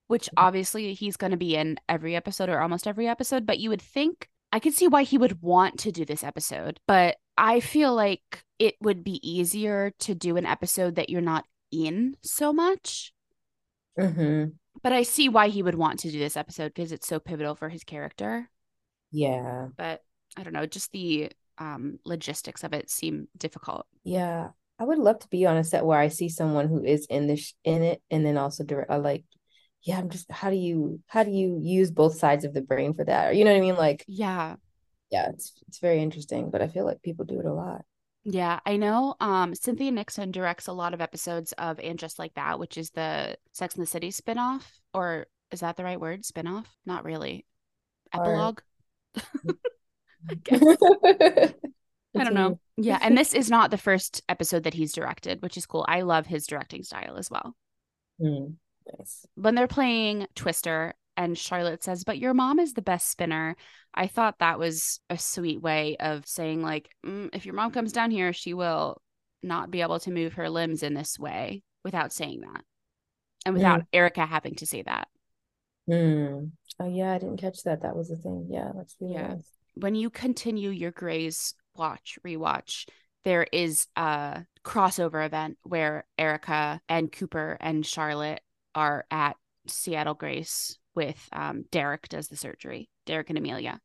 which 0.09 0.29
obviously 0.37 0.92
he's 0.94 1.16
going 1.16 1.31
to 1.31 1.37
be 1.37 1.55
in 1.55 1.79
every 1.88 2.16
episode 2.16 2.49
or 2.49 2.61
almost 2.61 2.87
every 2.87 3.07
episode, 3.07 3.47
but 3.47 3.59
you 3.59 3.71
would 3.71 3.83
think 3.83 4.29
I 4.53 4.59
could 4.59 4.75
see 4.75 4.88
why 4.88 5.05
he 5.05 5.18
would 5.18 5.42
want 5.42 5.79
to 5.81 5.92
do 5.92 6.05
this 6.05 6.25
episode, 6.25 6.81
but 6.87 7.16
I 7.37 7.61
feel 7.61 7.94
like 7.94 8.42
it 8.59 8.75
would 8.81 9.05
be 9.05 9.21
easier 9.23 9.92
to 10.01 10.14
do 10.14 10.37
an 10.37 10.47
episode 10.47 10.97
that 10.97 11.11
you're 11.11 11.21
not 11.21 11.44
in 11.71 12.16
so 12.23 12.53
much. 12.53 13.12
Mm-hmm 13.99 14.49
but 14.83 14.92
I 14.92 15.03
see 15.03 15.29
why 15.29 15.49
he 15.49 15.62
would 15.62 15.75
want 15.75 16.01
to 16.01 16.11
do 16.11 16.18
this 16.18 16.37
episode 16.37 16.75
because 16.75 16.92
it's 16.92 17.07
so 17.07 17.18
pivotal 17.18 17.55
for 17.55 17.68
his 17.68 17.85
character. 17.85 18.49
Yeah. 19.11 19.68
But 19.77 20.03
I 20.37 20.42
don't 20.42 20.53
know, 20.53 20.66
just 20.66 20.92
the 20.92 21.33
um 21.59 21.99
logistics 22.05 22.62
of 22.62 22.73
it 22.73 22.90
seem 22.90 23.29
difficult. 23.37 23.87
Yeah. 24.05 24.51
I 24.79 24.85
would 24.85 24.99
love 24.99 25.18
to 25.21 25.29
be 25.29 25.44
on 25.44 25.57
a 25.57 25.64
set 25.64 25.85
where 25.85 25.99
I 25.99 26.09
see 26.09 26.29
someone 26.29 26.68
who 26.68 26.85
is 26.85 27.07
in 27.11 27.27
this 27.27 27.55
in 27.64 27.83
it 27.83 28.01
and 28.11 28.25
then 28.25 28.37
also 28.37 28.62
direct 28.62 28.90
uh, 28.90 28.99
like 28.99 29.25
yeah, 29.83 29.99
I'm 29.99 30.11
just 30.11 30.31
how 30.31 30.51
do 30.51 30.57
you 30.57 31.01
how 31.07 31.23
do 31.23 31.31
you 31.31 31.59
use 31.62 31.91
both 31.91 32.19
sides 32.19 32.45
of 32.45 32.55
the 32.55 32.62
brain 32.62 32.95
for 32.95 33.05
that? 33.05 33.29
Or 33.29 33.33
you 33.33 33.45
know 33.45 33.53
what 33.53 33.59
I 33.59 33.62
mean? 33.62 33.77
Like 33.77 34.05
yeah. 34.07 34.57
Yeah, 35.11 35.31
it's 35.31 35.53
it's 35.67 35.79
very 35.79 36.03
interesting, 36.03 36.51
but 36.51 36.61
I 36.61 36.69
feel 36.69 36.85
like 36.85 37.03
people 37.03 37.25
do 37.25 37.41
it 37.41 37.47
a 37.47 37.53
lot. 37.53 37.85
Yeah, 38.25 38.61
I 38.67 38.77
know. 38.77 39.14
Um, 39.21 39.55
Cynthia 39.55 39.91
Nixon 39.91 40.33
directs 40.33 40.67
a 40.67 40.73
lot 40.73 40.93
of 40.93 41.01
episodes 41.01 41.53
of 41.53 41.81
And 41.81 41.99
Just 41.99 42.19
Like 42.19 42.35
That, 42.35 42.59
which 42.59 42.77
is 42.77 42.91
the 42.91 43.38
Sex 43.53 43.75
and 43.75 43.83
the 43.83 43.87
City 43.87 44.11
spinoff. 44.11 44.64
Or 44.93 45.27
is 45.51 45.61
that 45.61 45.77
the 45.77 45.85
right 45.85 46.01
word? 46.01 46.25
Spinoff? 46.25 46.67
Not 46.85 47.05
really. 47.05 47.47
Epilogue. 48.12 48.61
I 50.29 50.35
guess. 50.45 50.62
I 52.17 52.25
don't 52.25 52.35
know. 52.35 52.59
Yeah, 52.77 52.99
and 53.01 53.17
this 53.17 53.33
is 53.33 53.49
not 53.49 53.71
the 53.71 53.79
first 53.79 54.23
episode 54.29 54.64
that 54.64 54.75
he's 54.75 54.93
directed, 54.93 55.41
which 55.41 55.57
is 55.57 55.67
cool. 55.67 55.85
I 55.88 56.03
love 56.03 56.27
his 56.27 56.47
directing 56.47 56.83
style 56.83 57.17
as 57.17 57.31
well. 57.31 57.55
Mm, 58.21 58.57
nice. 58.98 59.27
When 59.35 59.55
they're 59.55 59.66
playing 59.66 60.27
Twister, 60.35 60.94
and 61.18 61.37
Charlotte 61.37 61.83
says, 61.83 62.05
But 62.05 62.18
your 62.18 62.33
mom 62.33 62.61
is 62.61 62.74
the 62.74 62.81
best 62.81 63.11
spinner. 63.11 63.57
I 63.92 64.07
thought 64.07 64.38
that 64.38 64.61
was 64.61 65.01
a 65.11 65.18
sweet 65.18 65.61
way 65.61 65.96
of 65.98 66.24
saying, 66.27 66.62
like, 66.62 66.94
mm, 67.05 67.29
if 67.33 67.44
your 67.44 67.57
mom 67.57 67.72
comes 67.72 67.92
down 67.92 68.12
here, 68.12 68.33
she 68.33 68.55
will 68.55 69.03
not 69.42 69.70
be 69.70 69.83
able 69.83 69.98
to 70.01 70.12
move 70.12 70.35
her 70.35 70.48
limbs 70.48 70.85
in 70.85 70.94
this 70.94 71.18
way 71.18 71.62
without 71.85 72.12
saying 72.12 72.42
that 72.42 72.64
and 73.44 73.55
without 73.55 73.81
mm. 73.81 73.87
Erica 73.92 74.27
having 74.27 74.55
to 74.57 74.66
say 74.66 74.83
that. 74.83 75.09
Mm. 75.90 76.53
Oh, 76.79 76.88
yeah, 76.88 77.14
I 77.14 77.18
didn't 77.18 77.38
catch 77.38 77.64
that. 77.64 77.83
That 77.83 77.96
was 77.96 78.09
the 78.09 78.16
thing. 78.16 78.46
Yeah, 78.48 78.70
that's 78.77 78.96
really 79.01 79.14
yeah. 79.14 79.29
Nice. 79.35 79.51
When 79.74 79.96
you 79.96 80.11
continue 80.11 80.70
your 80.70 80.92
Grey's 80.92 81.55
watch, 81.74 82.18
rewatch, 82.24 82.87
there 83.24 83.46
is 83.53 83.88
a 83.96 84.44
crossover 84.64 85.27
event 85.27 85.59
where 85.64 86.07
Erica 86.16 86.81
and 86.88 87.11
Cooper 87.11 87.57
and 87.61 87.85
Charlotte 87.85 88.40
are 88.74 89.04
at 89.11 89.37
Seattle 89.66 90.14
Grace 90.14 90.78
with 90.94 91.28
um, 91.33 91.64
Derek 91.70 92.09
does 92.09 92.28
the 92.28 92.37
surgery. 92.37 92.88
Derek 93.07 93.31
and 93.31 93.38
Amelia. 93.38 93.81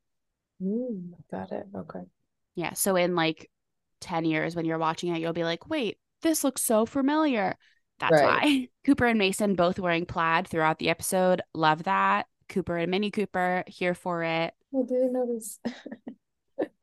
Mm, 0.62 1.12
got 1.32 1.52
it. 1.52 1.66
Okay. 1.76 2.02
Yeah. 2.56 2.74
So 2.74 2.96
in 2.96 3.16
like 3.16 3.50
10 4.02 4.26
years 4.26 4.56
when 4.56 4.66
you're 4.66 4.78
watching 4.78 5.14
it, 5.14 5.20
you'll 5.20 5.34
be 5.34 5.44
like, 5.44 5.70
wait, 5.70 5.98
this 6.22 6.44
looks 6.44 6.62
so 6.62 6.86
familiar. 6.86 7.56
That's 8.00 8.14
right. 8.14 8.44
why. 8.44 8.68
Cooper 8.86 9.06
and 9.06 9.20
Mason 9.20 9.56
both 9.56 9.80
wearing 9.80 10.06
plaid 10.06 10.48
throughout 10.48 10.80
the 10.80 10.90
episode. 10.90 11.42
Love 11.54 11.84
that. 11.84 12.28
Cooper 12.50 12.78
and 12.78 12.92
Mini 12.92 13.12
Cooper 13.12 13.64
here 13.68 13.94
for 13.94 14.24
it. 14.24 14.54
I 14.76 14.82
didn't 14.82 15.14
notice. 15.14 15.60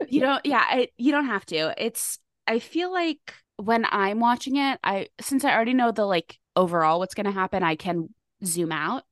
you 0.08 0.20
don't 0.20 0.44
yeah 0.44 0.84
you 0.96 1.12
don't 1.12 1.26
have 1.26 1.46
to 1.46 1.72
it's 1.78 2.18
i 2.46 2.58
feel 2.58 2.92
like 2.92 3.34
when 3.56 3.86
i'm 3.90 4.18
watching 4.18 4.56
it 4.56 4.78
i 4.82 5.06
since 5.20 5.44
i 5.44 5.54
already 5.54 5.74
know 5.74 5.92
the 5.92 6.04
like 6.04 6.38
overall 6.60 6.98
what's 6.98 7.14
going 7.14 7.26
to 7.26 7.32
happen 7.32 7.62
i 7.62 7.74
can 7.74 8.08
zoom 8.44 8.72
out 8.72 9.04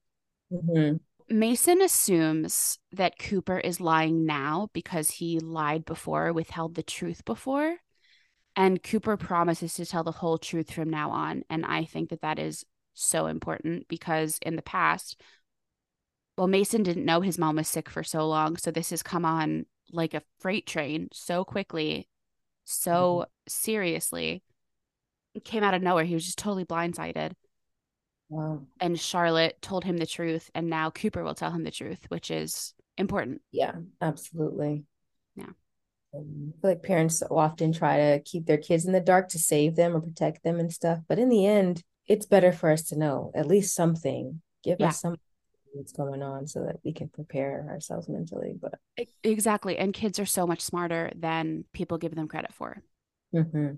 mm-hmm. 0.52 0.96
mason 1.34 1.80
assumes 1.82 2.78
that 2.92 3.18
cooper 3.18 3.58
is 3.58 3.80
lying 3.80 4.24
now 4.24 4.68
because 4.72 5.10
he 5.10 5.38
lied 5.40 5.84
before 5.84 6.32
withheld 6.32 6.74
the 6.74 6.82
truth 6.82 7.24
before 7.24 7.76
and 8.56 8.82
cooper 8.82 9.16
promises 9.16 9.74
to 9.74 9.86
tell 9.86 10.04
the 10.04 10.12
whole 10.12 10.38
truth 10.38 10.70
from 10.72 10.90
now 10.90 11.10
on 11.10 11.42
and 11.50 11.64
i 11.66 11.84
think 11.84 12.10
that 12.10 12.22
that 12.22 12.38
is 12.38 12.64
so 12.94 13.26
important 13.26 13.86
because 13.88 14.38
in 14.42 14.56
the 14.56 14.62
past 14.62 15.20
well 16.36 16.48
mason 16.48 16.82
didn't 16.82 17.04
know 17.04 17.20
his 17.20 17.38
mom 17.38 17.56
was 17.56 17.68
sick 17.68 17.88
for 17.88 18.02
so 18.02 18.26
long 18.26 18.56
so 18.56 18.70
this 18.70 18.90
has 18.90 19.02
come 19.02 19.24
on 19.24 19.64
like 19.92 20.14
a 20.14 20.22
freight 20.38 20.66
train 20.66 21.08
so 21.12 21.44
quickly, 21.44 22.08
so 22.64 22.92
mm-hmm. 22.92 23.30
seriously. 23.48 24.42
Came 25.44 25.62
out 25.62 25.74
of 25.74 25.82
nowhere. 25.82 26.04
He 26.04 26.14
was 26.14 26.24
just 26.24 26.38
totally 26.38 26.64
blindsided. 26.64 27.32
Wow. 28.28 28.66
And 28.80 28.98
Charlotte 28.98 29.60
told 29.62 29.84
him 29.84 29.96
the 29.96 30.06
truth, 30.06 30.50
and 30.54 30.68
now 30.68 30.90
Cooper 30.90 31.24
will 31.24 31.34
tell 31.34 31.50
him 31.50 31.64
the 31.64 31.70
truth, 31.70 32.04
which 32.08 32.30
is 32.30 32.74
important. 32.98 33.40
Yeah, 33.52 33.72
absolutely. 34.00 34.84
Yeah. 35.34 35.50
Um, 36.14 36.52
I 36.56 36.60
feel 36.60 36.70
like 36.70 36.82
parents 36.82 37.22
often 37.30 37.72
try 37.72 37.96
to 37.96 38.20
keep 38.20 38.46
their 38.46 38.58
kids 38.58 38.84
in 38.84 38.92
the 38.92 39.00
dark 39.00 39.28
to 39.30 39.38
save 39.38 39.76
them 39.76 39.96
or 39.96 40.00
protect 40.00 40.42
them 40.42 40.60
and 40.60 40.72
stuff. 40.72 41.00
But 41.08 41.18
in 41.18 41.28
the 41.28 41.46
end, 41.46 41.82
it's 42.06 42.26
better 42.26 42.52
for 42.52 42.70
us 42.70 42.82
to 42.84 42.98
know 42.98 43.32
at 43.34 43.46
least 43.46 43.74
something. 43.74 44.42
Give 44.62 44.76
yeah. 44.80 44.88
us 44.88 45.00
some 45.00 45.16
what's 45.72 45.92
going 45.92 46.22
on 46.22 46.46
so 46.46 46.64
that 46.64 46.76
we 46.84 46.92
can 46.92 47.08
prepare 47.08 47.66
ourselves 47.68 48.08
mentally 48.08 48.54
but 48.60 48.74
exactly 49.22 49.76
and 49.76 49.92
kids 49.92 50.18
are 50.18 50.26
so 50.26 50.46
much 50.46 50.60
smarter 50.60 51.12
than 51.14 51.64
people 51.72 51.98
give 51.98 52.14
them 52.14 52.26
credit 52.26 52.52
for 52.52 52.82
mm-hmm. 53.34 53.74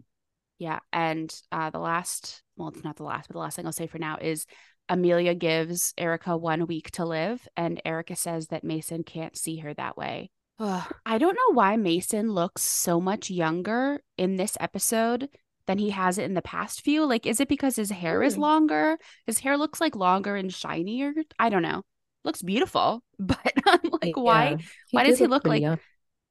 Yeah 0.60 0.78
and 0.92 1.34
uh, 1.50 1.70
the 1.70 1.78
last 1.80 2.42
well 2.56 2.68
it's 2.68 2.84
not 2.84 2.96
the 2.96 3.02
last 3.02 3.26
but 3.26 3.34
the 3.34 3.40
last 3.40 3.56
thing 3.56 3.66
i'll 3.66 3.72
say 3.72 3.88
for 3.88 3.98
now 3.98 4.16
is 4.20 4.46
amelia 4.88 5.34
gives 5.34 5.92
erica 5.98 6.36
one 6.36 6.66
week 6.66 6.90
to 6.92 7.04
live 7.04 7.48
and 7.56 7.80
erica 7.84 8.14
says 8.14 8.46
that 8.48 8.62
mason 8.62 9.02
can't 9.02 9.36
see 9.36 9.56
her 9.56 9.74
that 9.74 9.96
way 9.96 10.30
Ugh. 10.60 10.94
i 11.04 11.18
don't 11.18 11.34
know 11.34 11.54
why 11.54 11.76
mason 11.76 12.30
looks 12.32 12.62
so 12.62 13.00
much 13.00 13.30
younger 13.30 14.00
in 14.16 14.36
this 14.36 14.56
episode 14.60 15.28
than 15.70 15.78
he 15.78 15.90
has 15.90 16.18
it 16.18 16.24
in 16.24 16.34
the 16.34 16.42
past 16.42 16.82
few? 16.82 17.06
Like, 17.06 17.26
is 17.26 17.38
it 17.38 17.48
because 17.48 17.76
his 17.76 17.90
hair 17.90 18.24
is 18.24 18.36
longer? 18.36 18.98
His 19.26 19.38
hair 19.38 19.56
looks 19.56 19.80
like 19.80 19.94
longer 19.94 20.34
and 20.34 20.52
shinier. 20.52 21.12
I 21.38 21.48
don't 21.48 21.62
know. 21.62 21.82
Looks 22.24 22.42
beautiful, 22.42 23.04
but 23.20 23.52
I'm 23.66 23.78
like, 24.02 24.16
yeah. 24.16 24.22
why? 24.22 24.56
Why 24.90 25.04
does 25.04 25.20
he 25.20 25.28
look 25.28 25.46
like? 25.46 25.62
Young. 25.62 25.78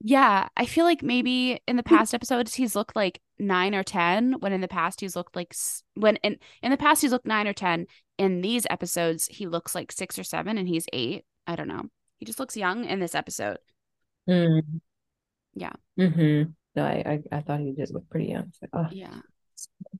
Yeah, 0.02 0.48
I 0.56 0.66
feel 0.66 0.86
like 0.86 1.04
maybe 1.04 1.62
in 1.68 1.76
the 1.76 1.84
past 1.84 2.14
episodes 2.14 2.56
he's 2.56 2.76
looked 2.76 2.96
like 2.96 3.22
nine 3.38 3.76
or 3.76 3.84
ten. 3.84 4.36
When 4.40 4.54
in 4.54 4.62
the 4.62 4.68
past 4.68 5.02
he's 5.02 5.16
looked 5.16 5.36
like 5.36 5.54
when 5.96 6.16
in 6.18 6.38
in 6.64 6.72
the 6.72 6.78
past 6.78 7.02
he's 7.02 7.12
looked 7.12 7.28
nine 7.28 7.48
or 7.48 7.54
ten. 7.54 7.86
In 8.18 8.42
these 8.42 8.66
episodes 8.70 9.28
he 9.28 9.48
looks 9.48 9.74
like 9.74 9.92
six 9.92 10.20
or 10.20 10.24
seven, 10.24 10.58
and 10.58 10.68
he's 10.68 10.86
eight. 10.94 11.26
I 11.48 11.56
don't 11.56 11.68
know. 11.68 11.84
He 12.18 12.26
just 12.26 12.40
looks 12.40 12.58
young 12.58 12.86
in 12.86 13.00
this 13.00 13.16
episode. 13.16 13.58
Mm. 14.30 14.82
Yeah. 15.54 15.74
Mm-hmm. 15.98 16.52
No, 16.76 16.84
I, 16.84 17.22
I, 17.32 17.38
I 17.38 17.42
thought 17.42 17.62
he 17.62 17.72
did 17.72 17.92
look 17.92 18.10
pretty 18.10 18.28
young. 18.28 18.52
Like, 18.62 18.72
oh, 18.74 18.88
yeah. 18.92 19.22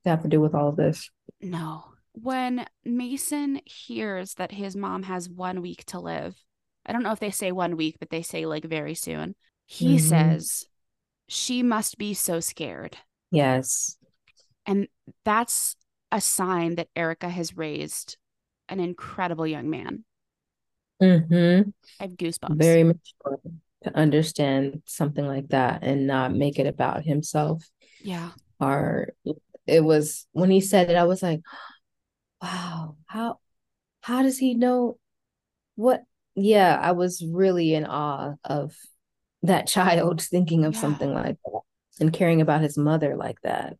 Have 0.04 0.22
to 0.22 0.28
do 0.28 0.40
with 0.40 0.54
all 0.54 0.68
of 0.68 0.76
this. 0.76 1.10
No. 1.40 1.84
When 2.12 2.66
Mason 2.84 3.60
hears 3.64 4.34
that 4.34 4.52
his 4.52 4.76
mom 4.76 5.04
has 5.04 5.28
one 5.28 5.62
week 5.62 5.84
to 5.86 5.98
live, 5.98 6.36
I 6.86 6.92
don't 6.92 7.02
know 7.02 7.12
if 7.12 7.20
they 7.20 7.30
say 7.30 7.52
one 7.52 7.76
week, 7.76 7.96
but 7.98 8.10
they 8.10 8.22
say 8.22 8.46
like 8.46 8.64
very 8.64 8.94
soon. 8.94 9.34
He 9.72 9.96
mm-hmm. 9.96 10.04
says 10.04 10.66
she 11.28 11.62
must 11.62 11.96
be 11.96 12.12
so 12.12 12.40
scared. 12.40 12.96
Yes. 13.30 13.96
And 14.66 14.88
that's 15.24 15.76
a 16.10 16.20
sign 16.20 16.74
that 16.74 16.88
Erica 16.96 17.28
has 17.28 17.56
raised 17.56 18.16
an 18.68 18.80
incredible 18.80 19.46
young 19.46 19.70
man. 19.70 20.04
Mm-hmm. 21.00 21.70
I 22.00 22.02
have 22.02 22.10
goosebumps. 22.10 22.56
Very 22.56 22.82
mature 22.82 23.40
to 23.84 23.96
understand 23.96 24.82
something 24.86 25.24
like 25.24 25.50
that 25.50 25.84
and 25.84 26.08
not 26.08 26.34
make 26.34 26.58
it 26.58 26.66
about 26.66 27.04
himself. 27.04 27.64
Yeah. 28.02 28.30
Or 28.58 29.14
it 29.68 29.84
was 29.84 30.26
when 30.32 30.50
he 30.50 30.60
said 30.60 30.90
it, 30.90 30.96
I 30.96 31.04
was 31.04 31.22
like, 31.22 31.42
wow, 32.42 32.96
how 33.06 33.38
how 34.00 34.22
does 34.24 34.36
he 34.36 34.54
know 34.54 34.98
what 35.76 36.02
yeah, 36.34 36.76
I 36.82 36.90
was 36.90 37.24
really 37.24 37.72
in 37.74 37.84
awe 37.86 38.34
of 38.42 38.74
that 39.42 39.66
child 39.66 40.20
thinking 40.20 40.64
of 40.64 40.74
yeah. 40.74 40.80
something 40.80 41.14
like 41.14 41.36
that 41.44 41.60
and 42.00 42.12
caring 42.12 42.40
about 42.40 42.60
his 42.60 42.76
mother 42.76 43.16
like 43.16 43.40
that. 43.42 43.76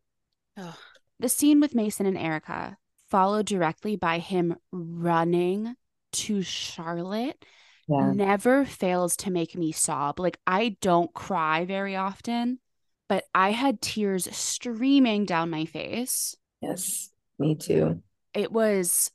Ugh. 0.57 0.75
The 1.19 1.29
scene 1.29 1.59
with 1.59 1.75
Mason 1.75 2.05
and 2.05 2.17
Erica 2.17 2.77
followed 3.09 3.45
directly 3.45 3.95
by 3.95 4.19
him 4.19 4.55
running 4.71 5.75
to 6.13 6.41
Charlotte 6.41 7.43
yeah. 7.87 8.11
never 8.11 8.65
fails 8.65 9.17
to 9.17 9.31
make 9.31 9.55
me 9.55 9.71
sob. 9.71 10.19
Like 10.19 10.39
I 10.47 10.77
don't 10.81 11.13
cry 11.13 11.65
very 11.65 11.95
often, 11.95 12.59
but 13.09 13.25
I 13.35 13.51
had 13.51 13.81
tears 13.81 14.33
streaming 14.35 15.25
down 15.25 15.49
my 15.49 15.65
face. 15.65 16.35
Yes, 16.61 17.09
me 17.37 17.55
too. 17.55 18.01
It 18.33 18.51
was 18.51 19.11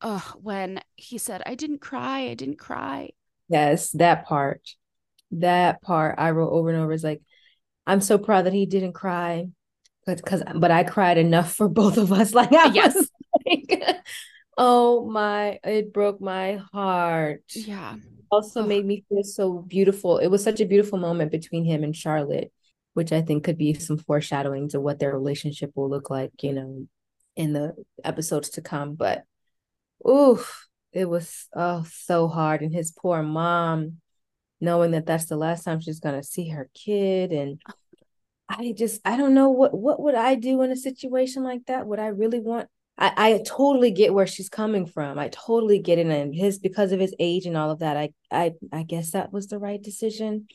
uh 0.00 0.20
when 0.40 0.80
he 0.96 1.18
said, 1.18 1.42
I 1.44 1.54
didn't 1.54 1.80
cry, 1.80 2.20
I 2.20 2.34
didn't 2.34 2.58
cry. 2.58 3.10
Yes, 3.48 3.90
that 3.92 4.26
part. 4.26 4.62
That 5.32 5.82
part 5.82 6.16
I 6.18 6.30
wrote 6.30 6.50
over 6.50 6.70
and 6.70 6.78
over 6.78 6.92
is 6.92 7.04
like, 7.04 7.22
I'm 7.86 8.00
so 8.00 8.18
proud 8.18 8.46
that 8.46 8.52
he 8.52 8.66
didn't 8.66 8.92
cry. 8.92 9.48
But 10.06 10.16
because 10.18 10.42
but 10.56 10.70
I 10.70 10.84
cried 10.84 11.18
enough 11.18 11.52
for 11.52 11.68
both 11.68 11.96
of 11.96 12.12
us. 12.12 12.34
Like 12.34 12.52
I 12.52 12.66
yes. 12.72 12.94
was 12.94 13.10
like, 13.46 13.96
oh 14.58 15.08
my, 15.08 15.58
it 15.62 15.92
broke 15.92 16.20
my 16.20 16.60
heart. 16.72 17.42
Yeah 17.54 17.96
also 18.30 18.64
made 18.64 18.86
me 18.86 19.04
feel 19.08 19.24
so 19.24 19.58
beautiful. 19.58 20.18
It 20.18 20.28
was 20.28 20.42
such 20.42 20.60
a 20.60 20.66
beautiful 20.66 20.98
moment 20.98 21.30
between 21.30 21.64
him 21.64 21.82
and 21.82 21.94
Charlotte, 21.94 22.52
which 22.94 23.12
I 23.12 23.22
think 23.22 23.44
could 23.44 23.58
be 23.58 23.74
some 23.74 23.98
foreshadowing 23.98 24.68
to 24.70 24.80
what 24.80 24.98
their 24.98 25.12
relationship 25.12 25.72
will 25.74 25.90
look 25.90 26.10
like, 26.10 26.30
you 26.42 26.52
know, 26.52 26.86
in 27.36 27.52
the 27.52 27.74
episodes 28.04 28.50
to 28.50 28.62
come. 28.62 28.94
But 28.94 29.24
oof, 30.08 30.68
it 30.92 31.08
was 31.08 31.48
oh 31.54 31.84
so 31.90 32.28
hard. 32.28 32.62
And 32.62 32.72
his 32.72 32.92
poor 32.92 33.22
mom, 33.22 33.96
knowing 34.60 34.92
that 34.92 35.06
that's 35.06 35.26
the 35.26 35.36
last 35.36 35.64
time 35.64 35.80
she's 35.80 36.00
gonna 36.00 36.22
see 36.22 36.48
her 36.50 36.68
kid, 36.74 37.32
and 37.32 37.60
I 38.48 38.74
just 38.76 39.00
I 39.04 39.16
don't 39.16 39.34
know 39.34 39.50
what 39.50 39.72
what 39.76 40.00
would 40.02 40.14
I 40.14 40.34
do 40.34 40.62
in 40.62 40.70
a 40.70 40.76
situation 40.76 41.42
like 41.42 41.66
that? 41.66 41.86
Would 41.86 41.98
I 41.98 42.08
really 42.08 42.40
want 42.40 42.68
I, 43.00 43.12
I 43.16 43.42
totally 43.46 43.90
get 43.90 44.12
where 44.12 44.26
she's 44.26 44.50
coming 44.50 44.84
from. 44.84 45.18
I 45.18 45.28
totally 45.28 45.78
get 45.78 45.98
it. 45.98 46.06
And 46.06 46.34
his 46.34 46.58
because 46.58 46.92
of 46.92 47.00
his 47.00 47.14
age 47.18 47.46
and 47.46 47.56
all 47.56 47.70
of 47.70 47.78
that, 47.78 47.96
I 47.96 48.10
I 48.30 48.52
I 48.72 48.82
guess 48.82 49.12
that 49.12 49.32
was 49.32 49.48
the 49.48 49.58
right 49.58 49.82
decision. 49.82 50.46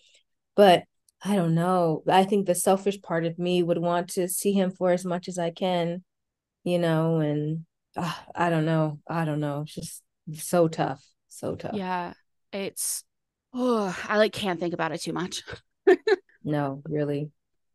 But 0.55 0.83
I 1.23 1.35
don't 1.35 1.55
know. 1.55 2.03
I 2.07 2.23
think 2.23 2.45
the 2.45 2.53
selfish 2.53 3.01
part 3.01 3.25
of 3.25 3.39
me 3.39 3.63
would 3.63 3.79
want 3.79 4.09
to 4.09 4.27
see 4.27 4.53
him 4.53 4.69
for 4.69 4.91
as 4.91 5.03
much 5.03 5.27
as 5.27 5.39
I 5.39 5.49
can, 5.49 6.03
you 6.63 6.77
know, 6.77 7.19
and 7.19 7.65
uh, 7.97 8.13
I 8.35 8.51
don't 8.51 8.65
know. 8.65 8.99
I 9.09 9.25
don't 9.25 9.39
know. 9.39 9.61
It's 9.61 9.73
just 9.73 10.03
so 10.33 10.67
tough. 10.67 11.03
So 11.29 11.55
tough. 11.55 11.73
Yeah. 11.73 12.13
It's 12.53 13.03
oh, 13.55 13.97
I 14.07 14.17
like 14.17 14.33
can't 14.33 14.59
think 14.59 14.73
about 14.73 14.91
it 14.91 15.01
too 15.01 15.13
much. 15.13 15.41
no, 16.43 16.83
really. 16.87 17.31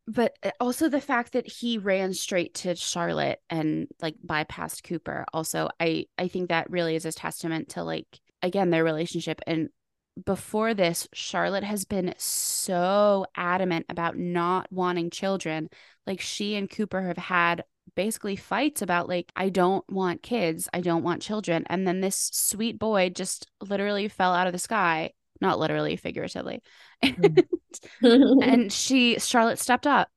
But 0.07 0.35
uh, 0.43 0.51
also 0.59 0.87
the 0.89 1.01
fact 1.01 1.33
that 1.33 1.47
he 1.47 1.77
ran 1.77 2.13
straight 2.13 2.53
to 2.55 2.75
Charlotte 2.75 3.39
and 3.49 3.87
like 4.01 4.15
bypassed 4.25 4.83
Cooper 4.83 5.25
also 5.33 5.69
I 5.79 6.05
I 6.17 6.27
think 6.27 6.49
that 6.49 6.69
really 6.69 6.95
is 6.95 7.05
a 7.05 7.11
testament 7.11 7.69
to 7.69 7.83
like 7.83 8.19
again 8.41 8.69
their 8.69 8.83
relationship. 8.83 9.41
And 9.47 9.69
before 10.25 10.73
this 10.73 11.07
Charlotte 11.13 11.63
has 11.63 11.85
been 11.85 12.13
so 12.17 13.25
adamant 13.35 13.85
about 13.89 14.17
not 14.17 14.71
wanting 14.71 15.09
children. 15.09 15.69
Like 16.05 16.21
she 16.21 16.55
and 16.55 16.69
Cooper 16.69 17.01
have 17.01 17.17
had 17.17 17.63
basically 17.95 18.35
fights 18.35 18.81
about 18.81 19.09
like 19.09 19.31
I 19.35 19.49
don't 19.49 19.87
want 19.89 20.21
kids 20.21 20.69
I 20.73 20.81
don't 20.81 21.03
want 21.03 21.21
children. 21.21 21.63
And 21.67 21.87
then 21.87 22.01
this 22.01 22.29
sweet 22.33 22.77
boy 22.77 23.09
just 23.09 23.47
literally 23.61 24.07
fell 24.07 24.33
out 24.33 24.47
of 24.47 24.53
the 24.53 24.59
sky 24.59 25.11
not 25.41 25.59
literally 25.59 25.95
figuratively. 25.95 26.61
And, 27.01 27.43
and 28.01 28.71
she 28.71 29.19
charlotte 29.19 29.59
stepped 29.59 29.87
up. 29.87 30.09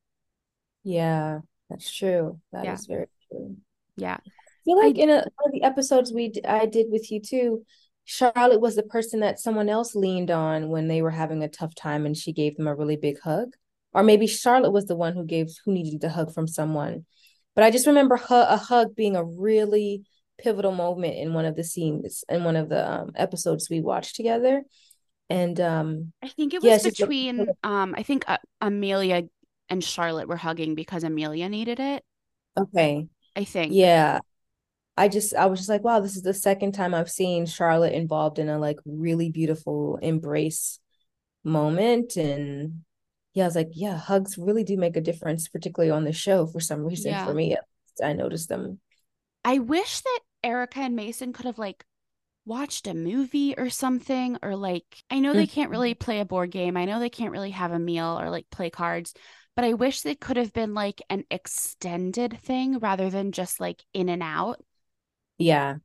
Yeah 0.83 1.41
that's 1.71 1.95
true. 1.95 2.41
That 2.53 2.65
yeah. 2.65 2.75
is 2.75 2.87
very 2.87 3.07
true. 3.31 3.57
Yeah. 3.97 4.19
I 4.25 4.31
feel 4.65 4.79
like 4.79 4.97
I, 4.97 5.03
in 5.03 5.11
a, 5.11 5.15
one 5.15 5.47
of 5.47 5.53
the 5.53 5.63
episodes 5.63 6.13
we 6.13 6.33
i 6.49 6.65
did 6.65 6.87
with 6.91 7.11
you 7.11 7.21
too 7.21 7.67
charlotte 8.07 8.61
was 8.61 8.77
the 8.77 8.83
person 8.83 9.21
that 9.21 9.39
someone 9.39 9.69
else 9.69 9.95
leaned 9.95 10.31
on 10.31 10.69
when 10.69 10.89
they 10.89 11.03
were 11.03 11.11
having 11.11 11.43
a 11.43 11.49
tough 11.49 11.75
time 11.75 12.07
and 12.07 12.17
she 12.17 12.33
gave 12.33 12.57
them 12.57 12.67
a 12.67 12.75
really 12.75 12.97
big 12.97 13.19
hug. 13.21 13.49
Or 13.93 14.03
maybe 14.03 14.27
charlotte 14.27 14.73
was 14.73 14.87
the 14.87 14.97
one 14.97 15.15
who 15.15 15.25
gave 15.25 15.49
who 15.65 15.73
needed 15.73 16.01
the 16.01 16.11
hug 16.11 16.33
from 16.33 16.47
someone. 16.47 17.07
But 17.55 17.65
i 17.65 17.71
just 17.71 17.87
remember 17.87 18.17
her, 18.17 18.47
a 18.49 18.57
hug 18.57 18.95
being 18.95 19.17
a 19.17 19.25
really 19.25 20.05
pivotal 20.39 20.73
moment 20.73 21.15
in 21.15 21.33
one 21.33 21.45
of 21.45 21.57
the 21.57 21.65
scenes 21.65 22.25
in 22.29 22.43
one 22.43 22.57
of 22.57 22.69
the 22.69 22.91
um, 22.91 23.13
episodes 23.15 23.71
we 23.71 23.81
watched 23.81 24.17
together 24.17 24.63
And 25.31 25.59
um 25.61 26.13
I 26.23 26.29
think 26.29 26.55
it 26.55 26.63
was 26.63 26.85
yeah, 26.85 26.91
between 26.91 27.49
um 27.63 27.95
I 27.97 28.03
think 28.03 28.25
uh, 28.29 28.39
Amelia 28.61 29.25
and 29.69 29.83
Charlotte 29.83 30.29
were 30.29 30.37
hugging 30.37 30.75
because 30.75 31.05
Amelia 31.05 31.49
needed 31.49 31.81
it. 31.81 32.05
Okay. 32.57 33.09
I 33.37 33.45
think. 33.45 33.73
Yeah. 33.73 34.21
I 34.97 35.09
just 35.09 35.35
I 35.35 35.47
was 35.47 35.59
just 35.59 35.69
like, 35.69 35.83
wow, 35.83 36.01
this 36.01 36.17
is 36.17 36.23
the 36.23 36.35
second 36.35 36.73
time 36.73 36.95
I've 36.95 37.11
seen 37.11 37.47
Charlotte 37.47 37.95
involved 37.95 38.39
in 38.39 38.49
a 38.49 38.59
like 38.59 38.79
really 38.85 39.31
beautiful 39.31 39.97
embrace 39.97 40.79
moment. 41.43 42.17
And 42.17 42.83
yeah, 43.33 43.45
I 43.45 43.47
was 43.47 43.57
like, 43.57 43.71
yeah, 43.73 43.97
hugs 43.99 44.39
really 44.39 44.63
do 44.63 44.77
make 44.77 44.97
a 44.97 45.01
difference, 45.01 45.49
particularly 45.49 45.91
on 45.91 46.05
the 46.05 46.13
show 46.13 46.47
for 46.47 46.61
some 46.61 46.85
reason. 46.85 47.11
Yeah. 47.11 47.27
For 47.27 47.35
me, 47.35 47.57
I 48.03 48.13
noticed 48.13 48.49
them. 48.49 48.79
I 49.45 49.59
wish 49.59 50.01
that 50.01 50.21
Erica 50.45 50.81
and 50.81 50.95
Mason 50.95 51.33
could 51.33 51.47
have 51.47 51.59
like 51.59 51.85
watched 52.47 52.87
a 52.87 52.95
movie 52.95 53.55
or 53.57 53.71
something 53.71 54.37
or 54.43 54.57
like 54.57 54.85
I 55.11 55.19
know 55.19 55.33
they 55.33 55.47
mm. 55.47 55.51
can't 55.51 55.71
really 55.71 55.95
play 55.95 56.21
a 56.21 56.25
board 56.25 56.51
game. 56.51 56.77
I 56.77 56.85
know 56.85 57.01
they 57.01 57.11
can't 57.11 57.33
really 57.33 57.51
have 57.51 57.73
a 57.73 57.79
meal 57.79 58.19
or 58.21 58.31
like 58.31 58.51
play 58.51 58.71
cards, 58.71 59.15
but 59.57 59.65
I 59.65 59.75
wish 59.75 60.03
they 60.03 60.15
could 60.15 60.37
have 60.37 60.53
been 60.53 60.75
like 60.75 61.01
an 61.09 61.25
extended 61.31 62.39
thing 62.43 62.79
rather 62.79 63.11
than 63.11 63.33
just 63.33 63.61
like 63.61 63.83
in 63.93 64.09
and 64.09 64.23
out. 64.23 64.63
Yeah. 65.39 65.77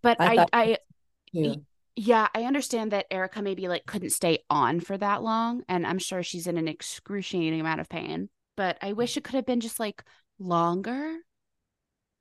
But 0.00 0.20
I, 0.20 0.46
I, 0.52 0.78
I 1.32 1.56
yeah, 1.94 2.28
I 2.34 2.44
understand 2.44 2.92
that 2.92 3.06
Erica 3.10 3.42
maybe 3.42 3.68
like 3.68 3.86
couldn't 3.86 4.10
stay 4.10 4.38
on 4.48 4.80
for 4.80 4.96
that 4.96 5.22
long. 5.22 5.62
And 5.68 5.86
I'm 5.86 5.98
sure 5.98 6.22
she's 6.22 6.46
in 6.46 6.56
an 6.56 6.68
excruciating 6.68 7.60
amount 7.60 7.80
of 7.80 7.88
pain. 7.88 8.28
But 8.56 8.78
I 8.82 8.92
wish 8.92 9.16
it 9.16 9.24
could 9.24 9.34
have 9.34 9.46
been 9.46 9.60
just 9.60 9.78
like 9.78 10.02
longer. 10.38 11.16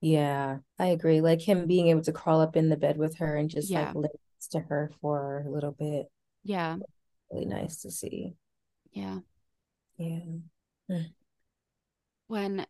Yeah, 0.02 0.58
I 0.80 0.88
agree. 0.88 1.22
Like 1.22 1.42
him 1.42 1.68
being 1.68 1.88
able 1.88 2.02
to 2.02 2.12
crawl 2.12 2.42
up 2.42 2.56
in 2.56 2.70
the 2.70 2.78
bed 2.78 2.98
with 2.98 3.18
her 3.20 3.36
and 3.36 3.50
just 3.50 3.70
yeah. 3.70 3.92
like 3.96 4.12
to 4.50 4.60
her 4.60 4.92
for 5.00 5.44
a 5.46 5.50
little 5.50 5.72
bit. 5.72 6.08
Yeah. 6.44 6.78
Really 7.32 7.46
nice 7.46 7.84
to 7.84 7.92
see. 7.92 8.34
Yeah. 8.92 9.20
Yeah. 9.98 10.20
when 12.28 12.66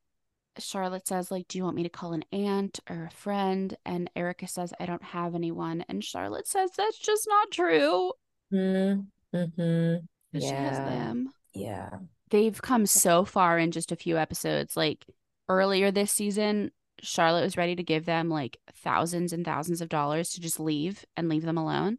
Charlotte 0.60 1.08
says, 1.08 1.32
like, 1.32 1.48
do 1.48 1.58
you 1.58 1.64
want 1.64 1.78
me 1.78 1.84
to 1.84 1.90
call 1.90 2.14
an 2.14 2.26
aunt 2.34 2.80
or 2.90 3.06
a 3.06 3.16
friend? 3.16 3.76
And 3.86 4.10
Erica 4.16 4.48
says, 4.48 4.74
I 4.80 4.86
don't 4.86 5.04
have 5.04 5.34
anyone. 5.34 5.86
And 5.88 6.04
Charlotte 6.04 6.48
says, 6.48 6.72
that's 6.76 7.00
just 7.00 7.28
not 7.28 7.52
true. 7.52 8.12
Mm-hmm. 8.54 9.96
Yeah. 10.34 10.40
She 10.40 10.46
has 10.48 10.78
them. 10.78 11.30
Yeah. 11.54 11.90
They've 12.30 12.62
come 12.62 12.86
so 12.86 13.24
far 13.24 13.58
in 13.58 13.72
just 13.72 13.92
a 13.92 13.98
few 13.98 14.18
episodes. 14.18 14.76
Like 14.76 15.06
earlier 15.48 15.92
this 15.92 16.12
season, 16.12 16.72
Charlotte 17.02 17.44
was 17.44 17.58
ready 17.58 17.76
to 17.76 17.84
give 17.84 18.06
them 18.06 18.30
like 18.30 18.58
thousands 18.74 19.34
and 19.34 19.44
thousands 19.46 19.82
of 19.82 19.90
dollars 19.90 20.32
to 20.32 20.42
just 20.42 20.60
leave 20.60 21.06
and 21.18 21.30
leave 21.30 21.44
them 21.44 21.58
alone 21.58 21.98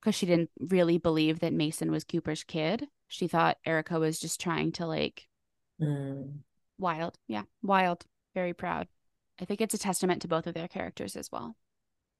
because 0.00 0.14
she 0.14 0.26
didn't 0.26 0.50
really 0.58 0.98
believe 0.98 1.40
that 1.40 1.52
Mason 1.52 1.90
was 1.90 2.04
Cooper's 2.04 2.44
kid. 2.44 2.86
She 3.08 3.26
thought 3.26 3.58
Erica 3.66 3.98
was 3.98 4.18
just 4.18 4.40
trying 4.40 4.72
to 4.72 4.86
like 4.86 5.26
mm. 5.80 6.30
Wild. 6.80 7.18
Yeah. 7.28 7.42
Wild. 7.62 8.04
Very 8.34 8.54
proud. 8.54 8.88
I 9.40 9.44
think 9.44 9.60
it's 9.60 9.74
a 9.74 9.78
testament 9.78 10.22
to 10.22 10.28
both 10.28 10.46
of 10.46 10.54
their 10.54 10.68
characters 10.68 11.14
as 11.14 11.30
well. 11.30 11.54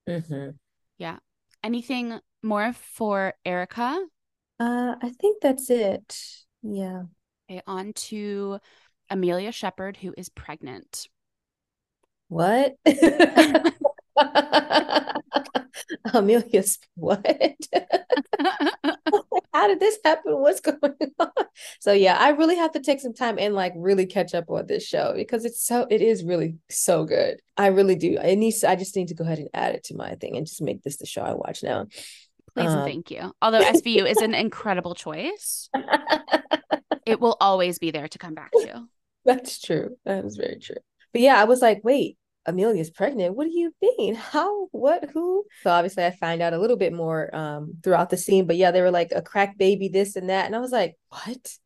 Mm-hmm. 0.09 0.51
Yeah. 0.99 1.17
Anything 1.65 2.21
more 2.43 2.73
for 2.73 3.35
Erica? 3.45 4.05
Uh, 4.59 4.95
I 5.03 5.09
think 5.09 5.41
that's 5.41 5.71
it. 5.71 6.17
Yeah. 6.63 7.05
Okay, 7.51 7.63
on 7.67 7.95
to 7.95 8.59
Amelia 9.09 9.51
Shepard, 9.51 9.97
who 9.97 10.15
is 10.17 10.29
pregnant. 10.29 11.09
What? 12.31 12.77
Amelia's 16.15 16.79
what? 16.95 17.27
How 19.53 19.67
did 19.67 19.81
this 19.81 19.99
happen? 20.05 20.39
What's 20.39 20.61
going 20.61 20.79
on? 21.19 21.31
So 21.81 21.93
yeah, 21.93 22.17
I 22.17 22.29
really 22.31 22.55
have 22.55 22.71
to 22.73 22.81
take 22.81 23.01
some 23.01 23.15
time 23.15 23.37
and 23.37 23.53
like 23.53 23.73
really 23.75 24.07
catch 24.07 24.33
up 24.33 24.49
on 24.49 24.69
this 24.69 24.87
show 24.87 25.13
because 25.17 25.45
it's 25.45 25.67
so 25.67 25.89
it 25.91 26.03
is 26.03 26.23
really 26.23 26.55
so 26.71 27.05
good. 27.05 27.41
I 27.57 27.67
really 27.67 27.97
do. 27.97 28.17
It 28.17 28.37
needs 28.37 28.63
I 28.63 28.77
just 28.77 28.95
need 28.95 29.09
to 29.09 29.15
go 29.15 29.25
ahead 29.25 29.41
and 29.41 29.49
add 29.53 29.75
it 29.75 29.83
to 29.85 29.97
my 29.97 30.15
thing 30.15 30.37
and 30.37 30.47
just 30.47 30.63
make 30.63 30.85
this 30.85 30.99
the 30.99 31.07
show 31.07 31.23
I 31.23 31.35
watch 31.35 31.65
now. 31.65 31.87
Please 32.55 32.69
um, 32.69 32.79
and 32.79 32.87
thank 32.87 33.11
you. 33.11 33.33
Although 33.43 33.63
SVU 33.63 34.09
is 34.09 34.19
an 34.19 34.35
incredible 34.35 34.95
choice, 34.95 35.69
it 37.07 37.21
will 37.21 37.37
always 37.41 37.81
be 37.81 37.91
there 37.91 38.07
to 38.07 38.19
come 38.19 38.35
back 38.35 38.53
to. 38.53 38.85
That's 39.25 39.61
true. 39.61 39.97
That 40.05 40.25
is 40.25 40.37
very 40.37 40.61
true. 40.61 40.77
But 41.13 41.23
yeah, 41.23 41.41
I 41.41 41.45
was 41.45 41.61
like, 41.61 41.81
wait, 41.83 42.17
Amelia's 42.47 42.91
pregnant. 42.91 43.37
What 43.37 43.45
do 43.45 43.59
you 43.59 43.73
mean? 43.83 44.15
How? 44.15 44.67
What? 44.73 45.11
Who? 45.13 45.45
So 45.63 45.71
obviously 45.71 46.05
I 46.05 46.11
find 46.11 46.43
out 46.43 46.53
a 46.55 46.59
little 46.59 46.77
bit 46.77 46.93
more 46.93 47.35
um 47.35 47.75
throughout 47.83 48.11
the 48.11 48.17
scene. 48.17 48.47
But 48.47 48.57
yeah, 48.57 48.71
they 48.71 48.83
were 48.83 48.91
like 48.91 49.13
a 49.15 49.23
crack 49.23 49.59
baby, 49.59 49.89
this 49.89 50.17
and 50.17 50.31
that. 50.31 50.47
And 50.47 50.57
I 50.57 50.61
was 50.61 50.73
like, 50.73 50.97
what? 51.09 51.57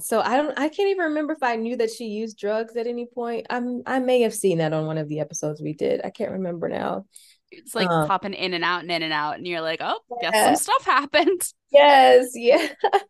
So 0.00 0.20
I 0.20 0.36
don't 0.36 0.56
I 0.58 0.68
can't 0.68 0.90
even 0.90 1.06
remember 1.06 1.32
if 1.32 1.42
I 1.42 1.56
knew 1.56 1.76
that 1.76 1.90
she 1.90 2.04
used 2.04 2.38
drugs 2.38 2.76
at 2.76 2.86
any 2.86 3.06
point. 3.06 3.46
I'm 3.50 3.82
I 3.86 3.98
may 3.98 4.20
have 4.20 4.34
seen 4.34 4.58
that 4.58 4.72
on 4.72 4.86
one 4.86 4.98
of 4.98 5.08
the 5.08 5.20
episodes 5.20 5.60
we 5.60 5.72
did. 5.72 6.00
I 6.04 6.10
can't 6.10 6.32
remember 6.32 6.68
now. 6.68 7.06
It's 7.50 7.74
like 7.74 7.88
um, 7.88 8.06
popping 8.06 8.34
in 8.34 8.54
and 8.54 8.64
out 8.64 8.82
and 8.82 8.90
in 8.90 9.02
and 9.02 9.12
out, 9.12 9.36
and 9.36 9.46
you're 9.46 9.60
like, 9.60 9.80
oh, 9.82 10.00
yeah. 10.22 10.30
guess 10.30 10.44
some 10.44 10.56
stuff 10.56 10.84
happened. 10.84 11.42
Yes, 11.70 12.30
yeah. 12.34 12.66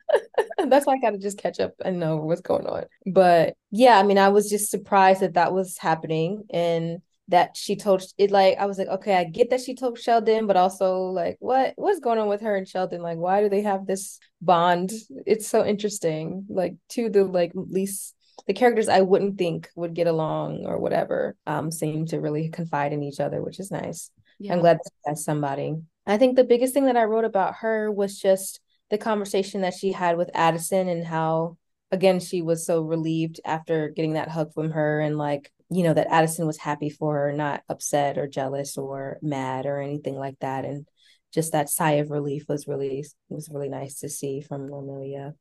That's 0.67 0.85
why 0.85 0.95
I 0.95 0.99
gotta 0.99 1.19
just 1.19 1.39
catch 1.39 1.61
up 1.61 1.75
and 1.85 2.01
know 2.01 2.17
what's 2.17 2.41
going 2.41 2.67
on. 2.67 2.87
But 3.07 3.55
yeah, 3.71 4.01
I 4.01 4.03
mean, 4.03 4.19
I 4.19 4.31
was 4.31 4.51
just 4.51 4.69
surprised 4.69 5.21
that 5.21 5.35
that 5.35 5.53
was 5.53 5.79
happening 5.79 6.43
and 6.51 6.99
that 7.29 7.57
she 7.57 7.77
told 7.77 8.03
it. 8.19 8.31
Like, 8.31 8.59
I 8.59 8.67
was 8.67 8.79
like, 8.79 8.89
okay, 8.89 9.15
I 9.15 9.25
get 9.25 9.51
that 9.51 9.61
she 9.61 9.75
told 9.75 9.99
Sheldon, 9.99 10.47
but 10.47 10.57
also 10.57 11.03
like, 11.03 11.37
what 11.39 11.75
what's 11.77 12.01
going 12.01 12.19
on 12.19 12.29
with 12.29 12.41
her 12.41 12.57
and 12.57 12.67
Sheldon? 12.67 13.01
Like, 13.01 13.19
why 13.19 13.43
do 13.43 13.49
they 13.49 13.63
have 13.63 13.87
this 13.87 14.19
bond? 14.41 14.91
It's 15.25 15.47
so 15.47 15.65
interesting. 15.65 16.47
Like, 16.49 16.75
to 16.91 17.09
the 17.11 17.25
like 17.25 17.53
least 17.55 18.17
the 18.47 18.55
characters 18.55 18.89
I 18.89 19.03
wouldn't 19.03 19.39
think 19.39 19.69
would 19.77 19.95
get 19.95 20.07
along 20.07 20.65
or 20.65 20.79
whatever 20.79 21.37
um 21.47 21.71
seem 21.71 22.07
to 22.07 22.21
really 22.21 22.49
confide 22.49 22.93
in 22.93 23.03
each 23.03 23.21
other, 23.21 23.43
which 23.43 23.61
is 23.61 23.71
nice. 23.71 24.11
Yeah. 24.39 24.53
I'm 24.53 24.61
glad 24.61 24.79
that's 25.05 25.25
somebody. 25.25 25.77
I 26.07 26.17
think 26.17 26.37
the 26.37 26.45
biggest 26.45 26.75
thing 26.75 26.87
that 26.87 26.97
I 26.97 27.05
wrote 27.05 27.25
about 27.25 27.57
her 27.57 27.91
was 27.91 28.19
just 28.19 28.61
the 28.91 28.99
conversation 28.99 29.61
that 29.63 29.75
she 29.75 29.93
had 29.93 30.17
with 30.17 30.31
Addison 30.35 30.89
and 30.89 31.07
how 31.07 31.59
again 31.91 32.21
she 32.21 32.43
was 32.43 32.65
so 32.65 32.83
relieved 32.83 33.41
after 33.45 33.89
getting 33.91 34.15
that 34.15 34.29
hug 34.29 34.53
from 34.55 34.71
her 34.71 35.01
and 35.01 35.19
like 35.19 35.53
you 35.71 35.83
know 35.83 35.93
that 35.93 36.11
Addison 36.11 36.47
was 36.47 36.57
happy 36.57 36.89
for 36.89 37.15
her 37.15 37.33
not 37.33 37.63
upset 37.69 38.17
or 38.17 38.27
jealous 38.27 38.79
or 38.79 39.19
mad 39.21 39.67
or 39.67 39.81
anything 39.81 40.17
like 40.17 40.39
that 40.41 40.65
and 40.65 40.87
just 41.33 41.53
that 41.53 41.69
sigh 41.69 41.93
of 41.93 42.11
relief 42.11 42.45
was 42.49 42.67
really 42.67 43.05
was 43.29 43.51
really 43.51 43.69
nice 43.69 44.01
to 44.01 44.09
see 44.09 44.41
from 44.41 44.73
Amelia. 44.73 45.35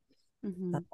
Mm-hmm. 0.45 0.75
Um, 0.75 0.85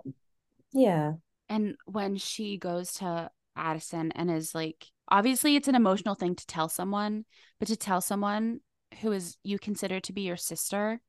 yeah. 0.72 1.14
And 1.50 1.76
when 1.86 2.18
she 2.18 2.58
goes 2.58 2.94
to 2.94 3.30
Addison 3.56 4.12
and 4.12 4.30
is 4.30 4.54
like 4.54 4.88
obviously 5.10 5.56
it's 5.56 5.68
an 5.68 5.76
emotional 5.76 6.16
thing 6.16 6.36
to 6.36 6.48
tell 6.48 6.70
someone, 6.70 7.26
but 7.60 7.68
to 7.68 7.76
tell 7.76 8.02
someone 8.02 8.60
who 9.02 9.12
is 9.12 9.38
you 9.44 9.58
consider 9.60 10.00
to 10.00 10.14
be 10.14 10.22
your 10.22 10.38
sister 10.38 11.02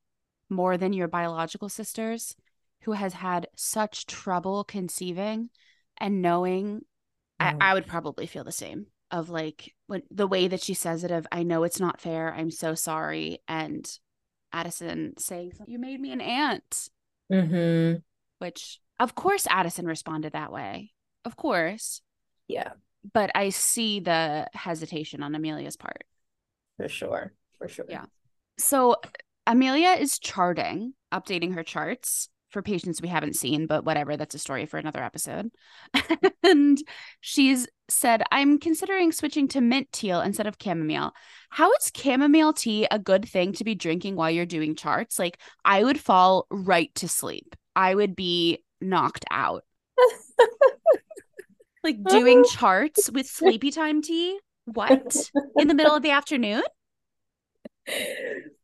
more 0.50 0.76
than 0.76 0.92
your 0.92 1.08
biological 1.08 1.68
sisters 1.68 2.36
who 2.82 2.92
has 2.92 3.14
had 3.14 3.48
such 3.56 4.06
trouble 4.06 4.64
conceiving 4.64 5.50
and 5.98 6.22
knowing 6.22 6.82
I, 7.40 7.54
I 7.60 7.74
would 7.74 7.86
probably 7.86 8.26
feel 8.26 8.44
the 8.44 8.52
same 8.52 8.86
of 9.10 9.28
like 9.28 9.74
when 9.86 10.02
the 10.10 10.26
way 10.26 10.48
that 10.48 10.62
she 10.62 10.74
says 10.74 11.04
it 11.04 11.10
of 11.10 11.26
I 11.30 11.42
know 11.42 11.64
it's 11.64 11.80
not 11.80 12.00
fair, 12.00 12.32
I'm 12.32 12.50
so 12.50 12.74
sorry. 12.74 13.38
And 13.48 13.86
Addison 14.52 15.14
saying, 15.18 15.52
You 15.66 15.78
made 15.78 16.00
me 16.00 16.12
an 16.12 16.20
aunt. 16.20 16.88
Mm-hmm. 17.32 17.98
Which 18.38 18.80
of 19.00 19.14
course 19.14 19.46
Addison 19.50 19.86
responded 19.86 20.32
that 20.32 20.52
way. 20.52 20.92
Of 21.24 21.36
course. 21.36 22.02
Yeah 22.48 22.72
but 23.12 23.30
I 23.34 23.50
see 23.50 24.00
the 24.00 24.48
hesitation 24.52 25.22
on 25.22 25.34
Amelia's 25.34 25.76
part. 25.76 26.04
For 26.76 26.88
sure. 26.88 27.32
For 27.58 27.68
sure. 27.68 27.86
Yeah. 27.88 28.06
So 28.58 28.96
Amelia 29.46 29.90
is 29.90 30.18
charting, 30.18 30.94
updating 31.12 31.54
her 31.54 31.62
charts 31.62 32.28
for 32.50 32.62
patients 32.62 33.02
we 33.02 33.08
haven't 33.08 33.36
seen, 33.36 33.66
but 33.66 33.84
whatever, 33.84 34.16
that's 34.16 34.34
a 34.34 34.38
story 34.38 34.64
for 34.64 34.78
another 34.78 35.02
episode. 35.02 35.50
and 36.42 36.78
she's 37.20 37.66
said, 37.88 38.22
I'm 38.30 38.58
considering 38.58 39.12
switching 39.12 39.48
to 39.48 39.60
mint 39.60 39.90
teal 39.92 40.20
instead 40.20 40.46
of 40.46 40.56
chamomile. 40.62 41.12
How 41.50 41.70
is 41.72 41.92
chamomile 41.94 42.52
tea 42.54 42.86
a 42.90 42.98
good 42.98 43.28
thing 43.28 43.52
to 43.54 43.64
be 43.64 43.74
drinking 43.74 44.16
while 44.16 44.30
you're 44.30 44.46
doing 44.46 44.76
charts? 44.76 45.18
Like, 45.18 45.38
I 45.64 45.84
would 45.84 46.00
fall 46.00 46.46
right 46.48 46.94
to 46.96 47.08
sleep, 47.08 47.54
I 47.76 47.94
would 47.94 48.16
be 48.16 48.62
knocked 48.80 49.24
out. 49.30 49.64
Like 51.84 52.02
doing 52.08 52.44
charts 52.44 53.10
with 53.10 53.26
sleepy 53.26 53.70
time 53.70 54.02
tea? 54.02 54.40
What? 54.64 55.30
In 55.56 55.68
the 55.68 55.74
middle 55.74 55.94
of 55.94 56.02
the 56.02 56.10
afternoon? 56.10 56.62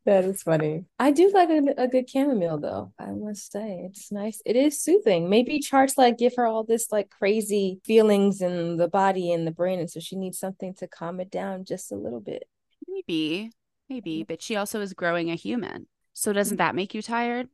That 0.07 0.25
is 0.25 0.43
funny. 0.43 0.87
I 0.99 1.11
do 1.11 1.31
like 1.35 1.51
a, 1.51 1.75
a, 1.77 1.87
good 1.87 2.09
chamomile 2.09 2.59
though. 2.59 2.93
I 2.99 3.11
must 3.13 3.53
say 3.53 3.83
it's 3.85 4.11
nice. 4.11 4.41
It 4.47 4.57
is 4.57 4.81
soothing. 4.81 5.29
Maybe 5.29 5.61
charts 5.61 5.99
like 5.99 6.17
give 6.17 6.33
her 6.37 6.47
all 6.47 6.65
this 6.65 6.91
like 6.91 7.11
crazy 7.11 7.81
feelings 7.85 8.41
in 8.41 8.79
the 8.79 8.89
body 8.89 9.31
and 9.31 9.47
the 9.47 9.51
brain, 9.51 9.79
and 9.79 9.91
so 9.91 10.01
she 10.01 10.17
needs 10.17 10.39
something 10.39 10.73
to 10.77 10.89
calm 10.89 11.21
it 11.21 11.31
down 11.31 11.67
just 11.67 11.93
a 11.93 11.97
little 11.97 12.21
bit. 12.21 12.45
Maybe, 12.89 13.53
maybe. 13.91 14.23
Mm. 14.23 14.27
But 14.27 14.43
she 14.43 14.57
also 14.57 14.81
is 14.81 14.95
growing 14.95 15.31
a 15.31 15.35
human. 15.35 15.87
So 16.15 16.33
doesn't 16.33 16.57
mm. 16.57 16.59
that 16.59 16.75
make 16.75 16.95
you 16.95 17.03
tired? 17.03 17.49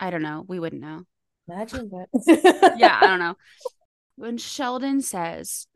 I 0.00 0.08
don't 0.08 0.22
know. 0.22 0.42
We 0.48 0.58
wouldn't 0.58 0.82
know. 0.82 1.02
Imagine 1.48 1.90
that. 1.90 2.74
yeah, 2.78 2.98
I 3.00 3.06
don't 3.06 3.18
know. 3.18 3.36
When 4.16 4.38
Sheldon 4.38 5.02
says, 5.02 5.66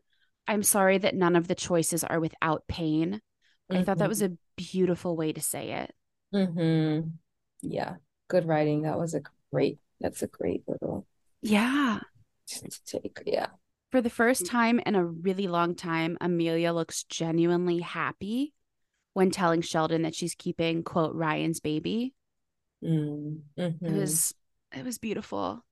I'm 0.47 0.63
sorry 0.63 0.97
that 0.97 1.15
none 1.15 1.35
of 1.35 1.47
the 1.47 1.55
choices 1.55 2.03
are 2.03 2.19
without 2.19 2.67
pain, 2.67 3.21
I 3.69 3.73
mm-hmm. 3.73 3.83
thought 3.83 3.99
that 3.99 4.09
was 4.09 4.21
a 4.21 4.31
beautiful 4.55 5.15
way 5.15 5.33
to 5.33 5.41
say 5.41 5.71
it. 5.71 5.93
Mm-hmm. 6.33 7.09
Yeah. 7.61 7.95
Good 8.27 8.45
writing. 8.45 8.83
That 8.83 8.97
was 8.97 9.13
a 9.13 9.21
great, 9.51 9.79
that's 9.99 10.21
a 10.21 10.27
great 10.27 10.63
little. 10.67 11.05
Yeah. 11.41 11.99
Take. 12.85 13.21
Yeah. 13.25 13.47
For 13.91 14.01
the 14.01 14.09
first 14.09 14.45
time 14.45 14.79
in 14.85 14.95
a 14.95 15.05
really 15.05 15.47
long 15.47 15.75
time, 15.75 16.17
Amelia 16.21 16.73
looks 16.73 17.03
genuinely 17.03 17.79
happy 17.79 18.53
when 19.13 19.31
telling 19.31 19.61
Sheldon 19.61 20.03
that 20.03 20.15
she's 20.15 20.35
keeping, 20.35 20.83
quote, 20.83 21.15
Ryan's 21.15 21.59
baby. 21.59 22.13
Mm-hmm. 22.83 23.85
It 23.85 23.93
was 23.93 24.33
it 24.75 24.85
was 24.85 24.97
beautiful. 24.97 25.65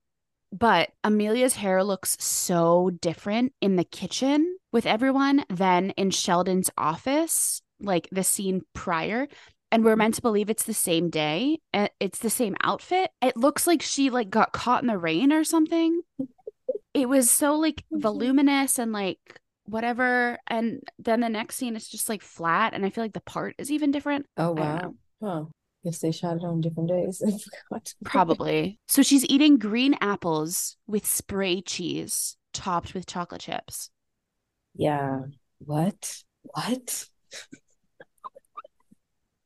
But 0.52 0.90
Amelia's 1.04 1.56
hair 1.56 1.84
looks 1.84 2.16
so 2.20 2.90
different 3.00 3.52
in 3.60 3.76
the 3.76 3.84
kitchen 3.84 4.56
with 4.72 4.86
everyone 4.86 5.44
than 5.50 5.90
in 5.90 6.10
Sheldon's 6.10 6.70
office, 6.78 7.60
like 7.80 8.08
the 8.10 8.24
scene 8.24 8.62
prior. 8.74 9.28
And 9.70 9.84
we're 9.84 9.96
meant 9.96 10.14
to 10.14 10.22
believe 10.22 10.48
it's 10.48 10.64
the 10.64 10.72
same 10.72 11.10
day. 11.10 11.58
Eh, 11.74 11.88
it's 12.00 12.20
the 12.20 12.30
same 12.30 12.56
outfit. 12.62 13.10
It 13.20 13.36
looks 13.36 13.66
like 13.66 13.82
she 13.82 14.08
like 14.08 14.30
got 14.30 14.52
caught 14.52 14.82
in 14.82 14.88
the 14.88 14.96
rain 14.96 15.32
or 15.32 15.44
something. 15.44 16.00
It 16.94 17.08
was 17.08 17.30
so 17.30 17.54
like 17.54 17.84
voluminous 17.92 18.78
and 18.78 18.92
like 18.92 19.18
whatever. 19.66 20.38
And 20.46 20.80
then 20.98 21.20
the 21.20 21.28
next 21.28 21.56
scene 21.56 21.76
is 21.76 21.86
just 21.86 22.08
like 22.08 22.22
flat. 22.22 22.72
And 22.72 22.86
I 22.86 22.90
feel 22.90 23.04
like 23.04 23.12
the 23.12 23.20
part 23.20 23.54
is 23.58 23.70
even 23.70 23.90
different. 23.90 24.24
Oh 24.38 24.52
wow. 24.52 24.94
Huh. 25.22 25.44
Guess 25.88 26.00
they 26.00 26.12
shot 26.12 26.36
it 26.36 26.44
on 26.44 26.60
different 26.60 26.90
days. 26.90 27.22
I 27.26 27.30
forgot. 27.30 27.94
Probably. 28.04 28.78
So 28.88 29.00
she's 29.00 29.24
eating 29.24 29.56
green 29.56 29.96
apples 30.02 30.76
with 30.86 31.06
spray 31.06 31.62
cheese 31.62 32.36
topped 32.52 32.92
with 32.92 33.06
chocolate 33.06 33.40
chips. 33.40 33.88
Yeah. 34.74 35.20
What? 35.60 36.22
What? 36.42 37.06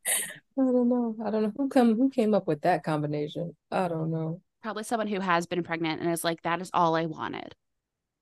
I 0.08 0.12
don't 0.56 0.88
know. 0.88 1.14
I 1.24 1.30
don't 1.30 1.44
know 1.44 1.52
who 1.56 1.68
come 1.68 1.94
who 1.94 2.10
came 2.10 2.34
up 2.34 2.48
with 2.48 2.62
that 2.62 2.82
combination. 2.82 3.54
I 3.70 3.86
don't 3.86 4.10
know. 4.10 4.40
Probably 4.64 4.82
someone 4.82 5.06
who 5.06 5.20
has 5.20 5.46
been 5.46 5.62
pregnant 5.62 6.02
and 6.02 6.10
is 6.10 6.24
like, 6.24 6.42
that 6.42 6.60
is 6.60 6.72
all 6.74 6.96
I 6.96 7.06
wanted. 7.06 7.54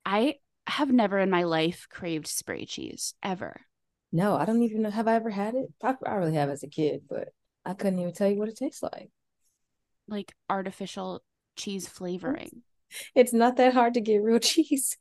I 0.05 0.35
have 0.67 0.93
never 0.93 1.19
in 1.19 1.31
my 1.31 1.45
life 1.45 1.87
craved 1.89 2.27
spray 2.27 2.67
cheese 2.67 3.15
ever. 3.23 3.63
No, 4.13 4.37
I 4.37 4.45
don't 4.45 4.63
even 4.63 4.83
know. 4.83 4.91
Have 4.91 5.09
I 5.09 5.15
ever 5.15 5.31
had 5.31 5.55
it? 5.55 5.73
I, 5.83 5.95
I 6.05 6.17
really 6.17 6.35
have 6.35 6.51
as 6.51 6.63
a 6.63 6.69
kid, 6.69 7.05
but 7.09 7.31
I 7.65 7.75
couldn't 7.75 7.99
even 7.99 8.13
tell 8.13 8.31
you 8.31 8.39
what 8.39 8.49
it 8.49 8.57
tastes 8.57 8.83
like. 8.83 9.11
Like 10.09 10.35
artificial 10.49 11.23
cheese 11.57 11.87
flavoring. 11.87 12.63
It's 13.15 13.33
not 13.33 13.57
that 13.57 13.75
hard 13.75 13.95
to 13.95 14.01
get 14.01 14.23
real 14.23 14.39
cheese. 14.41 14.97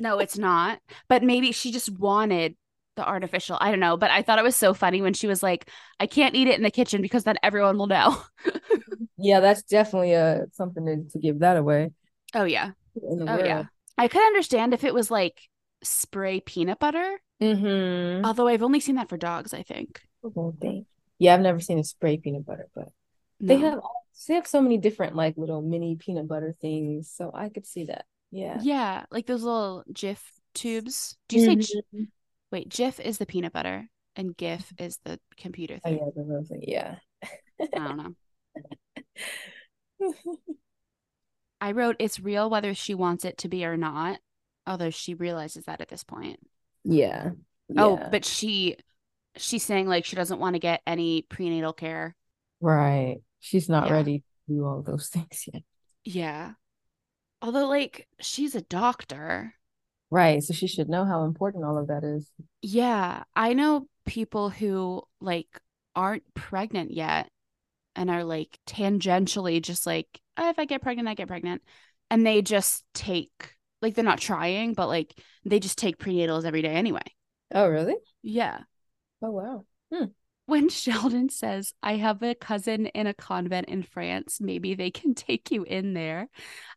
no, 0.00 0.18
it's 0.18 0.38
not. 0.38 0.80
But 1.08 1.22
maybe 1.22 1.52
she 1.52 1.72
just 1.72 1.90
wanted 1.90 2.56
the 2.96 3.06
artificial. 3.06 3.56
I 3.60 3.70
don't 3.70 3.80
know. 3.80 3.96
But 3.96 4.10
I 4.10 4.22
thought 4.22 4.38
it 4.38 4.44
was 4.44 4.56
so 4.56 4.74
funny 4.74 5.00
when 5.00 5.14
she 5.14 5.26
was 5.26 5.42
like, 5.42 5.68
I 5.98 6.06
can't 6.06 6.34
eat 6.34 6.48
it 6.48 6.56
in 6.56 6.62
the 6.62 6.70
kitchen 6.70 7.00
because 7.00 7.24
then 7.24 7.36
everyone 7.42 7.78
will 7.78 7.86
know. 7.86 8.20
yeah, 9.16 9.40
that's 9.40 9.62
definitely 9.62 10.14
uh 10.14 10.40
something 10.52 10.84
to, 10.84 11.12
to 11.12 11.18
give 11.18 11.40
that 11.40 11.56
away. 11.56 11.90
Oh 12.34 12.44
yeah. 12.44 12.72
Oh 13.02 13.24
world. 13.24 13.46
yeah. 13.46 13.64
I 13.96 14.08
could 14.08 14.22
understand 14.26 14.74
if 14.74 14.84
it 14.84 14.94
was 14.94 15.10
like 15.10 15.40
spray 15.82 16.40
peanut 16.40 16.78
butter. 16.78 17.20
Mm-hmm. 17.40 18.24
Although 18.24 18.48
I've 18.48 18.62
only 18.62 18.80
seen 18.80 18.96
that 18.96 19.08
for 19.08 19.16
dogs, 19.16 19.54
I 19.54 19.62
think 19.62 20.02
whole 20.30 20.56
thing. 20.60 20.86
Yeah, 21.18 21.34
I've 21.34 21.40
never 21.40 21.60
seen 21.60 21.78
a 21.78 21.84
spray 21.84 22.16
peanut 22.16 22.46
butter, 22.46 22.68
but 22.74 22.88
no. 23.40 23.54
they 23.54 23.60
have 23.60 23.80
they 24.28 24.34
have 24.34 24.46
so 24.46 24.60
many 24.60 24.78
different 24.78 25.16
like 25.16 25.36
little 25.36 25.62
mini 25.62 25.96
peanut 25.96 26.28
butter 26.28 26.54
things, 26.60 27.10
so 27.14 27.30
I 27.34 27.48
could 27.48 27.66
see 27.66 27.84
that. 27.84 28.06
Yeah, 28.30 28.58
yeah, 28.62 29.04
like 29.10 29.26
those 29.26 29.42
little 29.42 29.84
Jif 29.92 30.18
tubes. 30.54 31.16
Do 31.28 31.38
you 31.38 31.50
mm-hmm. 31.50 31.60
say? 31.60 32.06
Wait, 32.50 32.68
Jif 32.68 33.00
is 33.00 33.18
the 33.18 33.26
peanut 33.26 33.52
butter, 33.52 33.88
and 34.16 34.36
GIF 34.36 34.72
is 34.78 34.98
the 35.04 35.18
computer 35.36 35.78
thing. 35.78 35.98
Oh, 36.02 36.12
yeah, 36.16 36.22
the 36.38 36.44
thing. 36.44 36.64
Yeah. 36.66 36.96
I 37.60 37.78
don't 37.78 37.96
know. 40.00 40.16
I 41.60 41.72
wrote 41.72 41.96
it's 41.98 42.20
real 42.20 42.50
whether 42.50 42.74
she 42.74 42.94
wants 42.94 43.24
it 43.24 43.38
to 43.38 43.48
be 43.48 43.64
or 43.64 43.76
not, 43.76 44.18
although 44.66 44.90
she 44.90 45.14
realizes 45.14 45.64
that 45.64 45.80
at 45.80 45.88
this 45.88 46.04
point. 46.04 46.40
Yeah. 46.84 47.30
Oh, 47.30 47.36
yeah. 47.68 47.82
Oh, 47.82 48.08
but 48.10 48.24
she 48.24 48.76
she's 49.36 49.62
saying 49.62 49.88
like 49.88 50.04
she 50.04 50.16
doesn't 50.16 50.38
want 50.38 50.54
to 50.54 50.60
get 50.60 50.82
any 50.86 51.22
prenatal 51.22 51.72
care. 51.72 52.14
Right. 52.60 53.18
She's 53.40 53.68
not 53.68 53.88
yeah. 53.88 53.92
ready 53.92 54.18
to 54.18 54.54
do 54.54 54.64
all 54.64 54.82
those 54.82 55.08
things 55.12 55.48
yet. 55.52 55.62
Yeah. 56.04 56.52
Although 57.40 57.68
like 57.68 58.08
she's 58.20 58.54
a 58.54 58.62
doctor. 58.62 59.54
Right. 60.10 60.42
So 60.42 60.52
she 60.52 60.66
should 60.66 60.88
know 60.88 61.04
how 61.04 61.24
important 61.24 61.64
all 61.64 61.78
of 61.78 61.88
that 61.88 62.04
is. 62.04 62.30
Yeah. 62.60 63.24
I 63.34 63.54
know 63.54 63.86
people 64.04 64.50
who 64.50 65.02
like 65.20 65.60
aren't 65.96 66.34
pregnant 66.34 66.92
yet 66.92 67.28
and 67.96 68.10
are 68.10 68.24
like 68.24 68.58
tangentially 68.66 69.60
just 69.60 69.86
like, 69.86 70.06
oh, 70.36 70.50
if 70.50 70.58
I 70.58 70.64
get 70.64 70.82
pregnant, 70.82 71.08
I 71.08 71.14
get 71.14 71.28
pregnant. 71.28 71.62
And 72.10 72.26
they 72.26 72.42
just 72.42 72.84
take 72.94 73.56
like 73.80 73.94
they're 73.94 74.04
not 74.04 74.20
trying, 74.20 74.74
but 74.74 74.88
like 74.88 75.18
they 75.44 75.58
just 75.58 75.78
take 75.78 75.98
prenatals 75.98 76.44
every 76.44 76.62
day 76.62 76.74
anyway. 76.74 77.02
Oh, 77.54 77.68
really? 77.68 77.96
Yeah. 78.22 78.60
Oh, 79.22 79.30
wow. 79.30 79.64
Hmm. 79.92 80.06
When 80.46 80.68
Sheldon 80.70 81.28
says, 81.28 81.74
I 81.82 81.96
have 81.96 82.22
a 82.22 82.34
cousin 82.34 82.86
in 82.86 83.06
a 83.06 83.14
convent 83.14 83.68
in 83.68 83.82
France, 83.82 84.38
maybe 84.40 84.74
they 84.74 84.90
can 84.90 85.14
take 85.16 85.50
you 85.50 85.62
in 85.62 85.94
there. 85.94 86.28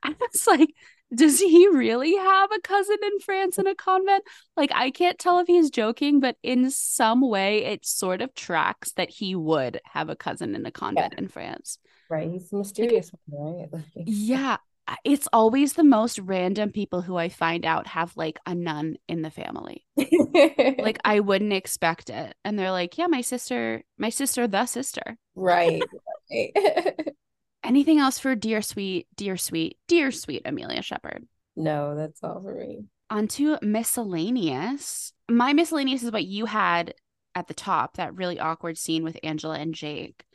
I 0.03 0.15
was 0.19 0.47
like, 0.47 0.69
does 1.13 1.39
he 1.39 1.67
really 1.67 2.15
have 2.15 2.51
a 2.51 2.59
cousin 2.61 2.97
in 3.03 3.19
France 3.19 3.57
in 3.57 3.67
a 3.67 3.75
convent? 3.75 4.23
Like, 4.57 4.71
I 4.73 4.91
can't 4.91 5.19
tell 5.19 5.39
if 5.39 5.47
he's 5.47 5.69
joking, 5.69 6.19
but 6.19 6.35
in 6.41 6.71
some 6.71 7.21
way, 7.21 7.65
it 7.65 7.85
sort 7.85 8.21
of 8.21 8.33
tracks 8.33 8.91
that 8.93 9.09
he 9.09 9.35
would 9.35 9.79
have 9.85 10.09
a 10.09 10.15
cousin 10.15 10.55
in 10.55 10.65
a 10.65 10.71
convent 10.71 11.13
yeah. 11.13 11.23
in 11.23 11.27
France. 11.27 11.77
Right. 12.09 12.29
He's 12.29 12.51
mysterious, 12.51 13.11
right? 13.27 13.67
yeah 13.95 14.57
it's 15.03 15.27
always 15.33 15.73
the 15.73 15.83
most 15.83 16.19
random 16.19 16.71
people 16.71 17.01
who 17.01 17.15
I 17.17 17.29
find 17.29 17.65
out 17.65 17.87
have 17.87 18.15
like 18.15 18.39
a 18.45 18.53
nun 18.53 18.97
in 19.07 19.21
the 19.21 19.31
family. 19.31 19.85
like 19.97 20.99
I 21.05 21.19
wouldn't 21.19 21.53
expect 21.53 22.09
it. 22.09 22.35
And 22.43 22.57
they're 22.57 22.71
like, 22.71 22.97
yeah, 22.97 23.07
my 23.07 23.21
sister, 23.21 23.83
my 23.97 24.09
sister, 24.09 24.47
the 24.47 24.65
sister. 24.65 25.17
Right. 25.35 25.81
Anything 27.63 27.99
else 27.99 28.19
for 28.19 28.35
dear 28.35 28.61
sweet, 28.61 29.07
dear 29.15 29.37
sweet, 29.37 29.77
dear 29.87 30.11
sweet 30.11 30.43
Amelia 30.45 30.83
Shepard? 30.83 31.27
No, 31.55 31.95
that's 31.95 32.23
all 32.23 32.41
for 32.41 32.53
me. 32.53 32.85
On 33.09 33.27
to 33.29 33.57
miscellaneous. 33.61 35.13
My 35.29 35.53
miscellaneous 35.53 36.03
is 36.03 36.11
what 36.11 36.25
you 36.25 36.45
had 36.45 36.93
at 37.33 37.47
the 37.47 37.53
top, 37.53 37.97
that 37.97 38.15
really 38.15 38.39
awkward 38.39 38.77
scene 38.77 39.03
with 39.03 39.17
Angela 39.23 39.57
and 39.57 39.73
Jake. 39.73 40.25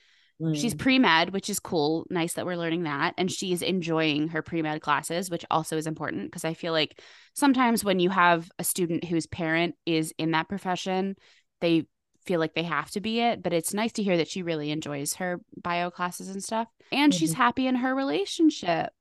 She's 0.55 0.75
mm. 0.75 0.79
pre 0.79 0.99
med, 0.99 1.33
which 1.33 1.51
is 1.51 1.61
cool. 1.61 2.07
Nice 2.09 2.35
that 2.35 2.47
we're 2.47 2.57
learning 2.57 2.85
that. 2.85 3.15
And 3.19 3.31
she's 3.31 3.61
enjoying 3.61 4.29
her 4.29 4.43
pre 4.43 4.63
med 4.63 4.81
classes, 4.81 5.31
which 5.31 5.45
also 5.51 5.77
is 5.77 5.87
important 5.87 6.31
because 6.31 6.45
I 6.45 6.55
feel 6.55 6.73
like 6.73 7.01
sometimes 7.35 7.85
when 7.85 8.01
you 8.01 8.09
have 8.11 8.51
a 8.59 8.65
student 8.65 9.05
whose 9.05 9.27
parent 9.27 9.75
is 9.85 10.15
in 10.19 10.31
that 10.31 10.49
profession, 10.49 11.17
they 11.61 11.87
feel 12.25 12.41
like 12.41 12.55
they 12.55 12.63
have 12.63 12.91
to 12.93 13.01
be 13.01 13.21
it. 13.21 13.43
But 13.43 13.53
it's 13.53 13.75
nice 13.75 13.93
to 13.93 14.03
hear 14.03 14.17
that 14.17 14.29
she 14.29 14.43
really 14.43 14.71
enjoys 14.71 15.15
her 15.15 15.41
bio 15.61 15.91
classes 15.91 16.29
and 16.29 16.43
stuff. 16.43 16.69
And 16.91 17.13
mm-hmm. 17.13 17.19
she's 17.19 17.35
happy 17.35 17.67
in 17.67 17.77
her 17.77 17.95
relationship. 17.95 18.93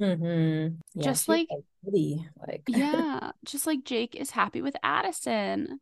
Mm-hmm. 0.00 0.76
Yeah, 0.94 1.04
just 1.04 1.28
like, 1.28 1.48
pretty, 1.84 2.26
like 2.48 2.62
yeah, 2.66 3.32
just 3.44 3.66
like 3.66 3.84
Jake 3.84 4.16
is 4.16 4.30
happy 4.30 4.62
with 4.62 4.74
Addison. 4.82 5.78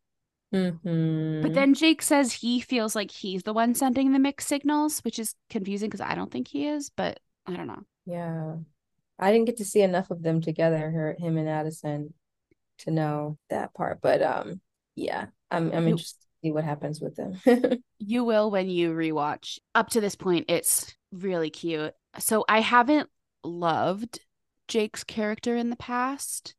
Mm-hmm. 0.55 1.43
But 1.43 1.55
then 1.55 1.75
Jake 1.75 2.03
says 2.03 2.33
he 2.33 2.61
feels 2.61 2.95
like 2.95 3.11
he's 3.11 3.43
the 3.43 3.53
one 3.53 3.75
sending 3.75 4.13
the 4.13 4.19
mixed 4.19 4.49
signals, 4.49 5.01
which 5.01 5.19
is 5.19 5.35
confusing 5.51 5.89
because 5.89 6.01
I 6.01 6.15
don't 6.15 6.31
think 6.31 6.49
he 6.49 6.67
is, 6.67 6.91
but 6.91 7.21
I 7.47 7.55
don't 7.55 7.67
know. 7.67 7.83
Yeah. 8.07 8.57
I 9.19 9.33
didn't 9.33 9.47
get 9.47 9.59
to 9.59 9.65
see 9.65 9.83
enough 9.83 10.11
of 10.11 10.23
them 10.23 10.41
together, 10.41 10.91
her 10.91 11.17
him 11.19 11.37
and 11.37 11.49
Addison, 11.49 12.15
to 12.79 12.91
know 12.91 13.39
that 13.51 13.75
part. 13.75 14.01
But 14.01 14.23
um 14.23 14.61
yeah, 14.95 15.27
I'm 15.51 15.73
I'm 15.73 15.89
interested 15.89 16.21
to 16.21 16.47
see 16.49 16.53
what 16.53 16.65
happens 16.65 17.01
with 17.01 17.17
them. 17.17 17.83
you 17.99 18.25
will 18.25 18.51
when 18.51 18.69
you 18.71 18.93
rewatch. 18.93 19.59
Up 19.75 19.91
to 19.91 20.01
this 20.01 20.17
point, 20.17 20.47
it's 20.49 20.95
really 21.13 21.51
cute. 21.51 21.95
So 22.19 22.45
I 22.49 22.61
haven't 22.61 23.09
loved 23.45 24.21
Jake's 24.67 25.05
character 25.05 25.57
in 25.57 25.71
the 25.71 25.77
past. 25.77 26.55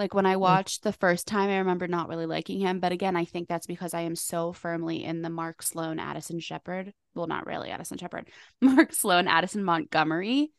Like 0.00 0.14
when 0.14 0.24
I 0.24 0.36
mm. 0.36 0.40
watched 0.40 0.82
the 0.82 0.94
first 0.94 1.26
time, 1.26 1.50
I 1.50 1.58
remember 1.58 1.86
not 1.86 2.08
really 2.08 2.24
liking 2.24 2.58
him. 2.58 2.80
But 2.80 2.90
again, 2.90 3.16
I 3.16 3.26
think 3.26 3.48
that's 3.48 3.66
because 3.66 3.92
I 3.92 4.00
am 4.00 4.16
so 4.16 4.50
firmly 4.50 5.04
in 5.04 5.20
the 5.20 5.28
Mark 5.28 5.62
Sloan, 5.62 5.98
Addison 5.98 6.40
Shepard. 6.40 6.94
Well, 7.14 7.26
not 7.26 7.44
really 7.44 7.68
Addison 7.68 7.98
Shepard, 7.98 8.30
Mark 8.62 8.94
Sloan, 8.94 9.28
Addison 9.28 9.62
Montgomery 9.62 10.52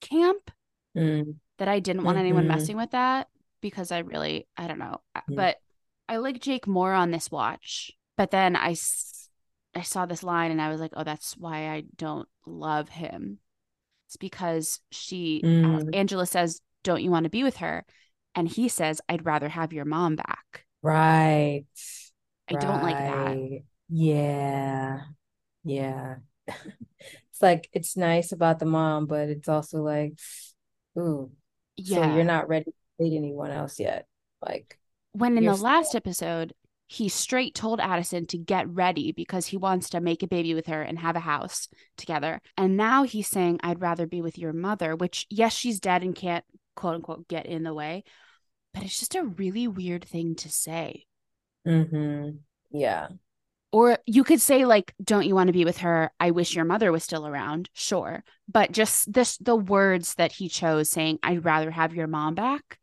camp 0.00 0.50
mm. 0.96 1.36
that 1.58 1.68
I 1.68 1.78
didn't 1.78 2.02
want 2.02 2.16
mm-hmm. 2.16 2.26
anyone 2.26 2.48
messing 2.48 2.76
with 2.76 2.90
that 2.90 3.28
because 3.60 3.92
I 3.92 4.00
really, 4.00 4.48
I 4.56 4.66
don't 4.66 4.80
know. 4.80 5.00
Mm. 5.30 5.36
But 5.36 5.58
I 6.08 6.16
like 6.16 6.40
Jake 6.40 6.66
more 6.66 6.92
on 6.92 7.12
this 7.12 7.30
watch. 7.30 7.92
But 8.16 8.32
then 8.32 8.56
I, 8.56 8.74
I 9.76 9.82
saw 9.82 10.06
this 10.06 10.24
line 10.24 10.50
and 10.50 10.60
I 10.60 10.70
was 10.70 10.80
like, 10.80 10.92
oh, 10.96 11.04
that's 11.04 11.36
why 11.36 11.70
I 11.70 11.84
don't 11.94 12.28
love 12.46 12.88
him. 12.88 13.38
It's 14.08 14.16
because 14.16 14.80
she, 14.90 15.40
uh, 15.44 15.46
Mm, 15.46 15.94
Angela 15.94 16.26
says, 16.26 16.60
don't 16.82 17.00
you 17.00 17.12
want 17.12 17.24
to 17.24 17.30
be 17.30 17.44
with 17.44 17.58
her? 17.58 17.84
And 18.34 18.48
he 18.48 18.68
says, 18.68 19.00
I'd 19.08 19.26
rather 19.26 19.48
have 19.48 19.72
your 19.72 19.84
mom 19.84 20.16
back. 20.16 20.64
right. 20.82 21.64
I 22.48 22.54
don't 22.54 22.82
like 22.82 22.96
that. 22.98 23.62
Yeah. 23.88 25.00
Yeah. 25.64 26.16
It's 27.32 27.40
like 27.42 27.68
it's 27.72 27.96
nice 27.96 28.32
about 28.32 28.58
the 28.58 28.66
mom, 28.66 29.06
but 29.06 29.28
it's 29.28 29.48
also 29.48 29.82
like, 29.82 30.18
ooh, 30.98 31.32
so 31.82 32.00
Yeah. 32.00 32.14
you're 32.14 32.24
not 32.24 32.48
ready 32.48 32.66
to 32.72 32.72
date 33.10 33.16
anyone 33.16 33.50
else 33.50 33.80
yet. 33.80 34.06
Like 34.40 34.78
when 35.12 35.36
in 35.38 35.44
the 35.44 35.54
last 35.56 35.94
episode, 35.94 36.52
he 36.88 37.08
straight 37.08 37.54
told 37.54 37.80
Addison 37.80 38.26
to 38.26 38.38
get 38.38 38.68
ready 38.68 39.12
because 39.12 39.46
he 39.46 39.56
wants 39.56 39.88
to 39.90 40.00
make 40.00 40.22
a 40.22 40.26
baby 40.28 40.54
with 40.54 40.66
her 40.66 40.82
and 40.82 40.98
have 40.98 41.16
a 41.16 41.20
house 41.20 41.68
together. 41.96 42.40
And 42.56 42.76
now 42.76 43.04
he's 43.04 43.28
saying, 43.28 43.60
I'd 43.62 43.80
rather 43.80 44.06
be 44.06 44.20
with 44.20 44.36
your 44.38 44.52
mother, 44.52 44.94
which, 44.94 45.26
yes, 45.30 45.54
she's 45.54 45.80
dead 45.80 46.02
and 46.02 46.14
can't, 46.14 46.44
quote 46.74 46.96
unquote, 46.96 47.28
get 47.28 47.46
in 47.46 47.62
the 47.62 47.74
way. 47.74 48.04
But 48.74 48.84
it's 48.84 48.98
just 48.98 49.14
a 49.14 49.24
really 49.24 49.68
weird 49.68 50.04
thing 50.04 50.34
to 50.36 50.48
say. 50.48 51.06
mm-hmm. 51.66 52.36
Yeah. 52.70 53.08
Or 53.70 53.98
you 54.06 54.22
could 54.22 54.40
say, 54.40 54.66
like, 54.66 54.94
don't 55.02 55.26
you 55.26 55.34
want 55.34 55.46
to 55.46 55.52
be 55.52 55.64
with 55.64 55.78
her? 55.78 56.10
I 56.20 56.30
wish 56.30 56.54
your 56.54 56.66
mother 56.66 56.92
was 56.92 57.04
still 57.04 57.26
around. 57.26 57.70
Sure. 57.72 58.22
But 58.46 58.72
just 58.72 59.10
this, 59.10 59.38
the 59.38 59.56
words 59.56 60.14
that 60.14 60.32
he 60.32 60.48
chose 60.50 60.90
saying, 60.90 61.18
I'd 61.22 61.44
rather 61.44 61.70
have 61.70 61.94
your 61.94 62.06
mom 62.06 62.34
back. 62.34 62.78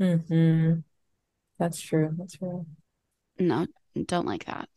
Mm-hmm. 0.00 0.80
That's 1.58 1.80
true. 1.80 2.14
That's 2.18 2.36
true. 2.36 2.66
No, 3.38 3.66
don't 4.06 4.26
like 4.26 4.46
that. 4.46 4.68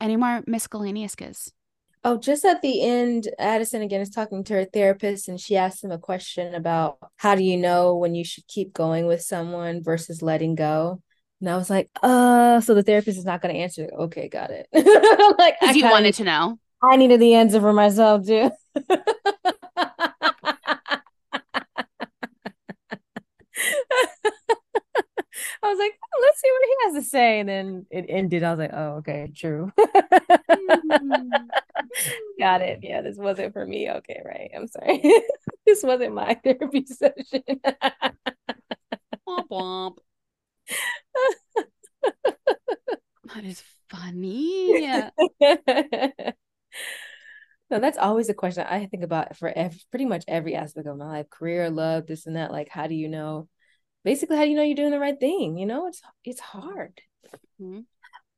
Any 0.00 0.16
more 0.16 0.42
miscellaneous 0.46 1.14
kids? 1.14 1.52
Oh, 2.04 2.18
just 2.18 2.44
at 2.44 2.62
the 2.62 2.82
end, 2.82 3.28
Addison 3.38 3.80
again 3.80 4.00
is 4.00 4.10
talking 4.10 4.42
to 4.44 4.54
her 4.54 4.64
therapist, 4.64 5.28
and 5.28 5.40
she 5.40 5.56
asked 5.56 5.84
him 5.84 5.92
a 5.92 5.98
question 5.98 6.54
about 6.54 6.98
how 7.16 7.36
do 7.36 7.44
you 7.44 7.56
know 7.56 7.96
when 7.96 8.16
you 8.16 8.24
should 8.24 8.46
keep 8.48 8.72
going 8.72 9.06
with 9.06 9.22
someone 9.22 9.84
versus 9.84 10.20
letting 10.20 10.56
go. 10.56 11.00
And 11.40 11.48
I 11.48 11.56
was 11.56 11.70
like, 11.70 11.90
uh, 12.02 12.60
so 12.60 12.74
the 12.74 12.82
therapist 12.82 13.18
is 13.18 13.24
not 13.24 13.40
going 13.40 13.54
to 13.54 13.60
answer. 13.60 13.88
Okay, 13.92 14.28
got 14.28 14.50
it. 14.50 14.66
like, 15.38 15.54
I 15.60 15.72
Because 15.72 15.76
you 15.76 15.84
wanted 15.84 16.14
to 16.14 16.24
know. 16.24 16.58
I 16.82 16.96
needed 16.96 17.20
the 17.20 17.34
answer 17.34 17.60
for 17.60 17.72
myself 17.72 18.26
too. 18.26 18.50
was 25.72 25.78
like, 25.78 25.98
"Oh, 26.02 26.20
let's 26.22 26.40
see 26.40 26.48
what 26.50 26.68
he 26.68 26.74
has 26.84 27.04
to 27.04 27.10
say. 27.10 27.40
And 27.40 27.48
then 27.48 27.86
it 27.90 28.06
ended. 28.08 28.42
I 28.42 28.50
was 28.50 28.58
like, 28.58 28.72
oh, 28.72 28.96
okay, 28.96 29.32
true. 29.34 29.72
Mm-hmm. 29.78 31.28
Got 32.38 32.62
it. 32.62 32.80
Yeah, 32.82 33.02
this 33.02 33.16
wasn't 33.16 33.52
for 33.52 33.66
me. 33.66 33.90
Okay, 33.90 34.20
right. 34.24 34.50
I'm 34.54 34.66
sorry. 34.66 35.02
this 35.66 35.82
wasn't 35.82 36.14
my 36.14 36.34
therapy 36.44 36.86
session. 36.86 37.42
Womp 39.28 39.48
womp. 39.50 39.96
That 43.34 43.44
is 43.44 43.62
funny. 43.88 45.10
No, 47.70 47.78
that's 47.78 47.96
always 47.96 48.28
a 48.28 48.34
question 48.34 48.66
I 48.68 48.84
think 48.84 49.02
about 49.02 49.34
for 49.38 49.48
ev 49.48 49.82
pretty 49.88 50.04
much 50.04 50.24
every 50.28 50.54
aspect 50.54 50.86
of 50.86 50.98
my 50.98 51.06
life, 51.06 51.30
career, 51.30 51.70
love, 51.70 52.06
this 52.06 52.26
and 52.26 52.36
that. 52.36 52.52
Like, 52.52 52.68
how 52.68 52.86
do 52.86 52.94
you 52.94 53.08
know? 53.08 53.48
Basically, 54.04 54.36
how 54.36 54.44
do 54.44 54.50
you 54.50 54.56
know 54.56 54.62
you're 54.62 54.74
doing 54.74 54.90
the 54.90 54.98
right 54.98 55.18
thing? 55.18 55.56
You 55.58 55.66
know, 55.66 55.86
it's 55.86 56.02
it's 56.24 56.40
hard. 56.40 57.00
Mhm. 57.60 57.84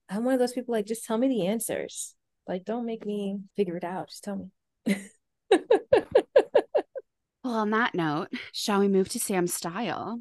I'm 0.09 0.25
one 0.25 0.35
of 0.35 0.41
those 0.41 0.53
people 0.53 0.73
like, 0.73 0.87
just 0.87 1.05
tell 1.07 1.17
me 1.19 1.29
the 1.29 1.47
answers. 1.47 2.15
Like, 2.47 2.65
don't 2.65 2.85
make 2.85 3.07
me 3.07 3.41
figure 3.57 3.77
it 3.77 3.85
out. 3.85 4.09
Just 4.09 4.25
tell 4.25 4.37
me. 4.37 4.51
Well, 7.43 7.57
on 7.57 7.71
that 7.71 7.95
note, 7.95 8.29
shall 8.53 8.81
we 8.81 8.89
move 8.89 9.11
to 9.11 9.21
Sam 9.21 9.47
Style? 9.47 10.19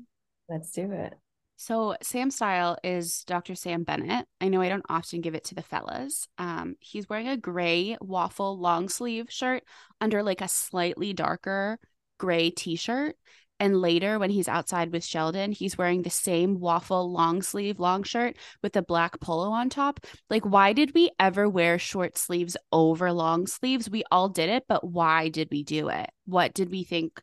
Let's 0.49 0.71
do 0.71 0.91
it. 0.91 1.13
So, 1.55 1.95
Sam 2.01 2.29
Style 2.29 2.77
is 2.83 3.23
Dr. 3.23 3.55
Sam 3.55 3.83
Bennett. 3.83 4.27
I 4.41 4.49
know 4.49 4.59
I 4.59 4.67
don't 4.67 4.85
often 4.89 5.21
give 5.21 5.33
it 5.33 5.45
to 5.45 5.55
the 5.55 5.61
fellas. 5.61 6.27
Um, 6.37 6.75
he's 6.81 7.07
wearing 7.07 7.29
a 7.29 7.37
gray 7.37 7.95
waffle 8.01 8.59
long 8.59 8.89
sleeve 8.89 9.27
shirt 9.29 9.63
under 10.01 10.21
like 10.21 10.41
a 10.41 10.49
slightly 10.49 11.13
darker 11.13 11.79
gray 12.17 12.49
t 12.49 12.75
shirt. 12.75 13.15
And 13.59 13.79
later, 13.79 14.19
when 14.19 14.29
he's 14.29 14.47
outside 14.47 14.91
with 14.91 15.05
Sheldon, 15.05 15.51
he's 15.51 15.77
wearing 15.77 16.01
the 16.01 16.09
same 16.09 16.59
waffle 16.59 17.11
long 17.11 17.41
sleeve 17.41 17.79
long 17.79 18.03
shirt 18.03 18.35
with 18.61 18.75
a 18.75 18.81
black 18.81 19.19
polo 19.21 19.51
on 19.51 19.69
top. 19.69 20.01
Like, 20.29 20.43
why 20.43 20.73
did 20.73 20.93
we 20.93 21.11
ever 21.19 21.47
wear 21.47 21.79
short 21.79 22.17
sleeves 22.17 22.57
over 22.71 23.11
long 23.11 23.47
sleeves? 23.47 23.89
We 23.89 24.03
all 24.11 24.27
did 24.29 24.49
it, 24.49 24.65
but 24.67 24.83
why 24.83 25.29
did 25.29 25.49
we 25.51 25.63
do 25.63 25.89
it? 25.89 26.09
What 26.25 26.53
did 26.53 26.71
we 26.71 26.83
think? 26.83 27.21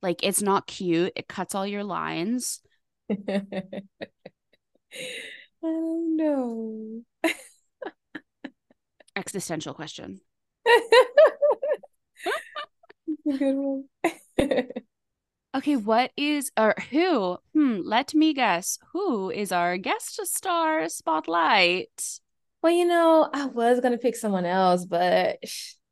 Like, 0.00 0.20
it's 0.22 0.40
not 0.40 0.66
cute. 0.66 1.12
It 1.14 1.28
cuts 1.28 1.54
all 1.54 1.66
your 1.66 1.84
lines. 1.84 2.60
I 3.10 3.16
don't 5.62 6.16
know. 6.16 7.02
Existential 9.14 9.74
question. 9.74 10.20
That's 10.64 10.84
a 13.26 13.38
good 13.38 13.56
one. 13.56 13.84
Okay, 15.54 15.76
what 15.76 16.12
is 16.16 16.50
or 16.56 16.74
who? 16.90 17.36
Hmm, 17.52 17.80
let 17.84 18.14
me 18.14 18.32
guess. 18.32 18.78
Who 18.92 19.30
is 19.30 19.52
our 19.52 19.76
guest 19.76 20.18
star 20.24 20.88
spotlight? 20.88 22.20
Well, 22.62 22.72
you 22.72 22.86
know, 22.86 23.28
I 23.32 23.46
was 23.46 23.80
gonna 23.80 23.98
pick 23.98 24.16
someone 24.16 24.46
else, 24.46 24.86
but 24.86 25.38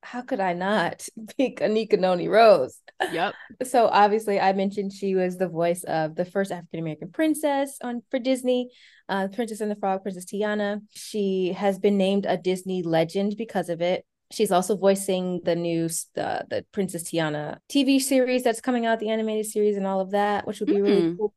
how 0.02 0.22
could 0.22 0.40
I 0.40 0.54
not 0.54 1.06
pick 1.36 1.60
Anika 1.60 1.98
Noni 1.98 2.28
Rose? 2.28 2.80
Yep. 3.12 3.34
So 3.64 3.88
obviously, 3.88 4.40
I 4.40 4.54
mentioned 4.54 4.94
she 4.94 5.14
was 5.14 5.36
the 5.36 5.48
voice 5.48 5.84
of 5.84 6.14
the 6.14 6.24
first 6.24 6.50
African 6.50 6.80
American 6.80 7.10
princess 7.10 7.76
on 7.82 8.02
for 8.10 8.18
Disney, 8.18 8.70
uh, 9.10 9.28
Princess 9.28 9.60
and 9.60 9.70
the 9.70 9.76
Frog, 9.76 10.02
Princess 10.02 10.24
Tiana. 10.24 10.80
She 10.94 11.52
has 11.52 11.78
been 11.78 11.98
named 11.98 12.24
a 12.26 12.38
Disney 12.38 12.82
legend 12.82 13.34
because 13.36 13.68
of 13.68 13.82
it. 13.82 14.06
She's 14.32 14.52
also 14.52 14.76
voicing 14.76 15.40
the 15.44 15.56
new 15.56 15.88
the 16.14 16.46
the 16.48 16.64
Princess 16.72 17.02
Tiana 17.04 17.58
TV 17.68 17.98
series 17.98 18.44
that's 18.44 18.60
coming 18.60 18.86
out, 18.86 19.00
the 19.00 19.10
animated 19.10 19.46
series, 19.46 19.76
and 19.76 19.86
all 19.86 20.00
of 20.00 20.12
that, 20.12 20.46
which 20.46 20.60
would 20.60 20.68
be 20.68 20.80
really 20.80 21.02
Mm. 21.02 21.16
cool. 21.16 21.34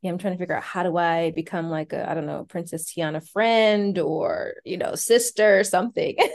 Yeah, 0.00 0.10
I'm 0.10 0.18
trying 0.18 0.32
to 0.34 0.38
figure 0.38 0.56
out 0.56 0.62
how 0.62 0.82
do 0.82 0.96
I 0.96 1.32
become 1.32 1.68
like 1.70 1.92
a 1.92 2.08
I 2.10 2.14
don't 2.14 2.26
know 2.26 2.44
Princess 2.44 2.90
Tiana 2.92 3.26
friend 3.28 3.98
or 3.98 4.54
you 4.64 4.78
know 4.78 4.94
sister 4.94 5.58
or 5.60 5.64
something. 5.64 6.16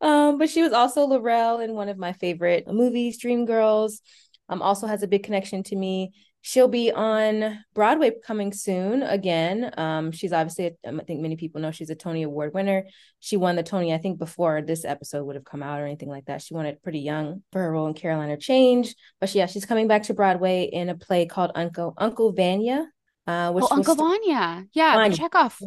Um, 0.00 0.38
but 0.38 0.48
she 0.48 0.62
was 0.62 0.72
also 0.72 1.06
Laurel 1.06 1.58
in 1.60 1.74
one 1.74 1.88
of 1.88 1.98
my 1.98 2.12
favorite 2.12 2.66
movies, 2.68 3.20
Dreamgirls. 3.20 4.00
Um, 4.48 4.62
also 4.62 4.86
has 4.86 5.02
a 5.02 5.08
big 5.08 5.22
connection 5.24 5.62
to 5.64 5.76
me. 5.76 6.12
She'll 6.40 6.68
be 6.68 6.92
on 6.92 7.58
Broadway 7.74 8.12
coming 8.24 8.52
soon 8.52 9.02
again. 9.02 9.72
Um, 9.76 10.12
she's 10.12 10.32
obviously, 10.32 10.76
um, 10.86 11.00
I 11.00 11.04
think 11.04 11.20
many 11.20 11.36
people 11.36 11.60
know 11.60 11.72
she's 11.72 11.90
a 11.90 11.94
Tony 11.96 12.22
Award 12.22 12.54
winner. 12.54 12.84
She 13.18 13.36
won 13.36 13.56
the 13.56 13.62
Tony, 13.64 13.92
I 13.92 13.98
think, 13.98 14.18
before 14.18 14.62
this 14.62 14.84
episode 14.84 15.24
would 15.24 15.34
have 15.36 15.44
come 15.44 15.62
out 15.62 15.80
or 15.80 15.84
anything 15.84 16.08
like 16.08 16.26
that. 16.26 16.40
She 16.40 16.54
won 16.54 16.64
it 16.66 16.80
pretty 16.82 17.00
young 17.00 17.42
for 17.52 17.58
her 17.60 17.72
role 17.72 17.88
in 17.88 17.94
Caroline, 17.94 18.30
or 18.30 18.36
Change. 18.36 18.94
But 19.20 19.28
she, 19.28 19.38
yeah, 19.38 19.46
she's 19.46 19.66
coming 19.66 19.88
back 19.88 20.04
to 20.04 20.14
Broadway 20.14 20.62
in 20.72 20.88
a 20.88 20.94
play 20.94 21.26
called 21.26 21.50
Uncle 21.54 21.94
Uncle 21.98 22.32
Vanya. 22.32 22.86
Uh, 23.26 23.52
which 23.52 23.64
Oh, 23.68 23.76
Uncle 23.76 23.94
star- 23.94 24.08
Vanya. 24.08 24.64
Yeah, 24.72 24.94
Vanya. 24.94 25.16
Chekhov. 25.16 25.58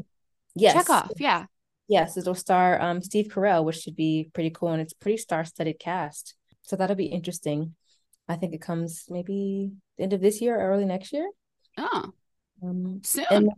yes, 0.56 0.74
Chekhov. 0.74 1.12
Yeah. 1.20 1.46
Yes, 1.88 2.16
it'll 2.16 2.34
star 2.34 2.82
um 2.82 3.02
Steve 3.02 3.28
Carell, 3.28 3.66
which 3.66 3.76
should 3.82 3.98
be 3.98 4.30
pretty 4.34 4.50
cool, 4.50 4.70
and 4.70 4.82
it's 4.82 4.94
a 4.94 4.98
pretty 4.98 5.18
star-studded 5.18 5.78
cast. 5.80 6.34
So 6.62 6.76
that'll 6.78 6.96
be 6.96 7.06
interesting. 7.08 7.76
I 8.32 8.38
think 8.38 8.54
it 8.54 8.62
comes 8.62 9.06
maybe 9.10 9.72
the 9.98 10.04
end 10.04 10.14
of 10.14 10.22
this 10.22 10.42
year 10.42 10.56
or 10.60 10.70
early 10.72 10.86
next 10.86 11.12
year. 11.14 11.30
Oh, 11.78 12.12
Um, 12.64 13.02
soon. 13.04 13.26
then- 13.30 13.50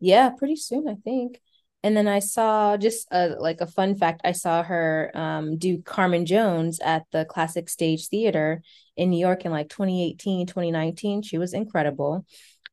yeah, 0.00 0.30
pretty 0.30 0.56
soon, 0.56 0.88
I 0.88 0.94
think. 1.04 1.40
And 1.84 1.96
then 1.96 2.08
I 2.08 2.20
saw 2.20 2.76
just 2.76 3.08
a, 3.10 3.30
like 3.38 3.60
a 3.60 3.66
fun 3.66 3.94
fact. 3.96 4.22
I 4.24 4.32
saw 4.32 4.62
her 4.62 5.10
um, 5.14 5.58
do 5.58 5.82
Carmen 5.82 6.26
Jones 6.26 6.80
at 6.80 7.04
the 7.12 7.24
Classic 7.24 7.68
Stage 7.68 8.06
Theater 8.08 8.62
in 8.96 9.10
New 9.10 9.18
York 9.18 9.44
in 9.44 9.52
like 9.52 9.68
2018, 9.68 10.46
2019. 10.46 11.22
She 11.22 11.38
was 11.38 11.52
incredible. 11.54 12.24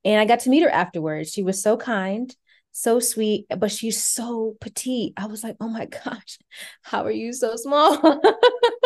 And 0.05 0.19
I 0.21 0.25
got 0.25 0.41
to 0.41 0.49
meet 0.49 0.63
her 0.63 0.69
afterwards. 0.69 1.31
She 1.31 1.43
was 1.43 1.61
so 1.61 1.75
kind, 1.75 2.33
so 2.71 2.99
sweet, 2.99 3.45
but 3.57 3.71
she's 3.71 4.01
so 4.01 4.55
petite. 4.61 5.13
I 5.17 5.25
was 5.25 5.43
like, 5.43 5.57
oh 5.59 5.69
my 5.69 5.85
gosh, 6.05 6.37
how 6.83 7.03
are 7.03 7.11
you 7.11 7.33
so 7.33 7.55
small? 7.57 7.97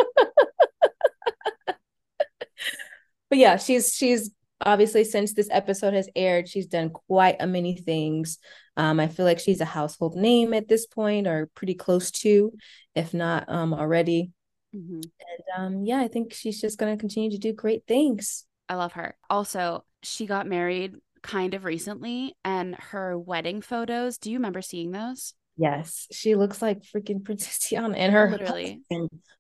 but 3.34 3.40
yeah, 3.40 3.58
she's 3.58 3.96
she's 3.96 4.30
obviously 4.62 5.04
since 5.04 5.34
this 5.34 5.50
episode 5.50 5.96
has 5.96 6.08
aired, 6.16 6.48
she's 6.48 6.68
done 6.68 6.92
quite 6.92 7.38
a 7.40 7.48
many 7.48 7.76
things. 7.76 8.38
Um, 8.78 9.00
I 9.00 9.08
feel 9.08 9.26
like 9.26 9.40
she's 9.40 9.60
a 9.60 9.66
household 9.66 10.16
name 10.16 10.54
at 10.54 10.68
this 10.68 10.86
point, 10.86 11.26
or 11.26 11.50
pretty 11.56 11.74
close 11.74 12.12
to, 12.22 12.54
if 12.94 13.12
not 13.12 13.50
um 13.50 13.74
already. 13.74 14.30
Mhm. 14.76 15.02
And 15.02 15.44
um, 15.58 15.84
yeah, 15.84 15.98
I 16.00 16.08
think 16.10 16.32
she's 16.32 16.62
just 16.62 16.78
gonna 16.78 16.96
continue 16.96 17.32
to 17.32 17.40
do 17.40 17.54
great 17.54 17.88
things. 17.88 18.46
I 18.70 18.76
love 18.76 18.94
her. 18.94 19.16
Also, 19.32 19.84
she 20.04 20.28
got 20.28 20.46
married 20.46 20.94
kind 21.24 21.56
of 21.56 21.64
recently, 21.64 22.36
and 22.46 22.76
her 22.76 23.18
wedding 23.18 23.62
photos. 23.62 24.20
Do 24.20 24.30
you 24.30 24.38
remember 24.38 24.62
seeing 24.62 24.92
those? 24.92 25.34
Yes, 25.58 26.06
she 26.12 26.36
looks 26.36 26.62
like 26.62 26.84
freaking 26.84 27.24
Princess 27.24 27.58
Tiana, 27.58 27.96
and 27.98 28.14
her 28.14 28.30
Literally. 28.30 28.84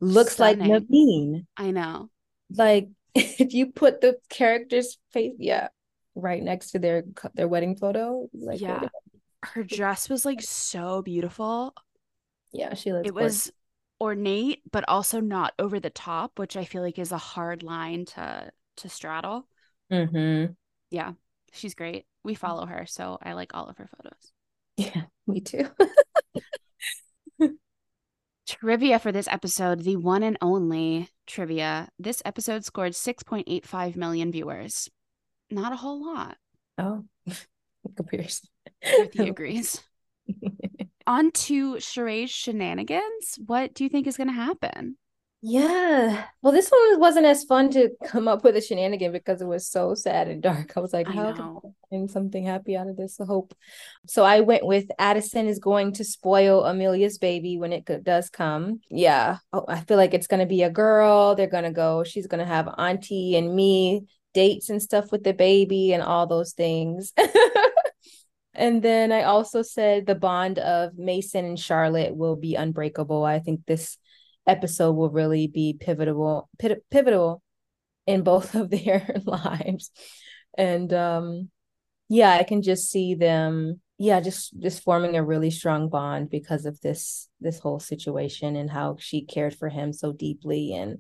looks 0.02 0.34
Stunning. 0.34 0.68
like 0.68 0.82
Naveen. 0.82 1.46
I 1.58 1.70
know. 1.70 2.10
Like 2.56 2.90
if 3.40 3.54
you 3.54 3.68
put 3.68 4.02
the 4.02 4.18
character's 4.30 4.98
face, 5.12 5.34
yeah, 5.38 5.70
right 6.16 6.42
next 6.42 6.72
to 6.72 6.80
their 6.80 7.04
their 7.34 7.48
wedding 7.48 7.76
photo, 7.76 8.30
like 8.34 8.62
Yeah. 8.62 8.86
a- 8.86 9.48
Her 9.48 9.64
dress 9.64 10.10
was 10.10 10.26
like 10.26 10.42
so 10.42 11.02
beautiful. 11.02 11.74
yeah, 12.52 12.74
she 12.76 12.94
looks. 12.94 13.08
It 13.08 13.14
was 13.16 13.52
ornate, 14.00 14.62
but 14.72 14.86
also 14.88 15.20
not 15.20 15.54
over 15.60 15.80
the 15.80 15.90
top, 15.90 16.40
which 16.40 16.58
I 16.58 16.66
feel 16.66 16.82
like 16.82 17.00
is 17.00 17.12
a 17.12 17.18
hard 17.18 17.64
line 17.64 18.06
to 18.06 18.52
to 18.78 18.90
straddle. 18.90 19.48
Mm-hmm. 19.92 20.54
Yeah, 20.90 21.14
she's 21.52 21.76
great. 21.76 22.06
We 22.24 22.36
follow 22.36 22.66
her, 22.66 22.86
so 22.86 23.18
I 23.22 23.34
like 23.34 23.54
all 23.54 23.68
of 23.68 23.78
her 23.78 23.90
photos. 23.98 24.32
Yeah, 24.78 25.04
me 25.28 25.40
too. 25.40 25.70
Trivia 28.64 28.98
for 28.98 29.12
this 29.12 29.28
episode, 29.28 29.82
the 29.82 29.98
one 29.98 30.24
and 30.24 30.38
only 30.42 31.10
trivia. 31.28 31.90
This 32.00 32.22
episode 32.24 32.64
scored 32.64 32.94
6.85 32.94 33.98
million 33.98 34.32
viewers. 34.32 34.90
Not 35.52 35.74
a 35.74 35.76
whole 35.76 36.06
lot. 36.06 36.38
oh, 36.78 37.04
comparison. 37.98 38.48
Ruthie 38.98 39.28
agrees. 39.28 39.84
On 41.08 41.30
to 41.32 41.74
Sharae's 41.74 42.32
shenanigans. 42.32 43.38
What 43.46 43.74
do 43.74 43.84
you 43.84 43.90
think 43.90 44.08
is 44.08 44.16
going 44.16 44.30
to 44.30 44.34
happen? 44.34 44.96
Yeah. 45.46 46.24
Well, 46.42 46.54
this 46.54 46.70
one 46.70 47.02
wasn't 47.02 47.26
as 47.26 47.44
fun 47.44 47.70
to 47.72 47.90
come 48.06 48.30
up 48.30 48.46
with 48.46 48.56
a 48.56 48.62
shenanigan 48.62 49.12
because 49.12 49.42
it 49.42 49.46
was 49.46 49.68
so 49.68 49.94
sad 49.94 50.30
and 50.30 50.42
dark. 50.42 50.72
I 50.78 50.80
was 50.80 50.94
like, 50.94 51.10
I 51.10 51.12
how 51.12 51.34
can. 51.34 51.60
I 51.66 51.70
find 51.90 52.10
something 52.10 52.46
happy 52.46 52.78
out 52.78 52.88
of 52.88 52.96
this? 52.96 53.20
I 53.20 53.26
hope. 53.26 53.54
So 54.08 54.24
I 54.24 54.40
went 54.40 54.66
with 54.66 54.86
Addison 54.98 55.48
is 55.48 55.60
going 55.60 55.96
to 55.96 56.06
spoil 56.06 56.64
Amelia's 56.64 57.18
baby 57.18 57.58
when 57.58 57.74
it 57.74 57.86
does 58.06 58.30
come. 58.30 58.80
Yeah. 58.90 59.40
Oh, 59.52 59.66
I 59.68 59.82
feel 59.82 59.98
like 59.98 60.14
it's 60.14 60.28
going 60.28 60.40
to 60.40 60.46
be 60.46 60.64
a 60.64 60.70
girl. 60.70 61.36
They're 61.36 61.48
going 61.48 61.66
to 61.66 61.72
go, 61.72 62.06
she's 62.06 62.28
going 62.28 62.40
to 62.40 62.46
have 62.52 62.74
Auntie 62.78 63.36
and 63.36 63.54
me 63.54 64.06
dates 64.34 64.70
and 64.70 64.82
stuff 64.82 65.12
with 65.12 65.26
the 65.26 65.34
baby 65.34 65.92
and 65.92 66.02
all 66.02 66.26
those 66.26 66.54
things. 66.54 67.12
And 68.56 68.84
then 68.84 69.12
I 69.12 69.24
also 69.24 69.64
said 69.64 70.06
the 70.06 70.16
bond 70.16 70.60
of 70.60 70.96
Mason 70.96 71.44
and 71.44 71.60
Charlotte 71.60 72.16
will 72.16 72.36
be 72.36 72.56
unbreakable. 72.56 73.24
I 73.24 73.40
think 73.40 73.66
this 73.66 73.98
episode 74.48 74.94
will 74.94 75.10
really 75.10 75.48
be 75.48 75.78
pivotal 75.80 76.50
pivotal 76.92 77.42
in 78.06 78.24
both 78.24 78.56
of 78.56 78.70
their 78.76 79.16
lives. 79.26 79.92
And 80.58 80.94
um 80.94 81.50
yeah, 82.10 82.32
I 82.32 82.44
can 82.44 82.62
just 82.62 82.90
see 82.92 83.16
them 83.16 83.80
yeah, 83.98 84.20
just 84.20 84.60
just 84.60 84.84
forming 84.84 85.16
a 85.16 85.24
really 85.24 85.52
strong 85.52 85.88
bond 85.90 86.30
because 86.30 86.66
of 86.66 86.80
this 86.82 87.30
this 87.40 87.60
whole 87.60 87.80
situation 87.80 88.56
and 88.56 88.70
how 88.70 88.98
she 89.00 89.24
cared 89.24 89.56
for 89.56 89.70
him 89.70 89.94
so 89.94 90.12
deeply 90.12 90.74
and 90.74 91.00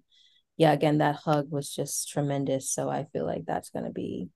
yeah, 0.55 0.71
again 0.71 0.99
that 0.99 1.15
hug 1.15 1.51
was 1.51 1.73
just 1.73 2.09
tremendous. 2.09 2.69
So 2.69 2.89
I 2.89 3.05
feel 3.11 3.25
like 3.25 3.45
that's 3.45 3.71
going 3.71 3.85
to 3.85 3.91
be 3.91 4.29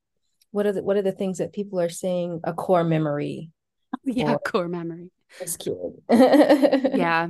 what 0.51 0.66
are 0.66 0.72
the 0.74 0.84
what 0.84 0.97
are 0.97 1.01
the 1.03 1.12
things 1.12 1.38
that 1.38 1.53
people 1.53 1.80
are 1.80 1.89
saying 1.89 2.41
a 2.43 2.53
core 2.53 2.84
memory 2.84 3.51
Yeah, 4.03 4.34
Or- 4.34 4.39
core 4.39 4.68
memory. 4.68 5.12
this 5.39 5.55
kid. 5.58 5.76
yeah. 6.10 7.28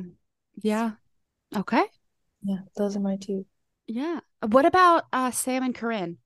Yeah. 0.62 0.92
Okay. 1.56 1.84
Yeah, 2.43 2.60
those 2.76 2.95
are 2.95 3.00
my 3.02 3.18
two. 3.18 3.45
Yeah. 3.88 4.20
What 4.45 4.66
about 4.66 5.06
uh 5.12 5.32
Sam 5.32 5.64
and 5.64 5.74
Corinne? 5.76 6.18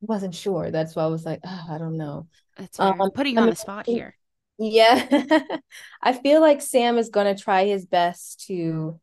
Wasn't 0.00 0.34
sure. 0.34 0.70
That's 0.70 0.94
why 0.94 1.04
I 1.04 1.08
was 1.08 1.24
like, 1.24 1.40
oh, 1.44 1.66
I 1.70 1.78
don't 1.78 1.96
know. 1.96 2.28
That's. 2.56 2.78
Um, 2.78 2.98
putting 3.14 3.34
you 3.34 3.38
I 3.38 3.42
on 3.42 3.46
mean, 3.46 3.54
the 3.54 3.60
spot 3.60 3.86
here. 3.86 4.14
Yeah. 4.58 5.26
I 6.02 6.12
feel 6.12 6.40
like 6.40 6.60
Sam 6.60 6.98
is 6.98 7.08
going 7.08 7.34
to 7.34 7.42
try 7.42 7.64
his 7.64 7.86
best 7.86 8.44
to, 8.46 9.00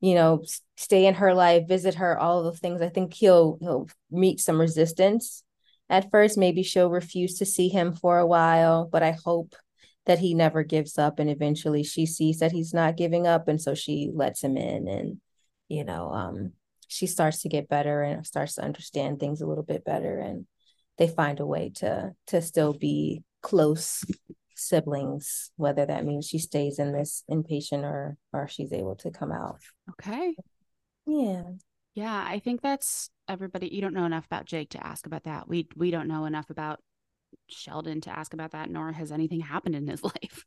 you 0.00 0.14
know, 0.14 0.44
stay 0.76 1.06
in 1.06 1.14
her 1.14 1.34
life, 1.34 1.66
visit 1.66 1.94
her, 1.96 2.18
all 2.18 2.38
of 2.38 2.44
those 2.44 2.60
things. 2.60 2.82
I 2.82 2.88
think 2.88 3.14
he'll 3.14 3.58
he'll 3.60 3.88
meet 4.10 4.40
some 4.40 4.60
resistance 4.60 5.42
at 5.88 6.10
first. 6.10 6.36
Maybe 6.36 6.62
she'll 6.62 6.90
refuse 6.90 7.38
to 7.38 7.46
see 7.46 7.68
him 7.68 7.94
for 7.94 8.18
a 8.18 8.26
while, 8.26 8.86
but 8.90 9.02
I 9.02 9.16
hope 9.24 9.54
that 10.06 10.18
he 10.18 10.34
never 10.34 10.62
gives 10.64 10.98
up 10.98 11.18
and 11.18 11.30
eventually 11.30 11.82
she 11.82 12.06
sees 12.06 12.38
that 12.38 12.52
he's 12.52 12.74
not 12.74 12.96
giving 12.96 13.26
up 13.26 13.48
and 13.48 13.60
so 13.60 13.74
she 13.74 14.10
lets 14.12 14.42
him 14.42 14.56
in 14.56 14.88
and 14.88 15.20
you 15.68 15.84
know, 15.84 16.10
um 16.10 16.52
she 16.88 17.06
starts 17.06 17.40
to 17.40 17.48
get 17.48 17.68
better 17.68 18.02
and 18.02 18.26
starts 18.26 18.56
to 18.56 18.62
understand 18.62 19.18
things 19.18 19.40
a 19.40 19.46
little 19.46 19.64
bit 19.64 19.84
better 19.84 20.18
and 20.18 20.46
they 20.98 21.08
find 21.08 21.40
a 21.40 21.46
way 21.46 21.70
to 21.74 22.12
to 22.26 22.42
still 22.42 22.72
be 22.72 23.22
close 23.40 24.04
siblings, 24.54 25.50
whether 25.56 25.86
that 25.86 26.04
means 26.04 26.26
she 26.26 26.38
stays 26.38 26.78
in 26.78 26.92
this 26.92 27.24
inpatient 27.30 27.84
or 27.84 28.16
or 28.32 28.48
she's 28.48 28.72
able 28.72 28.96
to 28.96 29.10
come 29.10 29.32
out. 29.32 29.58
Okay. 29.90 30.34
Yeah. 31.06 31.42
Yeah, 31.94 32.24
I 32.26 32.38
think 32.38 32.62
that's 32.62 33.10
everybody. 33.28 33.68
You 33.68 33.82
don't 33.82 33.94
know 33.94 34.06
enough 34.06 34.24
about 34.24 34.46
Jake 34.46 34.70
to 34.70 34.86
ask 34.86 35.06
about 35.06 35.24
that. 35.24 35.48
We 35.48 35.68
we 35.76 35.90
don't 35.90 36.08
know 36.08 36.24
enough 36.24 36.48
about 36.50 36.80
Sheldon 37.52 38.00
to 38.02 38.10
ask 38.10 38.34
about 38.34 38.52
that, 38.52 38.70
nor 38.70 38.92
has 38.92 39.12
anything 39.12 39.40
happened 39.40 39.74
in 39.74 39.86
his 39.86 40.02
life. 40.04 40.44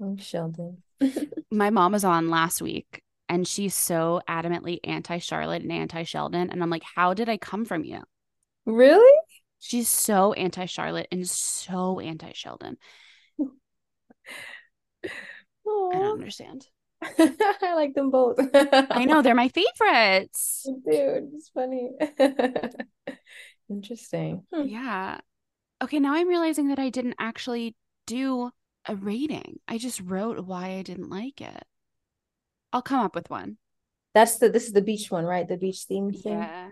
Oh, 0.00 0.16
Sheldon. 0.18 0.82
My 1.50 1.70
mom 1.70 1.92
was 1.92 2.04
on 2.04 2.30
last 2.30 2.60
week 2.60 3.02
and 3.28 3.46
she's 3.46 3.74
so 3.74 4.20
adamantly 4.28 4.78
anti 4.84 5.18
Charlotte 5.18 5.62
and 5.62 5.72
anti 5.72 6.02
Sheldon. 6.02 6.50
And 6.50 6.62
I'm 6.62 6.70
like, 6.70 6.82
how 6.82 7.14
did 7.14 7.28
I 7.28 7.36
come 7.36 7.64
from 7.64 7.84
you? 7.84 8.02
Really? 8.66 9.20
She's 9.60 9.88
so 9.88 10.32
anti 10.34 10.66
Charlotte 10.66 11.08
and 11.10 11.28
so 11.28 12.00
anti 12.00 12.32
Sheldon. 12.34 12.76
I 15.04 15.08
don't 15.66 16.12
understand. 16.12 16.66
I 17.02 17.74
like 17.74 17.94
them 17.94 18.10
both. 18.10 18.38
I 18.54 19.04
know 19.04 19.22
they're 19.22 19.34
my 19.34 19.48
favorites. 19.48 20.66
Dude, 20.86 21.30
it's 21.34 21.50
funny. 21.50 21.90
Interesting. 23.68 24.44
Hmm. 24.52 24.68
Yeah. 24.68 25.18
Okay, 25.84 26.00
now 26.00 26.14
I'm 26.14 26.28
realizing 26.28 26.68
that 26.68 26.78
I 26.78 26.88
didn't 26.88 27.16
actually 27.18 27.76
do 28.06 28.52
a 28.86 28.96
rating. 28.96 29.60
I 29.68 29.76
just 29.76 30.00
wrote 30.00 30.46
why 30.46 30.70
I 30.70 30.82
didn't 30.82 31.10
like 31.10 31.42
it. 31.42 31.64
I'll 32.72 32.80
come 32.80 33.00
up 33.00 33.14
with 33.14 33.28
one. 33.28 33.58
That's 34.14 34.38
the 34.38 34.48
this 34.48 34.64
is 34.66 34.72
the 34.72 34.80
beach 34.80 35.10
one, 35.10 35.26
right? 35.26 35.46
The 35.46 35.58
beach 35.58 35.84
theme 35.84 36.10
thing. 36.10 36.38
Yeah. 36.38 36.70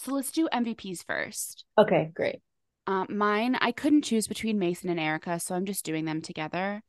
So 0.00 0.12
let's 0.12 0.32
do 0.32 0.48
MVPs 0.52 1.04
first. 1.04 1.66
Okay, 1.78 2.10
great. 2.14 2.40
Um, 2.88 3.06
mine, 3.16 3.56
I 3.60 3.70
couldn't 3.70 4.02
choose 4.02 4.26
between 4.26 4.58
Mason 4.58 4.90
and 4.90 4.98
Erica, 4.98 5.38
so 5.38 5.54
I'm 5.54 5.66
just 5.66 5.84
doing 5.84 6.04
them 6.04 6.20
together. 6.20 6.82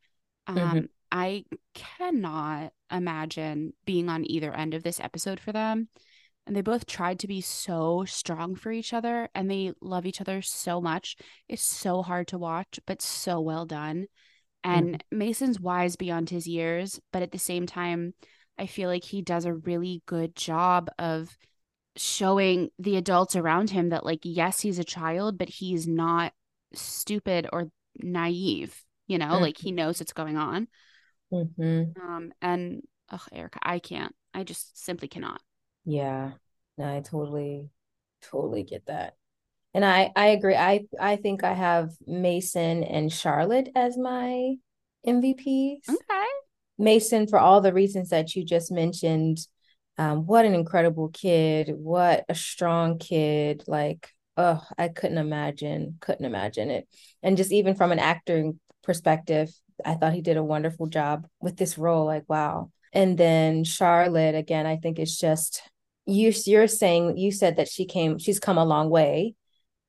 Um, 0.48 0.56
Mhm. 0.56 0.88
I 1.12 1.44
cannot 1.74 2.72
imagine 2.90 3.74
being 3.84 4.08
on 4.08 4.28
either 4.28 4.52
end 4.52 4.74
of 4.74 4.82
this 4.82 4.98
episode 4.98 5.38
for 5.38 5.52
them. 5.52 5.88
And 6.50 6.56
they 6.56 6.62
both 6.62 6.84
tried 6.84 7.20
to 7.20 7.28
be 7.28 7.40
so 7.40 8.04
strong 8.08 8.56
for 8.56 8.72
each 8.72 8.92
other 8.92 9.28
and 9.36 9.48
they 9.48 9.72
love 9.80 10.04
each 10.04 10.20
other 10.20 10.42
so 10.42 10.80
much. 10.80 11.16
It's 11.48 11.62
so 11.62 12.02
hard 12.02 12.26
to 12.26 12.38
watch, 12.38 12.80
but 12.88 13.00
so 13.00 13.38
well 13.38 13.66
done. 13.66 14.08
And 14.64 15.00
Mason's 15.12 15.60
wise 15.60 15.94
beyond 15.94 16.28
his 16.28 16.48
years, 16.48 16.98
but 17.12 17.22
at 17.22 17.30
the 17.30 17.38
same 17.38 17.66
time, 17.66 18.14
I 18.58 18.66
feel 18.66 18.88
like 18.88 19.04
he 19.04 19.22
does 19.22 19.44
a 19.44 19.54
really 19.54 20.02
good 20.06 20.34
job 20.34 20.90
of 20.98 21.38
showing 21.94 22.70
the 22.80 22.96
adults 22.96 23.36
around 23.36 23.70
him 23.70 23.90
that, 23.90 24.04
like, 24.04 24.22
yes, 24.24 24.58
he's 24.58 24.80
a 24.80 24.84
child, 24.84 25.38
but 25.38 25.48
he's 25.48 25.86
not 25.86 26.32
stupid 26.74 27.46
or 27.52 27.70
naive. 28.02 28.84
You 29.06 29.18
know, 29.18 29.34
Mhm. 29.34 29.40
like 29.40 29.58
he 29.58 29.70
knows 29.70 30.00
what's 30.00 30.12
going 30.12 30.36
on. 30.36 30.66
hmm 31.30 31.92
Um, 31.94 32.32
and 32.42 32.82
ugh, 33.08 33.28
Erica, 33.30 33.60
I 33.62 33.78
can't. 33.78 34.16
I 34.34 34.42
just 34.42 34.84
simply 34.84 35.06
cannot. 35.06 35.40
Yeah. 35.84 36.32
No, 36.78 36.96
I 36.96 37.00
totally, 37.00 37.68
totally 38.22 38.62
get 38.62 38.86
that. 38.86 39.14
And 39.72 39.84
I 39.84 40.10
I 40.16 40.28
agree. 40.28 40.56
I 40.56 40.86
I 40.98 41.16
think 41.16 41.44
I 41.44 41.54
have 41.54 41.90
Mason 42.06 42.82
and 42.82 43.12
Charlotte 43.12 43.68
as 43.74 43.96
my 43.96 44.56
MVPs. 45.06 45.88
Okay. 45.88 46.26
Mason 46.78 47.26
for 47.26 47.38
all 47.38 47.60
the 47.60 47.72
reasons 47.72 48.08
that 48.08 48.34
you 48.34 48.44
just 48.44 48.72
mentioned. 48.72 49.38
Um, 49.98 50.26
what 50.26 50.46
an 50.46 50.54
incredible 50.54 51.10
kid. 51.10 51.72
What 51.76 52.24
a 52.28 52.34
strong 52.34 52.98
kid. 52.98 53.64
Like, 53.66 54.08
oh, 54.36 54.64
I 54.78 54.88
couldn't 54.88 55.18
imagine, 55.18 55.98
couldn't 56.00 56.24
imagine 56.24 56.70
it. 56.70 56.88
And 57.22 57.36
just 57.36 57.52
even 57.52 57.74
from 57.74 57.92
an 57.92 57.98
acting 57.98 58.58
perspective, 58.82 59.50
I 59.84 59.94
thought 59.94 60.14
he 60.14 60.22
did 60.22 60.38
a 60.38 60.44
wonderful 60.44 60.86
job 60.86 61.26
with 61.40 61.56
this 61.56 61.76
role. 61.76 62.06
Like, 62.06 62.24
wow. 62.28 62.70
And 62.92 63.16
then 63.16 63.64
Charlotte, 63.64 64.34
again, 64.34 64.66
I 64.66 64.76
think 64.76 64.98
it's 64.98 65.18
just 65.18 65.62
you 66.06 66.32
you're 66.46 66.66
saying 66.66 67.16
you 67.16 67.30
said 67.30 67.56
that 67.56 67.68
she 67.68 67.84
came, 67.84 68.18
she's 68.18 68.40
come 68.40 68.58
a 68.58 68.64
long 68.64 68.90
way. 68.90 69.34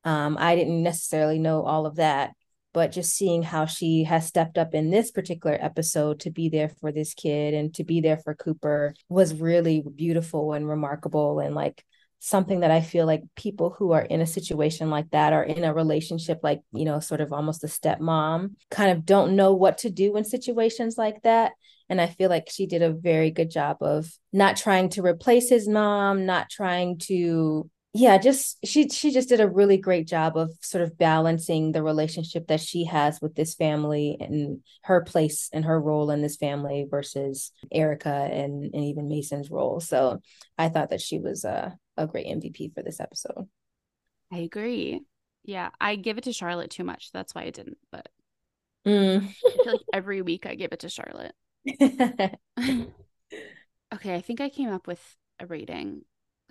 Um, 0.04 0.36
I 0.38 0.56
didn't 0.56 0.82
necessarily 0.82 1.38
know 1.38 1.62
all 1.62 1.86
of 1.86 1.96
that, 1.96 2.32
but 2.72 2.92
just 2.92 3.14
seeing 3.14 3.42
how 3.42 3.66
she 3.66 4.04
has 4.04 4.26
stepped 4.26 4.58
up 4.58 4.74
in 4.74 4.90
this 4.90 5.10
particular 5.10 5.56
episode 5.60 6.20
to 6.20 6.30
be 6.30 6.48
there 6.48 6.68
for 6.68 6.92
this 6.92 7.14
kid 7.14 7.54
and 7.54 7.74
to 7.74 7.84
be 7.84 8.00
there 8.00 8.16
for 8.16 8.34
Cooper 8.34 8.94
was 9.08 9.34
really 9.34 9.82
beautiful 9.94 10.52
and 10.52 10.68
remarkable 10.68 11.40
and 11.40 11.54
like 11.54 11.84
something 12.24 12.60
that 12.60 12.70
I 12.70 12.80
feel 12.80 13.04
like 13.04 13.22
people 13.34 13.74
who 13.76 13.90
are 13.92 14.02
in 14.02 14.20
a 14.20 14.26
situation 14.26 14.90
like 14.90 15.10
that 15.10 15.32
or 15.32 15.42
in 15.42 15.64
a 15.64 15.74
relationship 15.74 16.38
like, 16.42 16.60
you 16.72 16.84
know, 16.84 17.00
sort 17.00 17.20
of 17.20 17.32
almost 17.32 17.64
a 17.64 17.66
stepmom 17.66 18.52
kind 18.70 18.92
of 18.92 19.04
don't 19.04 19.34
know 19.34 19.54
what 19.54 19.78
to 19.78 19.90
do 19.90 20.16
in 20.16 20.24
situations 20.24 20.96
like 20.96 21.20
that. 21.22 21.52
And 21.88 22.00
I 22.00 22.06
feel 22.06 22.30
like 22.30 22.48
she 22.50 22.66
did 22.66 22.82
a 22.82 22.92
very 22.92 23.30
good 23.30 23.50
job 23.50 23.78
of 23.80 24.10
not 24.32 24.56
trying 24.56 24.88
to 24.90 25.02
replace 25.02 25.48
his 25.48 25.68
mom, 25.68 26.26
not 26.26 26.50
trying 26.50 26.98
to 27.00 27.70
yeah 27.94 28.16
just 28.16 28.56
she 28.64 28.88
she 28.88 29.10
just 29.10 29.28
did 29.28 29.40
a 29.40 29.48
really 29.48 29.76
great 29.76 30.08
job 30.08 30.36
of 30.36 30.50
sort 30.60 30.82
of 30.82 30.96
balancing 30.96 31.72
the 31.72 31.82
relationship 31.82 32.46
that 32.46 32.60
she 32.60 32.84
has 32.84 33.20
with 33.20 33.34
this 33.34 33.54
family 33.54 34.16
and 34.18 34.60
her 34.82 35.02
place 35.02 35.50
and 35.52 35.64
her 35.64 35.78
role 35.78 36.10
in 36.10 36.22
this 36.22 36.36
family 36.36 36.86
versus 36.90 37.52
erica 37.70 38.08
and 38.08 38.74
and 38.74 38.84
even 38.84 39.08
mason's 39.08 39.50
role. 39.50 39.80
So 39.80 40.20
i 40.56 40.68
thought 40.68 40.90
that 40.90 41.02
she 41.02 41.18
was 41.18 41.44
a, 41.44 41.76
a 41.96 42.06
great 42.06 42.26
mvp 42.26 42.74
for 42.74 42.82
this 42.82 43.00
episode. 43.00 43.48
I 44.32 44.38
agree. 44.38 45.02
Yeah 45.44 45.70
i 45.80 45.96
give 45.96 46.16
it 46.16 46.24
to 46.24 46.32
charlotte 46.32 46.70
too 46.70 46.84
much. 46.84 47.10
That's 47.12 47.34
why 47.34 47.42
i 47.42 47.50
didn't 47.50 47.78
but 47.90 48.08
mm. 48.86 49.22
i 49.22 49.50
feel 49.50 49.72
like 49.72 49.82
every 49.92 50.22
week 50.22 50.46
i 50.46 50.54
give 50.54 50.72
it 50.72 50.80
to 50.80 50.88
charlotte 50.88 51.34
okay 53.94 54.14
i 54.14 54.20
think 54.20 54.40
i 54.40 54.48
came 54.48 54.68
up 54.70 54.86
with 54.86 55.16
a 55.38 55.46
rating 55.46 56.02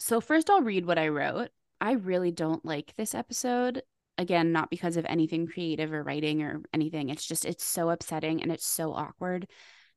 so, 0.01 0.19
first, 0.19 0.49
I'll 0.49 0.63
read 0.63 0.87
what 0.87 0.97
I 0.97 1.09
wrote. 1.09 1.49
I 1.79 1.91
really 1.91 2.31
don't 2.31 2.65
like 2.65 2.95
this 2.95 3.13
episode. 3.13 3.83
Again, 4.17 4.51
not 4.51 4.71
because 4.71 4.97
of 4.97 5.05
anything 5.05 5.45
creative 5.45 5.93
or 5.93 6.01
writing 6.01 6.41
or 6.41 6.63
anything. 6.73 7.09
It's 7.09 7.23
just, 7.23 7.45
it's 7.45 7.63
so 7.63 7.91
upsetting 7.91 8.41
and 8.41 8.51
it's 8.51 8.65
so 8.65 8.93
awkward. 8.93 9.47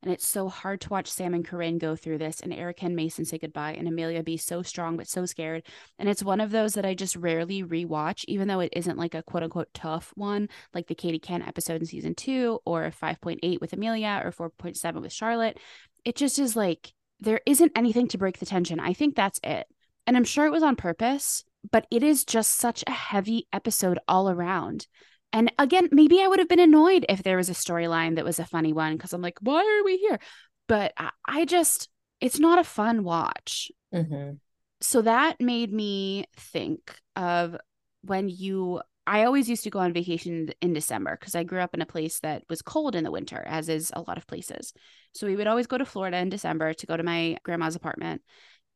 And 0.05 0.13
it's 0.13 0.29
so 0.29 0.51
hard 0.51 0.83
to 0.83 0.91
watch 0.91 1.11
Sam 1.11 1.33
and 1.33 1.47
Corinne 1.47 1.79
go 1.79 1.97
through 1.97 2.19
this 2.19 2.41
and 2.41 2.53
Erica 2.53 2.85
and 2.85 2.95
Mason 2.95 3.25
say 3.25 3.39
goodbye 3.39 3.73
and 3.73 3.89
Amelia 3.89 4.23
be 4.23 4.37
so 4.37 4.61
strong 4.61 4.99
but 4.99 5.09
so 5.09 5.25
scared. 5.25 5.63
And 5.99 6.11
it's 6.11 6.23
one 6.23 6.43
of 6.43 6.51
those 6.51 6.75
that 6.75 6.85
I 6.85 6.93
just 6.93 7.17
rarely 7.17 7.63
rewatch, 7.63 8.23
even 8.29 8.47
though 8.47 8.61
it 8.61 8.75
isn't 8.77 8.99
like 8.99 9.15
a 9.15 9.23
quote 9.23 9.45
unquote 9.45 9.73
tough 9.73 10.13
one, 10.15 10.51
like 10.75 10.89
the 10.89 10.95
Katie 10.95 11.19
Kent 11.19 11.49
episode 11.49 11.81
in 11.81 11.87
season 11.87 12.15
two 12.15 12.61
or 12.67 12.93
5.8 13.03 13.63
with 13.63 13.73
Amelia 13.73 14.21
or 14.23 14.51
4.7 14.51 15.01
with 15.01 15.11
Charlotte. 15.11 15.59
It 16.05 16.17
just 16.17 16.39
is 16.39 16.55
like, 16.55 16.93
there 17.19 17.41
isn't 17.47 17.73
anything 17.75 18.07
to 18.09 18.19
break 18.19 18.39
the 18.39 18.47
tension. 18.47 18.79
I 18.81 18.93
think 18.93 19.17
that's 19.17 19.41
it. 19.43 19.67
And 20.07 20.19
I'm 20.19 20.25
sure 20.25 20.45
it 20.45 20.53
was 20.53 20.63
on 20.63 20.77
purpose, 20.77 21.45
but 21.73 21.87
it 21.91 22.03
is 22.03 22.27
just 22.27 22.51
such 22.51 22.85
a 22.87 22.93
heavy 22.93 23.49
episode 23.55 23.99
all 24.07 24.29
around. 24.29 24.87
And 25.35 25.53
again, 25.59 25.89
maybe 25.91 26.23
I 26.23 26.29
would 26.29 26.39
have 26.39 26.49
been 26.49 26.61
annoyed 26.61 27.05
if 27.09 27.25
there 27.25 27.37
was 27.37 27.51
a 27.51 27.55
storyline 27.55 28.15
that 28.15 28.25
was 28.25 28.39
a 28.39 28.45
funny 28.45 28.73
one 28.73 28.97
because 28.97 29.13
I'm 29.13 29.21
like, 29.21 29.37
why 29.41 29.59
are 29.59 29.85
we 29.85 29.97
here? 29.97 30.21
But 30.69 30.93
I, 30.97 31.11
I 31.27 31.45
just, 31.45 31.89
it's 32.21 32.39
not 32.39 32.61
a 32.61 32.65
fun 32.65 33.03
watch. 33.03 33.73
Mm-hmm. 33.93 34.37
So 34.81 35.03
that 35.03 35.41
made 35.41 35.73
me 35.73 36.27
think 36.37 36.97
of 37.17 37.57
when 38.03 38.29
you, 38.29 38.81
I 39.09 39.25
always 39.25 39.49
used 39.49 39.65
to 39.65 39.71
go 39.71 39.81
on 39.81 39.93
vacation 39.93 40.51
in 40.63 40.73
December 40.73 41.17
because 41.19 41.35
I 41.35 41.43
grew 41.43 41.59
up 41.59 41.75
in 41.75 41.83
a 41.83 41.87
place 41.87 42.21
that 42.21 42.45
was 42.49 42.63
cold 42.63 42.95
in 42.95 43.03
the 43.03 43.11
winter, 43.11 43.43
as 43.45 43.69
is 43.69 43.91
a 43.93 44.03
lot 44.03 44.19
of 44.19 44.29
places. 44.29 44.73
So 45.15 45.27
we 45.27 45.35
would 45.35 45.49
always 45.49 45.67
go 45.67 45.79
to 45.79 45.85
Florida 45.85 46.19
in 46.19 46.29
December 46.29 46.75
to 46.75 46.87
go 46.87 46.97
to 46.97 47.03
my 47.03 47.39
grandma's 47.43 47.75
apartment 47.75 48.23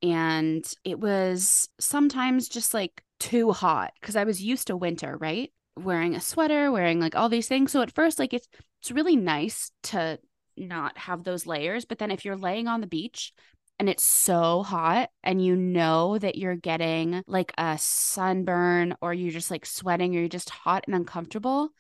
and 0.03 0.65
it 0.85 0.99
was 0.99 1.69
sometimes 1.81 2.49
just 2.49 2.75
like 2.75 3.03
too 3.19 3.53
hot 3.53 3.93
because 4.01 4.17
I 4.17 4.25
was 4.25 4.43
used 4.43 4.69
to 4.69 4.77
winter, 4.77 5.17
right? 5.17 5.53
Wearing 5.79 6.15
a 6.15 6.21
sweater, 6.21 6.71
wearing 6.71 7.01
like 7.01 7.15
all 7.15 7.29
these 7.29 7.49
things. 7.49 7.73
So 7.73 7.83
at 7.83 7.95
first, 7.95 8.19
like 8.19 8.35
it's 8.35 8.49
it's 8.81 8.91
really 8.91 9.17
nice 9.17 9.71
to 9.85 10.19
not 10.57 10.99
have 10.99 11.25
those 11.25 11.47
layers. 11.47 11.85
But 11.85 11.99
then 11.99 12.11
if 12.11 12.25
you're 12.25 12.37
laying 12.37 12.69
on 12.69 12.81
the 12.81 12.87
beach 12.87 13.33
and 13.79 13.89
it's 13.89 14.05
so 14.05 14.63
hot 14.63 15.11
and 15.23 15.45
you 15.45 15.57
know 15.57 16.19
that 16.19 16.37
you're 16.37 16.57
getting 16.57 17.23
like 17.27 17.53
a 17.59 17.79
sunburn 17.79 18.97
or 19.01 19.15
you're 19.15 19.31
just 19.31 19.51
like 19.51 19.67
sweating 19.67 20.15
or 20.17 20.21
you're 20.21 20.29
just 20.29 20.51
hot 20.51 20.85
and 20.87 20.97
uncomfortable, 20.97 21.71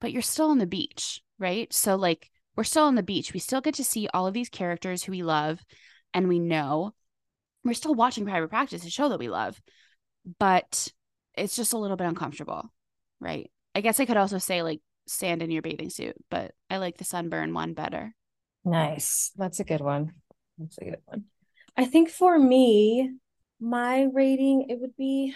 but 0.00 0.12
you're 0.12 0.22
still 0.22 0.50
on 0.50 0.58
the 0.58 0.66
beach, 0.66 1.22
right? 1.38 1.72
So 1.72 1.96
like 1.96 2.30
we're 2.56 2.64
still 2.64 2.84
on 2.84 2.94
the 2.94 3.02
beach. 3.02 3.34
We 3.34 3.40
still 3.40 3.60
get 3.60 3.74
to 3.74 3.84
see 3.84 4.08
all 4.14 4.26
of 4.26 4.34
these 4.34 4.48
characters 4.48 5.02
who 5.02 5.12
we 5.12 5.22
love 5.22 5.60
and 6.14 6.28
we 6.28 6.38
know 6.38 6.94
we're 7.64 7.74
still 7.74 7.94
watching 7.94 8.24
private 8.26 8.48
practice, 8.48 8.84
a 8.84 8.90
show 8.90 9.08
that 9.08 9.18
we 9.18 9.28
love, 9.28 9.60
but 10.38 10.88
it's 11.34 11.56
just 11.56 11.72
a 11.72 11.78
little 11.78 11.96
bit 11.96 12.06
uncomfortable, 12.06 12.70
right? 13.24 13.50
I 13.74 13.80
guess 13.80 13.98
I 13.98 14.04
could 14.04 14.16
also 14.16 14.38
say 14.38 14.62
like 14.62 14.80
sand 15.06 15.42
in 15.42 15.50
your 15.50 15.62
bathing 15.62 15.90
suit, 15.90 16.16
but 16.30 16.52
I 16.70 16.76
like 16.76 16.98
the 16.98 17.04
sunburn 17.04 17.54
one 17.54 17.74
better. 17.74 18.14
Nice. 18.64 19.32
That's 19.36 19.60
a 19.60 19.64
good 19.64 19.80
one. 19.80 20.12
That's 20.58 20.78
a 20.78 20.84
good 20.84 21.00
one. 21.06 21.24
I 21.76 21.84
think 21.84 22.08
for 22.08 22.38
me, 22.38 23.10
my 23.60 24.06
rating 24.12 24.66
it 24.68 24.80
would 24.80 24.96
be 24.96 25.34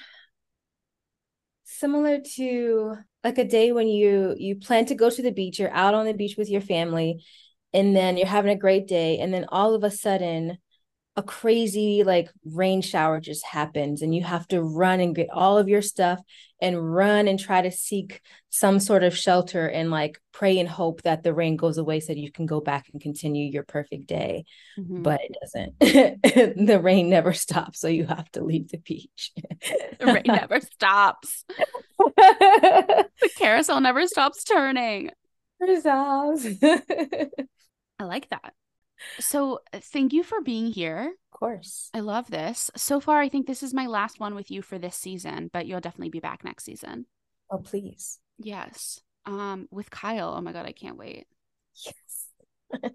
similar 1.64 2.18
to 2.36 2.96
like 3.24 3.38
a 3.38 3.44
day 3.44 3.72
when 3.72 3.88
you 3.88 4.34
you 4.38 4.56
plan 4.56 4.86
to 4.86 4.94
go 4.94 5.10
to 5.10 5.22
the 5.22 5.32
beach, 5.32 5.58
you're 5.58 5.72
out 5.72 5.94
on 5.94 6.06
the 6.06 6.14
beach 6.14 6.36
with 6.36 6.48
your 6.48 6.60
family, 6.60 7.24
and 7.72 7.94
then 7.94 8.16
you're 8.16 8.26
having 8.26 8.52
a 8.52 8.58
great 8.58 8.86
day, 8.86 9.18
and 9.18 9.34
then 9.34 9.46
all 9.48 9.74
of 9.74 9.82
a 9.82 9.90
sudden 9.90 10.58
a 11.18 11.22
crazy 11.22 12.04
like 12.04 12.30
rain 12.44 12.80
shower 12.80 13.18
just 13.18 13.44
happens 13.44 14.02
and 14.02 14.14
you 14.14 14.22
have 14.22 14.46
to 14.46 14.62
run 14.62 15.00
and 15.00 15.16
get 15.16 15.28
all 15.32 15.58
of 15.58 15.68
your 15.68 15.82
stuff 15.82 16.20
and 16.62 16.94
run 16.94 17.26
and 17.26 17.40
try 17.40 17.60
to 17.60 17.72
seek 17.72 18.20
some 18.50 18.78
sort 18.78 19.02
of 19.02 19.16
shelter 19.16 19.66
and 19.66 19.90
like 19.90 20.20
pray 20.32 20.60
and 20.60 20.68
hope 20.68 21.02
that 21.02 21.24
the 21.24 21.34
rain 21.34 21.56
goes 21.56 21.76
away 21.76 21.98
so 21.98 22.12
you 22.12 22.30
can 22.30 22.46
go 22.46 22.60
back 22.60 22.86
and 22.92 23.02
continue 23.02 23.50
your 23.50 23.64
perfect 23.64 24.06
day. 24.06 24.44
Mm-hmm. 24.78 25.02
but 25.02 25.20
it 25.20 25.36
doesn't. 25.42 26.58
The 26.68 26.78
rain 26.78 27.10
never 27.10 27.32
stops 27.32 27.80
so 27.80 27.88
you 27.88 28.06
have 28.06 28.30
to 28.32 28.44
leave 28.44 28.68
the 28.68 28.78
beach. 28.78 29.32
The 29.98 30.06
rain 30.06 30.22
never 30.26 30.60
stops. 30.60 31.44
The 31.98 33.30
carousel 33.36 33.80
never 33.80 34.06
stops 34.06 34.44
turning. 34.44 35.10
I 37.98 38.04
like 38.04 38.28
that 38.30 38.54
so, 39.18 39.60
uh, 39.72 39.80
thank 39.80 40.12
you 40.12 40.22
for 40.22 40.40
being 40.40 40.66
here. 40.66 41.14
Of 41.32 41.38
course. 41.38 41.90
I 41.94 42.00
love 42.00 42.30
this. 42.30 42.70
So 42.76 43.00
far, 43.00 43.20
I 43.20 43.28
think 43.28 43.46
this 43.46 43.62
is 43.62 43.74
my 43.74 43.86
last 43.86 44.20
one 44.20 44.34
with 44.34 44.50
you 44.50 44.62
for 44.62 44.78
this 44.78 44.96
season, 44.96 45.50
but 45.52 45.66
you'll 45.66 45.80
definitely 45.80 46.10
be 46.10 46.20
back 46.20 46.44
next 46.44 46.64
season. 46.64 47.06
Oh, 47.50 47.58
please. 47.58 48.18
Yes. 48.38 49.00
Um, 49.26 49.68
with 49.70 49.90
Kyle. 49.90 50.34
Oh 50.36 50.40
my 50.40 50.52
god, 50.52 50.66
I 50.66 50.72
can't 50.72 50.98
wait. 50.98 51.26
Yes. 51.84 51.94
Kyle. 52.82 52.88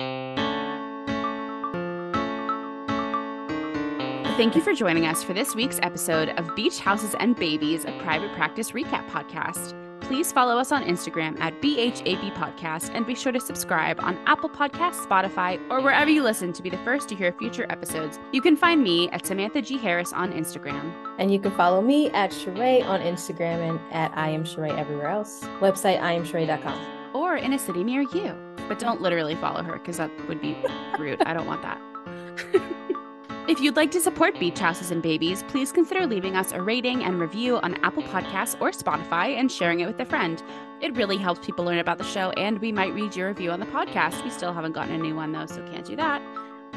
Thank 4.36 4.56
you 4.56 4.62
for 4.62 4.72
joining 4.72 5.04
us 5.04 5.22
for 5.22 5.34
this 5.34 5.54
week's 5.54 5.78
episode 5.82 6.30
of 6.30 6.56
Beach 6.56 6.78
Houses 6.78 7.14
and 7.20 7.36
Babies, 7.36 7.84
a 7.84 7.92
private 8.00 8.32
practice 8.32 8.70
recap 8.70 9.06
podcast 9.10 9.74
please 10.10 10.32
follow 10.32 10.58
us 10.58 10.72
on 10.72 10.82
Instagram 10.82 11.38
at 11.38 11.54
BHAB 11.62 12.34
Podcast 12.34 12.90
and 12.92 13.06
be 13.06 13.14
sure 13.14 13.30
to 13.30 13.38
subscribe 13.38 14.00
on 14.00 14.18
Apple 14.26 14.48
Podcasts, 14.48 15.06
Spotify, 15.06 15.60
or 15.70 15.80
wherever 15.80 16.10
you 16.10 16.24
listen 16.24 16.52
to 16.52 16.64
be 16.64 16.68
the 16.68 16.76
first 16.78 17.08
to 17.10 17.14
hear 17.14 17.30
future 17.30 17.64
episodes. 17.70 18.18
You 18.32 18.42
can 18.42 18.56
find 18.56 18.82
me 18.82 19.08
at 19.10 19.24
Samantha 19.24 19.62
G. 19.62 19.78
Harris 19.78 20.12
on 20.12 20.32
Instagram. 20.32 20.92
And 21.20 21.32
you 21.32 21.38
can 21.38 21.52
follow 21.52 21.80
me 21.80 22.10
at 22.10 22.32
Sharae 22.32 22.84
on 22.84 23.00
Instagram 23.02 23.70
and 23.70 23.80
at 23.92 24.10
I 24.16 24.30
am 24.30 24.42
Sharae 24.42 24.76
everywhere 24.76 25.06
else. 25.06 25.42
Website 25.60 26.00
IamSharae.com. 26.00 27.14
Or 27.14 27.36
in 27.36 27.52
a 27.52 27.58
city 27.60 27.84
near 27.84 28.02
you. 28.02 28.36
But 28.66 28.80
don't 28.80 29.00
literally 29.00 29.36
follow 29.36 29.62
her 29.62 29.78
because 29.78 29.98
that 29.98 30.10
would 30.26 30.40
be 30.40 30.56
rude. 30.98 31.22
I 31.22 31.34
don't 31.34 31.46
want 31.46 31.62
that. 31.62 31.80
If 33.50 33.60
you'd 33.60 33.74
like 33.74 33.90
to 33.90 34.00
support 34.00 34.38
Beach 34.38 34.60
Houses 34.60 34.92
and 34.92 35.02
Babies, 35.02 35.42
please 35.48 35.72
consider 35.72 36.06
leaving 36.06 36.36
us 36.36 36.52
a 36.52 36.62
rating 36.62 37.02
and 37.02 37.18
review 37.18 37.56
on 37.56 37.74
Apple 37.84 38.04
Podcasts 38.04 38.56
or 38.60 38.70
Spotify 38.70 39.36
and 39.36 39.50
sharing 39.50 39.80
it 39.80 39.86
with 39.86 39.98
a 39.98 40.04
friend. 40.04 40.40
It 40.80 40.94
really 40.94 41.16
helps 41.16 41.44
people 41.44 41.64
learn 41.64 41.80
about 41.80 41.98
the 41.98 42.04
show, 42.04 42.30
and 42.30 42.60
we 42.60 42.70
might 42.70 42.94
read 42.94 43.16
your 43.16 43.26
review 43.26 43.50
on 43.50 43.58
the 43.58 43.66
podcast. 43.66 44.22
We 44.22 44.30
still 44.30 44.52
haven't 44.52 44.70
gotten 44.70 44.94
a 44.94 44.98
new 44.98 45.16
one, 45.16 45.32
though, 45.32 45.46
so 45.46 45.66
can't 45.66 45.84
do 45.84 45.96
that. 45.96 46.22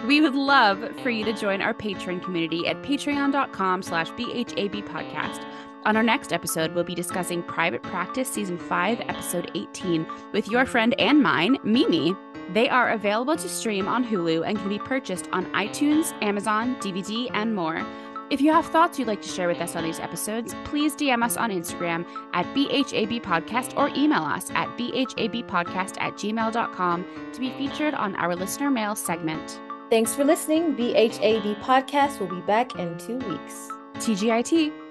We 0.08 0.20
would 0.20 0.34
love 0.34 0.84
for 1.04 1.12
you 1.12 1.24
to 1.26 1.34
join 1.34 1.62
our 1.62 1.76
Patreon 1.76 2.24
community 2.24 2.66
at 2.66 2.82
patreon.com 2.82 3.84
slash 3.84 4.10
BHAB 4.10 4.84
podcast. 4.88 5.46
On 5.86 5.98
our 5.98 6.04
next 6.04 6.32
episode, 6.32 6.74
we'll 6.74 6.86
be 6.86 6.96
discussing 6.96 7.44
Private 7.44 7.84
Practice 7.84 8.30
Season 8.30 8.58
5, 8.58 9.02
Episode 9.02 9.52
18, 9.54 10.08
with 10.32 10.48
your 10.48 10.66
friend 10.66 10.96
and 10.98 11.22
mine, 11.22 11.58
Mimi. 11.64 12.16
They 12.54 12.70
are 12.70 12.92
available 12.92 13.36
to 13.36 13.50
stream 13.50 13.88
on 13.88 14.06
Hulu 14.06 14.48
and 14.48 14.58
can 14.58 14.70
be 14.70 14.80
purchased 14.80 15.28
on 15.34 15.46
iTunes, 15.54 16.14
Amazon, 16.22 16.78
DVD, 16.78 17.30
and 17.34 17.54
more. 17.54 17.86
If 18.30 18.40
you 18.40 18.52
have 18.54 18.66
thoughts 18.68 18.98
you'd 18.98 19.10
like 19.10 19.22
to 19.24 19.28
share 19.28 19.50
with 19.50 19.60
us 19.60 19.76
on 19.76 19.84
these 19.84 20.00
episodes, 20.00 20.56
please 20.64 20.96
DM 20.96 21.22
us 21.22 21.36
on 21.36 21.52
Instagram 21.52 22.06
at 22.34 22.46
BHAB 22.56 23.22
Podcast 23.22 23.78
or 23.78 23.90
email 23.90 24.24
us 24.24 24.50
at 24.52 24.70
BHABpodcast 24.78 25.98
at 26.00 26.14
gmail.com 26.14 27.06
to 27.34 27.40
be 27.40 27.52
featured 27.58 27.94
on 27.94 28.16
our 28.16 28.36
listener 28.36 28.72
mail 28.72 28.96
segment. 28.96 29.60
Thanks 29.90 30.16
for 30.16 30.24
listening. 30.24 30.76
BHAB 30.76 31.62
Podcast 31.62 32.20
will 32.20 32.28
be 32.28 32.42
back 32.42 32.76
in 32.76 32.98
two 32.98 33.18
weeks. 33.18 33.70
TGIT. 33.96 34.83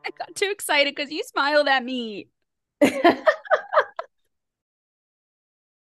I 0.06 0.10
got 0.18 0.34
too 0.34 0.50
excited 0.50 0.94
because 0.94 1.10
you 1.10 1.22
smiled 1.24 1.68
at 1.68 1.84
me. 1.84 2.28